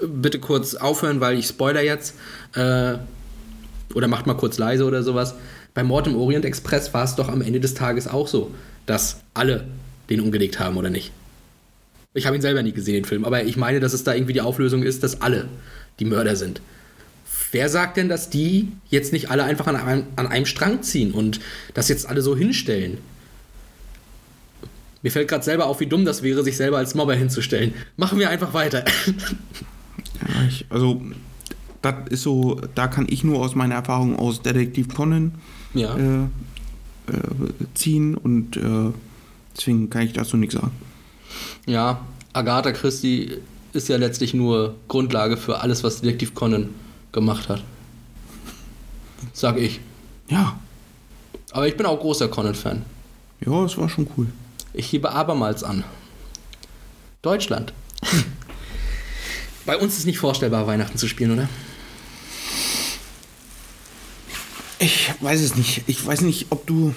bitte 0.02 0.39
kurz 0.39 0.76
aufhören, 0.76 1.22
weil 1.22 1.38
ich 1.38 1.47
spoiler 1.47 1.82
jetzt. 1.82 2.16
Äh, 2.56 2.95
oder 3.93 4.08
macht 4.08 4.26
mal 4.26 4.36
kurz 4.36 4.58
leise 4.58 4.86
oder 4.86 5.04
sowas. 5.04 5.36
Bei 5.74 5.84
Mord 5.84 6.08
im 6.08 6.16
Orient 6.16 6.45
Express 6.45 6.93
war 6.93 7.04
es 7.04 7.16
doch 7.16 7.30
am 7.30 7.41
Ende 7.41 7.60
des 7.60 7.74
Tages 7.74 8.08
auch 8.08 8.28
so, 8.28 8.54
dass 8.86 9.22
alle 9.34 9.66
den 10.10 10.22
umgelegt 10.22 10.60
haben, 10.60 10.78
oder 10.78 10.89
nicht? 10.89 11.12
Ich 12.14 12.26
habe 12.26 12.36
ihn 12.36 12.41
selber 12.41 12.62
nie 12.62 12.74
gesehen, 12.74 12.95
den 12.95 13.06
Film, 13.06 13.24
aber 13.24 13.43
ich 13.45 13.56
meine, 13.56 13.80
dass 13.80 13.93
es 13.93 14.04
da 14.04 14.14
irgendwie 14.14 14.34
die 14.34 14.41
Auflösung 14.41 14.84
ist, 14.84 15.04
dass 15.04 15.22
alle 15.22 15.47
die 15.99 16.06
Mörder 16.06 16.36
sind. 16.36 16.62
Wer 17.54 17.70
sagt 17.70 17.97
denn, 17.97 18.10
dass 18.10 18.30
die 18.30 18.72
jetzt 18.89 19.14
nicht 19.14 19.30
alle 19.30 19.43
einfach 19.43 19.68
an 19.68 19.76
einem, 19.76 20.04
an 20.16 20.28
einem 20.28 20.45
Strang 20.45 20.84
ziehen 20.84 21.12
und 21.12 21.39
das 21.74 21.89
jetzt 21.89 22.08
alle 22.08 22.22
so 22.22 22.36
hinstellen? 22.36 22.97
Mir 25.02 25.12
fällt 25.12 25.30
gerade 25.30 25.43
selber 25.43 25.66
auf, 25.66 25.80
wie 25.80 25.88
dumm 25.88 26.06
das 26.06 26.22
wäre, 26.22 26.43
sich 26.43 26.58
selber 26.58 26.78
als 26.78 26.95
Mobber 26.95 27.16
hinzustellen. 27.16 27.74
Machen 27.97 28.20
wir 28.20 28.30
einfach 28.30 28.54
weiter. 28.54 28.86
Ja, 30.28 30.47
ich, 30.47 30.65
also 30.69 31.01
das 31.82 31.95
ist 32.09 32.22
so, 32.24 32.61
da 32.76 32.88
kann 32.88 33.07
ich 33.09 33.24
nur 33.24 33.39
aus 33.39 33.55
meiner 33.55 33.76
Erfahrung 33.76 34.17
aus 34.17 34.41
Detektiv 34.41 34.93
Conan 34.93 35.34
ja. 35.74 35.95
äh, 35.95 36.24
äh, 36.24 36.28
ziehen 37.74 38.15
und 38.15 38.57
äh, 38.57 38.91
deswegen 39.55 39.89
kann 39.89 40.03
ich 40.03 40.13
dazu 40.13 40.38
nichts 40.38 40.55
sagen. 40.55 40.72
Ja, 41.65 42.01
Agatha 42.34 42.72
Christie 42.72 43.38
ist 43.74 43.89
ja 43.89 43.97
letztlich 43.97 44.34
nur 44.34 44.76
Grundlage 44.88 45.38
für 45.38 45.59
alles, 45.61 45.84
was 45.84 46.01
Detektiv 46.01 46.36
Conan 46.36 46.69
gemacht 47.11 47.49
hat. 47.49 47.63
Sag 49.34 49.57
ich. 49.57 49.80
Ja, 50.30 50.59
Aber 51.51 51.67
ich 51.67 51.76
bin 51.76 51.86
auch 51.86 51.99
großer 51.99 52.28
Conan-Fan. 52.28 52.84
ja, 53.45 53.65
es 53.65 53.78
war 53.78 53.89
schon 53.89 54.07
cool. 54.17 54.28
Ich 54.74 54.91
hebe 54.93 55.11
abermals 55.11 55.63
an. 55.63 55.84
Deutschland. 57.22 57.74
Bei 59.72 59.78
uns 59.78 59.97
ist 59.97 60.05
nicht 60.05 60.19
vorstellbar, 60.19 60.67
Weihnachten 60.67 60.97
zu 60.97 61.07
spielen, 61.07 61.32
oder? 61.32 61.47
Ich 64.80 65.13
weiß 65.22 65.39
es 65.39 65.55
nicht. 65.55 65.84
Ich 65.88 66.05
weiß 66.05 66.24
nicht, 66.24 66.47
ob 66.49 66.67
du 66.67 66.93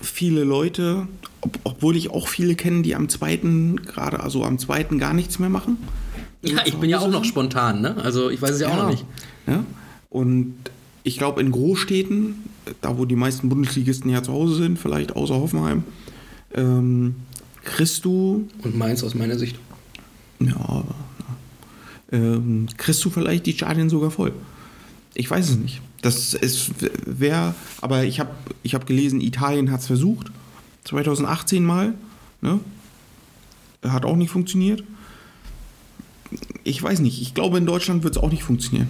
viele 0.00 0.42
Leute, 0.42 1.06
ob, 1.42 1.60
obwohl 1.62 1.96
ich 1.96 2.10
auch 2.10 2.26
viele 2.26 2.56
kenne, 2.56 2.82
die 2.82 2.96
am 2.96 3.08
zweiten, 3.08 3.76
gerade 3.76 4.18
also 4.18 4.44
am 4.44 4.58
zweiten 4.58 4.98
gar 4.98 5.14
nichts 5.14 5.38
mehr 5.38 5.48
machen. 5.48 5.78
Ja, 6.42 6.58
ich 6.64 6.74
bin 6.74 6.90
ja 6.90 6.98
auch 6.98 7.08
noch 7.08 7.24
spontan, 7.24 7.82
ne? 7.82 7.96
Also 8.02 8.30
ich 8.30 8.42
weiß 8.42 8.50
es 8.50 8.62
ja 8.62 8.68
auch 8.70 8.78
noch 8.78 8.90
nicht. 8.90 9.04
Ja? 9.46 9.64
Und 10.10 10.56
ich 11.04 11.18
glaube, 11.18 11.40
in 11.40 11.52
Großstädten, 11.52 12.34
da 12.80 12.98
wo 12.98 13.04
die 13.04 13.14
meisten 13.14 13.48
Bundesligisten 13.48 14.10
ja 14.10 14.24
zu 14.24 14.32
Hause 14.32 14.56
sind, 14.56 14.76
vielleicht 14.76 15.14
außer 15.14 15.36
Hoffenheim, 15.36 15.84
ähm, 16.52 17.14
kriegst 17.62 18.04
du, 18.04 18.48
Und 18.64 18.76
meins 18.76 19.04
aus 19.04 19.14
meiner 19.14 19.38
Sicht. 19.38 19.54
ja, 20.40 20.82
ähm, 22.12 22.66
kriegst 22.76 23.04
du 23.04 23.10
vielleicht 23.10 23.46
die 23.46 23.52
Stadien 23.52 23.88
sogar 23.88 24.10
voll. 24.10 24.32
Ich 25.14 25.30
weiß 25.30 25.48
es 25.50 25.56
nicht. 25.56 25.80
Das 26.02 26.34
ist 26.34 26.70
wer, 27.04 27.54
aber 27.80 28.04
ich 28.04 28.20
habe 28.20 28.30
ich 28.62 28.74
hab 28.74 28.86
gelesen, 28.86 29.20
Italien 29.20 29.72
hat 29.72 29.80
es 29.80 29.86
versucht, 29.86 30.30
2018 30.84 31.64
mal, 31.64 31.94
ne? 32.42 32.60
Hat 33.82 34.04
auch 34.04 34.16
nicht 34.16 34.30
funktioniert. 34.30 34.82
Ich 36.64 36.82
weiß 36.82 37.00
nicht. 37.00 37.22
Ich 37.22 37.34
glaube, 37.34 37.58
in 37.58 37.66
Deutschland 37.66 38.02
wird 38.02 38.16
es 38.16 38.22
auch 38.22 38.30
nicht 38.30 38.42
funktionieren. 38.42 38.88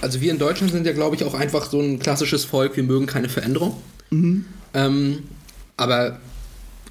Also 0.00 0.20
wir 0.20 0.30
in 0.30 0.38
Deutschland 0.38 0.72
sind 0.72 0.86
ja, 0.86 0.92
glaube 0.92 1.16
ich, 1.16 1.24
auch 1.24 1.34
einfach 1.34 1.70
so 1.70 1.80
ein 1.80 1.98
klassisches 1.98 2.44
Volk, 2.44 2.76
wir 2.76 2.84
mögen 2.84 3.06
keine 3.06 3.28
Veränderung. 3.28 3.76
Ähm, 4.74 5.24
aber 5.76 6.20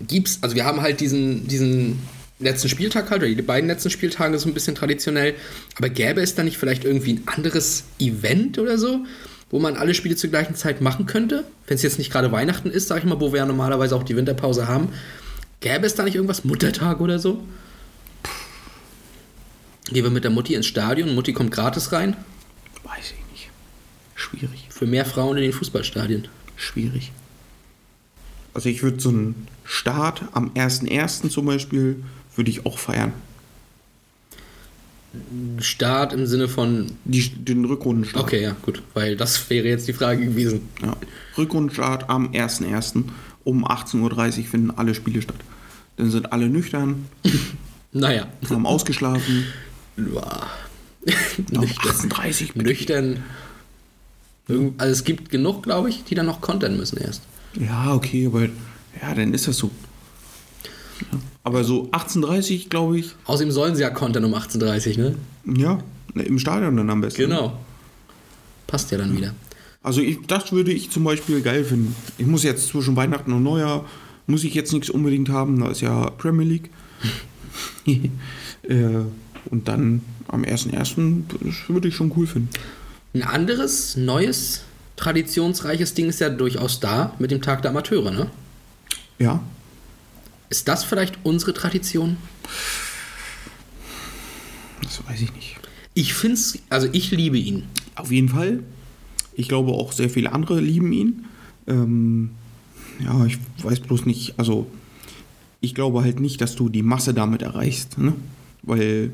gibt's, 0.08 0.40
also 0.42 0.56
wir 0.56 0.66
haben 0.66 0.82
halt 0.82 1.00
diesen, 1.00 1.48
diesen 1.48 2.00
letzten 2.40 2.70
Spieltag 2.70 3.10
halt, 3.10 3.22
oder 3.22 3.34
die 3.34 3.42
beiden 3.42 3.68
letzten 3.70 3.90
Spieltage 3.90 4.38
so 4.40 4.50
ein 4.50 4.54
bisschen 4.54 4.76
traditionell, 4.76 5.36
aber 5.78 5.90
gäbe 5.90 6.22
es 6.22 6.36
da 6.36 6.44
nicht 6.44 6.58
vielleicht 6.58 6.84
irgendwie 6.84 7.14
ein 7.14 7.24
anderes 7.28 7.86
Event 8.00 8.60
oder 8.60 8.78
so, 8.78 9.06
wo 9.50 9.60
man 9.60 9.78
alle 9.78 9.94
Spiele 9.94 10.16
zur 10.16 10.30
gleichen 10.30 10.56
Zeit 10.56 10.82
machen 10.82 11.06
könnte? 11.06 11.46
Wenn 11.68 11.76
es 11.76 11.84
jetzt 11.84 11.98
nicht 11.98 12.12
gerade 12.12 12.32
Weihnachten 12.32 12.70
ist, 12.70 12.88
sag 12.88 13.00
ich 13.00 13.06
mal, 13.06 13.20
wo 13.22 13.32
wir 13.32 13.40
ja 13.40 13.46
normalerweise 13.46 13.96
auch 13.96 14.04
die 14.04 14.16
Winterpause 14.16 14.68
haben, 14.68 14.90
Gäbe 15.66 15.88
es 15.88 15.96
da 15.96 16.04
nicht 16.04 16.14
irgendwas? 16.16 16.44
Muttertag 16.44 17.00
oder 17.02 17.18
so? 17.18 17.44
Gehen 19.86 20.04
wir 20.04 20.12
mit 20.12 20.24
der 20.24 20.32
Mutti 20.32 20.54
ins 20.54 20.68
Stadion, 20.68 21.16
Mutti 21.16 21.34
kommt 21.34 21.52
gratis 21.52 21.92
rein. 21.92 22.16
Weiß 22.84 23.14
ich 23.18 23.32
nicht. 23.32 23.50
Schwierig. 24.14 24.68
Für 24.70 24.86
mehr 24.86 25.06
Frauen 25.06 25.38
in 25.38 25.44
den 25.44 25.54
Fußballstadien. 25.54 26.28
Schwierig. 26.56 27.12
Also 28.54 28.70
ich 28.70 28.84
würde 28.84 29.00
so 29.00 29.10
einen 29.10 29.48
Start 29.64 30.24
am 30.34 30.52
1.1. 30.52 31.30
zum 31.30 31.46
Beispiel, 31.46 32.04
würde 32.36 32.50
ich 32.52 32.66
auch 32.66 32.78
feiern. 32.78 33.14
Start 35.60 36.12
im 36.12 36.26
Sinne 36.28 36.50
von. 36.50 36.92
Die, 37.06 37.30
den 37.30 37.64
Rückrundenstart. 37.66 38.24
Okay, 38.24 38.42
ja, 38.42 38.56
gut. 38.62 38.82
Weil 38.94 39.16
das 39.16 39.50
wäre 39.50 39.68
jetzt 39.68 39.88
die 39.88 39.94
Frage 39.94 40.26
gewesen. 40.26 40.68
Ja. 40.82 40.96
Rückrundenstart 41.38 42.10
am 42.10 42.32
1.1. 42.32 43.04
um 43.46 43.66
18.30 43.66 44.40
Uhr 44.40 44.44
finden 44.46 44.72
alle 44.72 44.94
Spiele 44.94 45.22
statt. 45.22 45.38
Dann 45.98 46.12
sind 46.12 46.34
alle 46.34 46.50
nüchtern, 46.50 47.06
Naja. 47.94 48.28
haben 48.50 48.66
ausgeschlafen. 48.66 49.46
Um 49.98 50.06
18.30 51.08 52.58
Uhr. 52.58 52.64
Nüchtern. 52.64 53.24
Irgend- 54.50 54.82
Also 54.82 54.92
es 54.92 55.04
gibt 55.06 55.30
genug, 55.30 55.64
glaube 55.64 55.90
ich, 55.90 56.04
die 56.04 56.16
dann 56.16 56.26
noch 56.26 56.42
kontern 56.42 56.76
müssen 56.76 56.98
erst. 56.98 57.22
Ja, 57.58 57.94
okay, 57.94 58.26
aber 58.28 58.44
ja, 59.02 59.16
dann 59.16 59.34
ist 59.34 59.48
das 59.48 59.56
so. 59.58 59.72
Ja. 61.02 61.20
Aber 61.44 61.64
so 61.64 61.90
18.30 61.92 62.64
Uhr, 62.64 62.70
glaube 62.70 63.00
ich, 63.00 63.12
Außerdem 63.26 63.52
sollen 63.52 63.76
sie 63.76 63.82
ja 63.82 63.90
kontern 63.90 64.26
um 64.26 64.34
18.30 64.34 64.98
Uhr, 64.98 65.16
ne? 65.46 65.60
ja, 65.60 65.80
im 66.16 66.40
Stadion 66.40 66.76
dann 66.78 66.90
am 66.90 67.02
besten. 67.02 67.22
Genau. 67.22 67.60
Passt 68.68 68.92
ja 68.92 68.98
dann 68.98 69.16
wieder. 69.16 69.34
Also 69.84 70.02
ich, 70.02 70.18
das 70.26 70.52
würde 70.52 70.72
ich 70.72 70.90
zum 70.90 71.04
Beispiel 71.04 71.42
geil 71.42 71.64
finden. 71.64 71.96
Ich 72.18 72.26
muss 72.26 72.42
jetzt 72.44 72.68
zwischen 72.70 72.96
Weihnachten 72.96 73.32
und 73.32 73.44
Neujahr, 73.44 73.86
muss 74.26 74.44
ich 74.44 74.56
jetzt 74.56 74.74
nichts 74.74 74.90
unbedingt 74.90 75.30
haben, 75.30 75.60
da 75.60 75.70
ist 75.70 75.82
ja 75.82 76.10
Premier 76.12 76.46
League. 76.46 76.70
äh, 77.86 79.04
und 79.52 79.68
dann 79.68 80.02
am 80.28 80.44
1.1. 80.44 81.22
das 81.40 81.70
würde 81.70 81.88
ich 81.90 81.96
schon 81.96 82.12
cool 82.16 82.26
finden. 82.26 82.50
Ein 83.14 83.22
anderes, 83.22 83.96
neues, 83.96 84.64
traditionsreiches 84.96 85.94
Ding 85.94 86.10
ist 86.10 86.20
ja 86.20 86.30
durchaus 86.30 86.80
da 86.80 87.14
mit 87.20 87.30
dem 87.30 87.42
Tag 87.44 87.62
der 87.62 87.72
Amateure, 87.72 88.12
ne? 88.12 88.32
Ja, 89.20 89.42
Ist 90.50 90.68
das 90.68 90.84
vielleicht 90.84 91.18
unsere 91.24 91.54
Tradition? 91.54 92.18
das 94.84 95.02
weiß 95.08 95.22
ich 95.22 95.34
nicht. 95.34 95.56
Ich 95.94 96.14
finde 96.14 96.36
es, 96.36 96.60
also 96.70 96.88
ich 96.92 97.12
liebe 97.12 97.38
ihn. 97.38 97.64
Auf 97.96 98.12
jeden 98.12 98.30
Fall. 98.30 98.64
Ich 99.34 99.48
glaube 99.48 99.72
auch 99.72 99.92
sehr 99.92 100.10
viele 100.10 100.32
andere 100.32 100.60
lieben 100.60 100.92
ihn. 100.92 101.26
Ähm, 101.68 102.32
ja, 103.00 103.26
ich 103.26 103.38
weiß 103.64 103.80
bloß 103.82 104.06
nicht, 104.06 104.36
also 104.38 104.68
ich 105.62 105.74
glaube 105.74 106.04
halt 106.04 106.20
nicht, 106.20 106.42
dass 106.42 106.56
du 106.56 106.70
die 106.70 106.84
Masse 106.84 107.14
damit 107.14 107.42
erreichst, 107.42 107.98
ne? 107.98 108.14
Weil, 108.62 109.12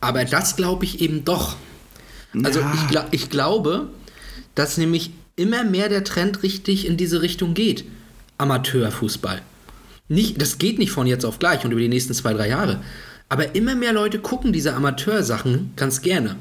Aber 0.00 0.24
das 0.24 0.56
glaube 0.56 0.84
ich 0.84 1.00
eben 1.00 1.24
doch. 1.24 1.56
Also 2.44 2.60
Ja. 2.60 3.08
ich, 3.10 3.22
ich 3.22 3.30
glaube, 3.30 3.88
dass 4.54 4.78
nämlich 4.78 5.10
immer 5.36 5.64
mehr 5.64 5.88
der 5.88 6.04
Trend 6.04 6.42
richtig 6.42 6.86
in 6.86 6.96
diese 6.96 7.22
Richtung 7.22 7.54
geht. 7.54 7.84
Amateurfußball. 8.38 9.42
Nicht, 10.08 10.40
das 10.40 10.58
geht 10.58 10.78
nicht 10.78 10.90
von 10.90 11.06
jetzt 11.06 11.24
auf 11.24 11.38
gleich 11.38 11.64
und 11.64 11.70
über 11.70 11.80
die 11.80 11.88
nächsten 11.88 12.14
zwei, 12.14 12.32
drei 12.32 12.48
Jahre. 12.48 12.80
Aber 13.28 13.54
immer 13.54 13.74
mehr 13.74 13.92
Leute 13.92 14.18
gucken 14.18 14.52
diese 14.52 14.74
Amateursachen 14.74 15.72
ganz 15.76 16.00
gerne. 16.00 16.36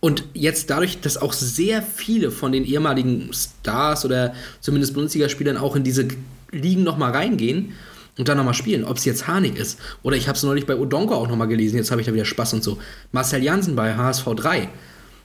Und 0.00 0.24
jetzt 0.34 0.70
dadurch, 0.70 1.00
dass 1.00 1.16
auch 1.16 1.32
sehr 1.32 1.82
viele 1.82 2.30
von 2.30 2.52
den 2.52 2.64
ehemaligen 2.64 3.30
Stars 3.32 4.04
oder 4.04 4.34
zumindest 4.60 4.94
Bundesligaspielern 4.94 5.56
auch 5.56 5.76
in 5.76 5.84
diese 5.84 6.08
Ligen 6.50 6.82
nochmal 6.82 7.12
reingehen 7.12 7.72
und 8.18 8.28
dann 8.28 8.36
nochmal 8.36 8.54
spielen, 8.54 8.84
ob 8.84 8.98
es 8.98 9.04
jetzt 9.04 9.26
Harnik 9.26 9.58
ist 9.58 9.78
oder 10.02 10.16
ich 10.16 10.28
habe 10.28 10.36
es 10.36 10.42
neulich 10.42 10.66
bei 10.66 10.76
Odonko 10.76 11.14
auch 11.14 11.28
nochmal 11.28 11.48
gelesen, 11.48 11.76
jetzt 11.76 11.90
habe 11.90 12.00
ich 12.00 12.06
da 12.06 12.14
wieder 12.14 12.24
Spaß 12.24 12.52
und 12.54 12.62
so. 12.62 12.78
Marcel 13.12 13.42
Jansen 13.42 13.76
bei 13.76 13.96
HSV 13.96 14.26
3. 14.36 14.68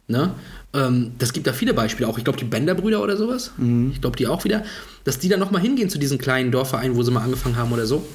Ne? 0.09 0.31
Ähm, 0.73 1.11
das 1.19 1.33
gibt 1.33 1.47
da 1.47 1.53
viele 1.53 1.73
Beispiele, 1.73 2.09
auch 2.09 2.17
ich 2.17 2.23
glaube 2.23 2.39
die 2.39 2.45
Bender-Brüder 2.45 3.01
oder 3.01 3.15
sowas. 3.15 3.51
Ich 3.93 4.01
glaube 4.01 4.17
die 4.17 4.27
auch 4.27 4.43
wieder, 4.43 4.63
dass 5.03 5.19
die 5.19 5.29
dann 5.29 5.39
nochmal 5.39 5.61
hingehen 5.61 5.89
zu 5.89 5.99
diesen 5.99 6.17
kleinen 6.17 6.51
Dorfvereinen, 6.51 6.97
wo 6.97 7.03
sie 7.03 7.11
mal 7.11 7.23
angefangen 7.23 7.55
haben 7.55 7.71
oder 7.71 7.85
so. 7.85 8.05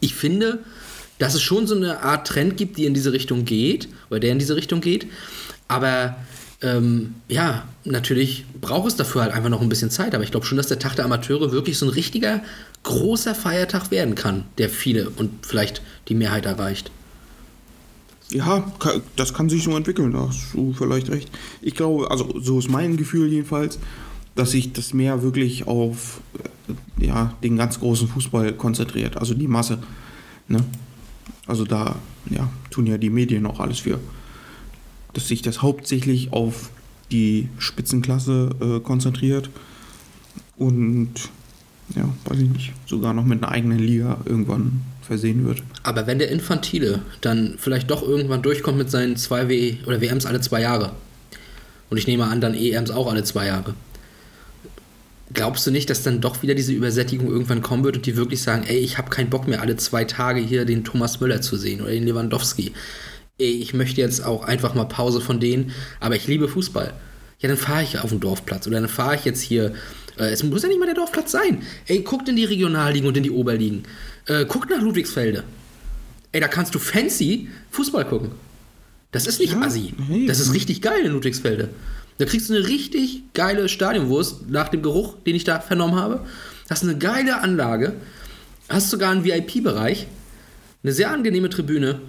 Ich 0.00 0.14
finde, 0.14 0.60
dass 1.18 1.34
es 1.34 1.42
schon 1.42 1.66
so 1.66 1.76
eine 1.76 2.00
Art 2.02 2.26
Trend 2.26 2.56
gibt, 2.56 2.78
die 2.78 2.86
in 2.86 2.94
diese 2.94 3.12
Richtung 3.12 3.44
geht, 3.44 3.88
oder 4.08 4.20
der 4.20 4.32
in 4.32 4.38
diese 4.38 4.56
Richtung 4.56 4.80
geht. 4.80 5.06
Aber 5.66 6.16
ähm, 6.62 7.16
ja, 7.28 7.68
natürlich 7.84 8.46
braucht 8.60 8.88
es 8.88 8.96
dafür 8.96 9.22
halt 9.22 9.32
einfach 9.34 9.50
noch 9.50 9.60
ein 9.60 9.68
bisschen 9.68 9.90
Zeit. 9.90 10.14
Aber 10.14 10.24
ich 10.24 10.30
glaube 10.30 10.46
schon, 10.46 10.56
dass 10.56 10.68
der 10.68 10.78
Tag 10.78 10.96
der 10.96 11.04
Amateure 11.04 11.52
wirklich 11.52 11.76
so 11.76 11.86
ein 11.86 11.90
richtiger 11.90 12.40
großer 12.84 13.34
Feiertag 13.34 13.90
werden 13.90 14.14
kann, 14.14 14.44
der 14.56 14.70
viele 14.70 15.10
und 15.10 15.44
vielleicht 15.44 15.82
die 16.08 16.14
Mehrheit 16.14 16.46
erreicht. 16.46 16.90
Ja, 18.30 18.70
das 19.16 19.32
kann 19.32 19.48
sich 19.48 19.64
so 19.64 19.76
entwickeln, 19.76 20.12
da 20.12 20.28
hast 20.28 20.52
du 20.52 20.72
vielleicht 20.72 21.10
recht. 21.10 21.30
Ich 21.62 21.74
glaube, 21.74 22.10
also 22.10 22.38
so 22.40 22.58
ist 22.58 22.70
mein 22.70 22.96
Gefühl 22.96 23.32
jedenfalls, 23.32 23.78
dass 24.34 24.50
sich 24.50 24.72
das 24.72 24.92
mehr 24.92 25.22
wirklich 25.22 25.66
auf 25.66 26.20
äh, 26.98 27.06
ja, 27.06 27.34
den 27.42 27.56
ganz 27.56 27.80
großen 27.80 28.08
Fußball 28.08 28.52
konzentriert, 28.52 29.16
also 29.16 29.34
die 29.34 29.48
Masse. 29.48 29.78
Ne? 30.46 30.64
Also 31.46 31.64
da 31.64 31.96
ja, 32.30 32.48
tun 32.70 32.86
ja 32.86 32.98
die 32.98 33.10
Medien 33.10 33.46
auch 33.46 33.60
alles 33.60 33.80
für. 33.80 33.98
Dass 35.14 35.28
sich 35.28 35.42
das 35.42 35.62
hauptsächlich 35.62 36.32
auf 36.32 36.70
die 37.10 37.48
Spitzenklasse 37.58 38.50
äh, 38.60 38.80
konzentriert 38.80 39.48
und 40.58 41.14
ja, 41.96 42.08
weiß 42.26 42.40
ich 42.40 42.50
nicht, 42.50 42.72
sogar 42.86 43.14
noch 43.14 43.24
mit 43.24 43.42
einer 43.42 43.50
eigenen 43.50 43.78
Liga 43.78 44.18
irgendwann 44.26 44.82
versehen 45.08 45.44
wird. 45.44 45.62
Aber 45.82 46.06
wenn 46.06 46.18
der 46.18 46.30
Infantile 46.30 47.00
dann 47.20 47.54
vielleicht 47.58 47.90
doch 47.90 48.02
irgendwann 48.02 48.42
durchkommt 48.42 48.78
mit 48.78 48.90
seinen 48.90 49.16
zwei 49.16 49.48
W 49.48 49.76
oder 49.86 50.00
WMs 50.00 50.26
alle 50.26 50.40
zwei 50.40 50.60
Jahre, 50.60 50.92
und 51.90 51.96
ich 51.96 52.06
nehme 52.06 52.26
an, 52.26 52.40
dann 52.40 52.54
EMs 52.54 52.90
auch 52.90 53.10
alle 53.10 53.24
zwei 53.24 53.46
Jahre, 53.46 53.74
glaubst 55.32 55.66
du 55.66 55.70
nicht, 55.70 55.90
dass 55.90 56.02
dann 56.02 56.20
doch 56.20 56.42
wieder 56.42 56.54
diese 56.54 56.72
Übersättigung 56.72 57.28
irgendwann 57.28 57.62
kommen 57.62 57.84
wird 57.84 57.96
und 57.96 58.06
die 58.06 58.16
wirklich 58.16 58.42
sagen, 58.42 58.64
ey, 58.66 58.78
ich 58.78 58.98
habe 58.98 59.10
keinen 59.10 59.30
Bock 59.30 59.48
mehr, 59.48 59.60
alle 59.60 59.76
zwei 59.76 60.04
Tage 60.04 60.40
hier 60.40 60.64
den 60.64 60.84
Thomas 60.84 61.20
Müller 61.20 61.40
zu 61.40 61.56
sehen 61.56 61.80
oder 61.80 61.90
den 61.90 62.04
Lewandowski. 62.04 62.72
Ey, 63.38 63.50
ich 63.50 63.74
möchte 63.74 64.00
jetzt 64.00 64.24
auch 64.24 64.44
einfach 64.44 64.74
mal 64.74 64.84
Pause 64.84 65.20
von 65.20 65.40
denen, 65.40 65.72
aber 66.00 66.16
ich 66.16 66.26
liebe 66.26 66.48
Fußball. 66.48 66.92
Ja, 67.40 67.48
dann 67.48 67.58
fahre 67.58 67.82
ich 67.82 67.98
auf 67.98 68.10
den 68.10 68.20
Dorfplatz 68.20 68.66
oder 68.66 68.80
dann 68.80 68.88
fahre 68.88 69.14
ich 69.14 69.24
jetzt 69.24 69.40
hier. 69.40 69.72
Äh, 70.18 70.30
es 70.30 70.42
muss 70.42 70.62
ja 70.62 70.68
nicht 70.68 70.78
mal 70.78 70.86
der 70.86 70.94
Dorfplatz 70.94 71.32
sein. 71.32 71.62
Ey, 71.86 72.00
guckt 72.00 72.28
in 72.28 72.36
die 72.36 72.44
Regionalligen 72.44 73.06
und 73.08 73.16
in 73.16 73.22
die 73.22 73.30
Oberligen. 73.30 73.84
Äh, 74.26 74.44
guckt 74.46 74.70
nach 74.70 74.80
Ludwigsfelde. 74.80 75.44
Ey, 76.32 76.40
da 76.40 76.48
kannst 76.48 76.74
du 76.74 76.78
fancy 76.78 77.48
Fußball 77.70 78.04
gucken. 78.04 78.30
Das 79.12 79.26
ist 79.26 79.40
nicht 79.40 79.52
Ja, 79.54 79.60
assi. 79.62 79.94
hey. 80.08 80.26
Das 80.26 80.38
ist 80.40 80.52
richtig 80.52 80.82
geil 80.82 81.00
in 81.04 81.12
Ludwigsfelde. 81.12 81.70
Da 82.18 82.24
kriegst 82.24 82.50
du 82.50 82.54
eine 82.54 82.66
richtig 82.68 83.22
geile 83.32 83.68
Stadionwurst 83.68 84.50
nach 84.50 84.68
dem 84.68 84.82
Geruch, 84.82 85.14
den 85.26 85.34
ich 85.36 85.44
da 85.44 85.60
vernommen 85.60 85.94
habe. 85.94 86.26
Hast 86.68 86.82
eine 86.82 86.98
geile 86.98 87.40
Anlage. 87.40 87.94
Hast 88.68 88.90
sogar 88.90 89.12
einen 89.12 89.24
VIP-Bereich. 89.24 90.06
Eine 90.82 90.92
sehr 90.92 91.10
angenehme 91.10 91.48
Tribüne. 91.48 92.00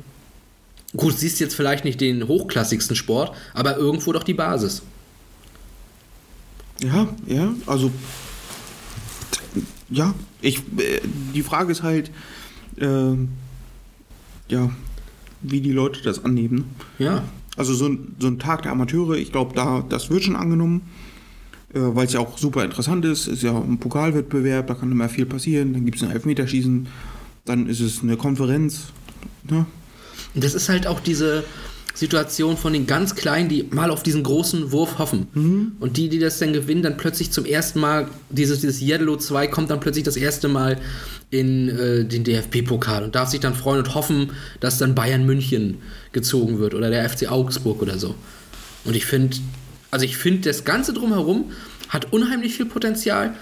Gut, 0.97 1.17
siehst 1.17 1.39
jetzt 1.39 1.55
vielleicht 1.55 1.85
nicht 1.85 2.01
den 2.01 2.27
hochklassigsten 2.27 2.95
Sport, 2.95 3.35
aber 3.53 3.77
irgendwo 3.77 4.11
doch 4.11 4.23
die 4.23 4.33
Basis. 4.33 4.81
Ja, 6.81 7.07
ja, 7.25 7.53
also 7.65 7.91
ja, 9.89 10.13
ich 10.41 10.59
äh, 10.77 11.01
die 11.33 11.43
Frage 11.43 11.71
ist 11.71 11.83
halt, 11.83 12.11
ähm, 12.79 13.29
ja, 14.47 14.69
wie 15.41 15.61
die 15.61 15.71
Leute 15.71 16.01
das 16.01 16.23
annehmen. 16.23 16.65
Ja. 16.97 17.23
Also 17.57 17.73
so 17.73 17.87
ein, 17.87 18.15
so 18.19 18.27
ein 18.27 18.39
Tag 18.39 18.63
der 18.63 18.71
Amateure, 18.71 19.15
ich 19.15 19.31
glaube, 19.31 19.53
da 19.55 19.83
das 19.87 20.09
wird 20.09 20.23
schon 20.23 20.35
angenommen, 20.35 20.81
äh, 21.73 21.79
weil 21.81 22.05
es 22.05 22.13
ja 22.13 22.19
auch 22.19 22.37
super 22.37 22.63
interessant 22.63 23.03
ist. 23.05 23.27
Ist 23.27 23.43
ja 23.43 23.57
ein 23.57 23.79
Pokalwettbewerb, 23.79 24.67
da 24.67 24.75
kann 24.75 24.91
immer 24.91 25.09
viel 25.09 25.25
passieren. 25.25 25.73
Dann 25.73 25.85
gibt 25.85 25.97
es 25.97 26.03
ein 26.03 26.11
Elfmeterschießen, 26.11 26.87
dann 27.45 27.67
ist 27.67 27.81
es 27.81 28.01
eine 28.01 28.15
Konferenz. 28.15 28.87
Ne? 29.49 29.65
Das 30.35 30.53
ist 30.53 30.69
halt 30.69 30.87
auch 30.87 30.99
diese 30.99 31.43
Situation 31.99 32.55
von 32.55 32.71
den 32.71 32.87
ganz 32.87 33.13
Kleinen, 33.13 33.49
die 33.49 33.65
mal 33.71 33.91
auf 33.91 34.03
diesen 34.03 34.23
großen 34.23 34.71
Wurf 34.71 34.99
hoffen. 34.99 35.27
Und 35.81 35.97
die, 35.97 36.07
die 36.07 36.17
das 36.17 36.39
dann 36.39 36.53
gewinnen, 36.53 36.81
dann 36.81 36.95
plötzlich 36.95 37.31
zum 37.31 37.43
ersten 37.43 37.81
Mal, 37.81 38.07
dieses, 38.29 38.61
dieses 38.61 38.81
Yellow 38.81 39.17
2 39.17 39.47
kommt 39.47 39.69
dann 39.69 39.81
plötzlich 39.81 40.05
das 40.05 40.15
erste 40.15 40.47
Mal 40.47 40.77
in 41.29 41.67
äh, 41.67 42.05
den 42.05 42.23
DFB-Pokal 42.23 43.03
und 43.03 43.15
darf 43.15 43.27
sich 43.27 43.41
dann 43.41 43.53
freuen 43.53 43.79
und 43.79 43.95
hoffen, 43.95 44.31
dass 44.61 44.77
dann 44.77 44.95
Bayern 44.95 45.25
München 45.25 45.79
gezogen 46.13 46.57
wird 46.59 46.73
oder 46.73 46.89
der 46.89 47.07
FC 47.09 47.29
Augsburg 47.29 47.81
oder 47.81 47.99
so. 47.99 48.15
Und 48.85 48.95
ich 48.95 49.05
finde, 49.05 49.35
also 49.91 50.05
ich 50.05 50.15
finde, 50.15 50.47
das 50.47 50.63
Ganze 50.63 50.93
drumherum 50.93 51.51
hat 51.89 52.13
unheimlich 52.13 52.55
viel 52.55 52.65
Potenzial 52.65 53.35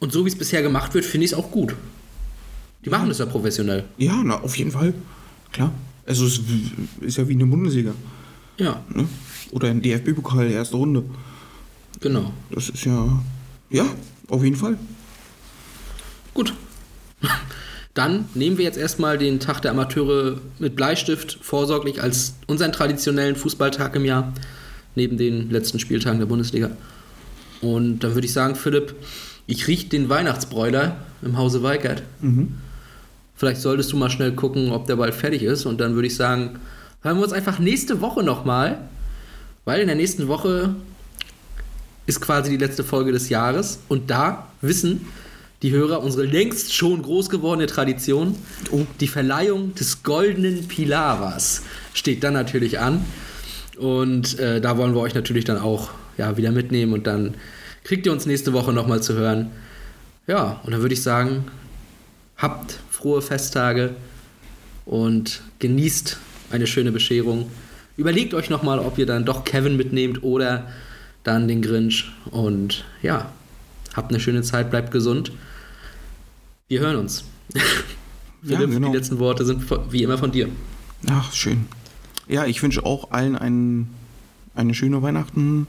und 0.00 0.10
so 0.10 0.24
wie 0.24 0.30
es 0.30 0.36
bisher 0.36 0.62
gemacht 0.62 0.94
wird, 0.94 1.04
finde 1.04 1.26
ich 1.26 1.30
es 1.30 1.38
auch 1.38 1.52
gut. 1.52 1.76
Die 2.84 2.90
machen 2.90 3.08
das 3.08 3.18
ja 3.18 3.26
professionell. 3.26 3.84
Ja, 3.98 4.20
na, 4.24 4.40
auf 4.40 4.56
jeden 4.56 4.72
Fall. 4.72 4.94
Klar. 5.52 5.72
Also 6.10 6.26
es 6.26 6.40
ist 7.02 7.18
ja 7.18 7.28
wie 7.28 7.34
eine 7.34 7.46
Bundesliga. 7.46 7.94
Ja, 8.58 8.82
Ne? 8.92 9.06
Oder 9.52 9.68
ein 9.68 9.80
DFB-Pokal, 9.80 10.50
erste 10.50 10.76
Runde. 10.76 11.04
genau. 12.00 12.32
Das 12.50 12.68
ist 12.68 12.84
ja. 12.84 13.22
Ja, 13.70 13.86
auf 14.28 14.42
jeden 14.42 14.56
Fall. 14.56 14.76
Gut. 16.34 16.52
Dann 17.94 18.24
nehmen 18.34 18.58
wir 18.58 18.64
jetzt 18.64 18.76
erstmal 18.76 19.18
den 19.18 19.38
Tag 19.38 19.62
der 19.62 19.70
Amateure 19.70 20.40
mit 20.58 20.74
Bleistift 20.74 21.38
vorsorglich 21.42 22.02
als 22.02 22.34
unseren 22.48 22.72
traditionellen 22.72 23.36
Fußballtag 23.36 23.94
im 23.94 24.04
Jahr, 24.04 24.32
neben 24.96 25.16
den 25.16 25.48
letzten 25.50 25.78
Spieltagen 25.78 26.18
der 26.18 26.26
Bundesliga. 26.26 26.70
Und 27.60 28.00
dann 28.00 28.14
würde 28.14 28.26
ich 28.26 28.32
sagen, 28.32 28.56
Philipp, 28.56 28.96
ich 29.46 29.68
rieche 29.68 29.88
den 29.88 30.08
Weihnachtsbräuler 30.08 30.96
im 31.22 31.36
Hause 31.38 31.62
Weikert. 31.62 32.02
Vielleicht 33.40 33.62
solltest 33.62 33.90
du 33.90 33.96
mal 33.96 34.10
schnell 34.10 34.32
gucken, 34.32 34.70
ob 34.70 34.86
der 34.86 34.96
bald 34.96 35.14
fertig 35.14 35.42
ist. 35.42 35.64
Und 35.64 35.80
dann 35.80 35.94
würde 35.94 36.08
ich 36.08 36.14
sagen, 36.14 36.58
hören 37.00 37.16
wir 37.16 37.22
uns 37.22 37.32
einfach 37.32 37.58
nächste 37.58 38.02
Woche 38.02 38.22
nochmal, 38.22 38.82
weil 39.64 39.80
in 39.80 39.86
der 39.86 39.96
nächsten 39.96 40.28
Woche 40.28 40.74
ist 42.04 42.20
quasi 42.20 42.50
die 42.50 42.58
letzte 42.58 42.84
Folge 42.84 43.12
des 43.12 43.30
Jahres. 43.30 43.78
Und 43.88 44.10
da 44.10 44.48
wissen 44.60 45.06
die 45.62 45.70
Hörer 45.70 46.02
unsere 46.02 46.26
längst 46.26 46.74
schon 46.74 47.00
groß 47.00 47.30
gewordene 47.30 47.66
Tradition. 47.66 48.36
Die 49.00 49.08
Verleihung 49.08 49.74
des 49.74 50.02
goldenen 50.02 50.68
Pilaras 50.68 51.62
steht 51.94 52.22
dann 52.22 52.34
natürlich 52.34 52.78
an. 52.78 53.06
Und 53.78 54.38
äh, 54.38 54.60
da 54.60 54.76
wollen 54.76 54.94
wir 54.94 55.00
euch 55.00 55.14
natürlich 55.14 55.46
dann 55.46 55.56
auch 55.56 55.88
ja, 56.18 56.36
wieder 56.36 56.52
mitnehmen. 56.52 56.92
Und 56.92 57.06
dann 57.06 57.36
kriegt 57.84 58.04
ihr 58.04 58.12
uns 58.12 58.26
nächste 58.26 58.52
Woche 58.52 58.74
nochmal 58.74 59.02
zu 59.02 59.14
hören. 59.14 59.50
Ja, 60.26 60.60
und 60.62 60.72
dann 60.72 60.82
würde 60.82 60.92
ich 60.92 61.02
sagen, 61.02 61.46
habt 62.36 62.80
frohe 63.00 63.22
Festtage 63.22 63.94
und 64.84 65.42
genießt 65.58 66.18
eine 66.50 66.66
schöne 66.66 66.92
Bescherung. 66.92 67.50
Überlegt 67.96 68.34
euch 68.34 68.50
nochmal, 68.50 68.78
ob 68.78 68.98
ihr 68.98 69.06
dann 69.06 69.24
doch 69.24 69.44
Kevin 69.44 69.76
mitnehmt 69.76 70.22
oder 70.22 70.68
dann 71.24 71.48
den 71.48 71.62
Grinch. 71.62 72.10
Und 72.30 72.84
ja, 73.02 73.30
habt 73.94 74.10
eine 74.10 74.20
schöne 74.20 74.42
Zeit, 74.42 74.70
bleibt 74.70 74.90
gesund. 74.90 75.32
Wir 76.68 76.80
hören 76.80 76.96
uns. 76.96 77.24
Ja, 78.42 78.56
Philipp, 78.56 78.70
genau. 78.70 78.88
die 78.90 78.96
letzten 78.96 79.18
Worte 79.18 79.44
sind 79.44 79.62
von- 79.62 79.92
wie 79.92 80.02
immer 80.02 80.16
von 80.16 80.32
dir. 80.32 80.48
Ach, 81.10 81.30
schön. 81.34 81.66
Ja, 82.26 82.46
ich 82.46 82.62
wünsche 82.62 82.86
auch 82.86 83.10
allen 83.10 83.36
ein, 83.36 83.90
eine 84.54 84.72
schöne 84.72 85.02
Weihnachten. 85.02 85.66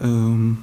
Ähm, 0.00 0.58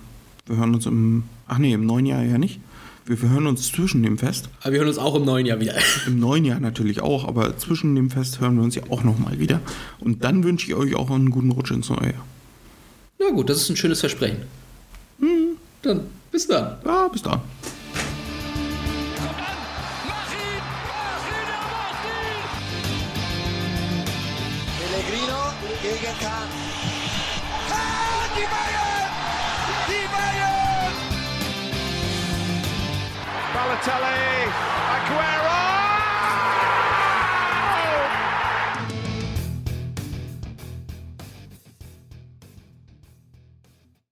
wir 0.46 0.58
hören 0.58 0.76
uns 0.76 0.86
im, 0.86 1.24
ach 1.48 1.60
nee, 1.60 1.72
im 1.72 1.86
neuen 1.86 2.06
Jahr 2.06 2.24
ja 2.24 2.38
nicht. 2.38 2.60
Wir, 3.06 3.22
wir 3.22 3.30
hören 3.30 3.48
uns 3.48 3.68
zwischen 3.68 4.04
dem 4.04 4.18
Fest. 4.18 4.50
Aber 4.62 4.72
wir 4.72 4.80
hören 4.80 4.88
uns 4.88 4.98
auch 4.98 5.16
im 5.16 5.26
neuen 5.26 5.46
Jahr 5.46 5.60
wieder. 5.60 5.74
Im 6.08 6.20
neuen 6.20 6.46
Jahr 6.46 6.60
natürlich 6.60 7.02
auch, 7.02 7.28
aber 7.28 7.58
zwischen 7.58 7.96
dem 7.96 8.10
Fest 8.10 8.40
hören 8.40 8.56
wir 8.56 8.64
uns 8.64 8.76
ja 8.76 8.84
auch 8.90 9.04
nochmal 9.04 9.40
wieder. 9.40 9.60
Und 10.00 10.24
dann 10.24 10.44
wünsche 10.44 10.68
ich 10.68 10.76
euch 10.76 10.96
auch 10.96 11.10
einen 11.10 11.30
guten 11.30 11.52
Rutsch 11.52 11.72
ins 11.72 11.90
neue 11.90 12.14
Jahr. 12.14 12.26
Na 13.20 13.30
gut, 13.30 13.50
das 13.50 13.62
ist 13.62 13.70
ein 13.70 13.76
schönes 13.76 14.00
Versprechen. 14.00 14.44
Dann 15.84 16.02
bis 16.32 16.48
dann. 16.48 16.78
Ja, 16.86 17.08
bis 17.10 17.22
dann. 17.22 17.42
Balotelli, 33.86 34.23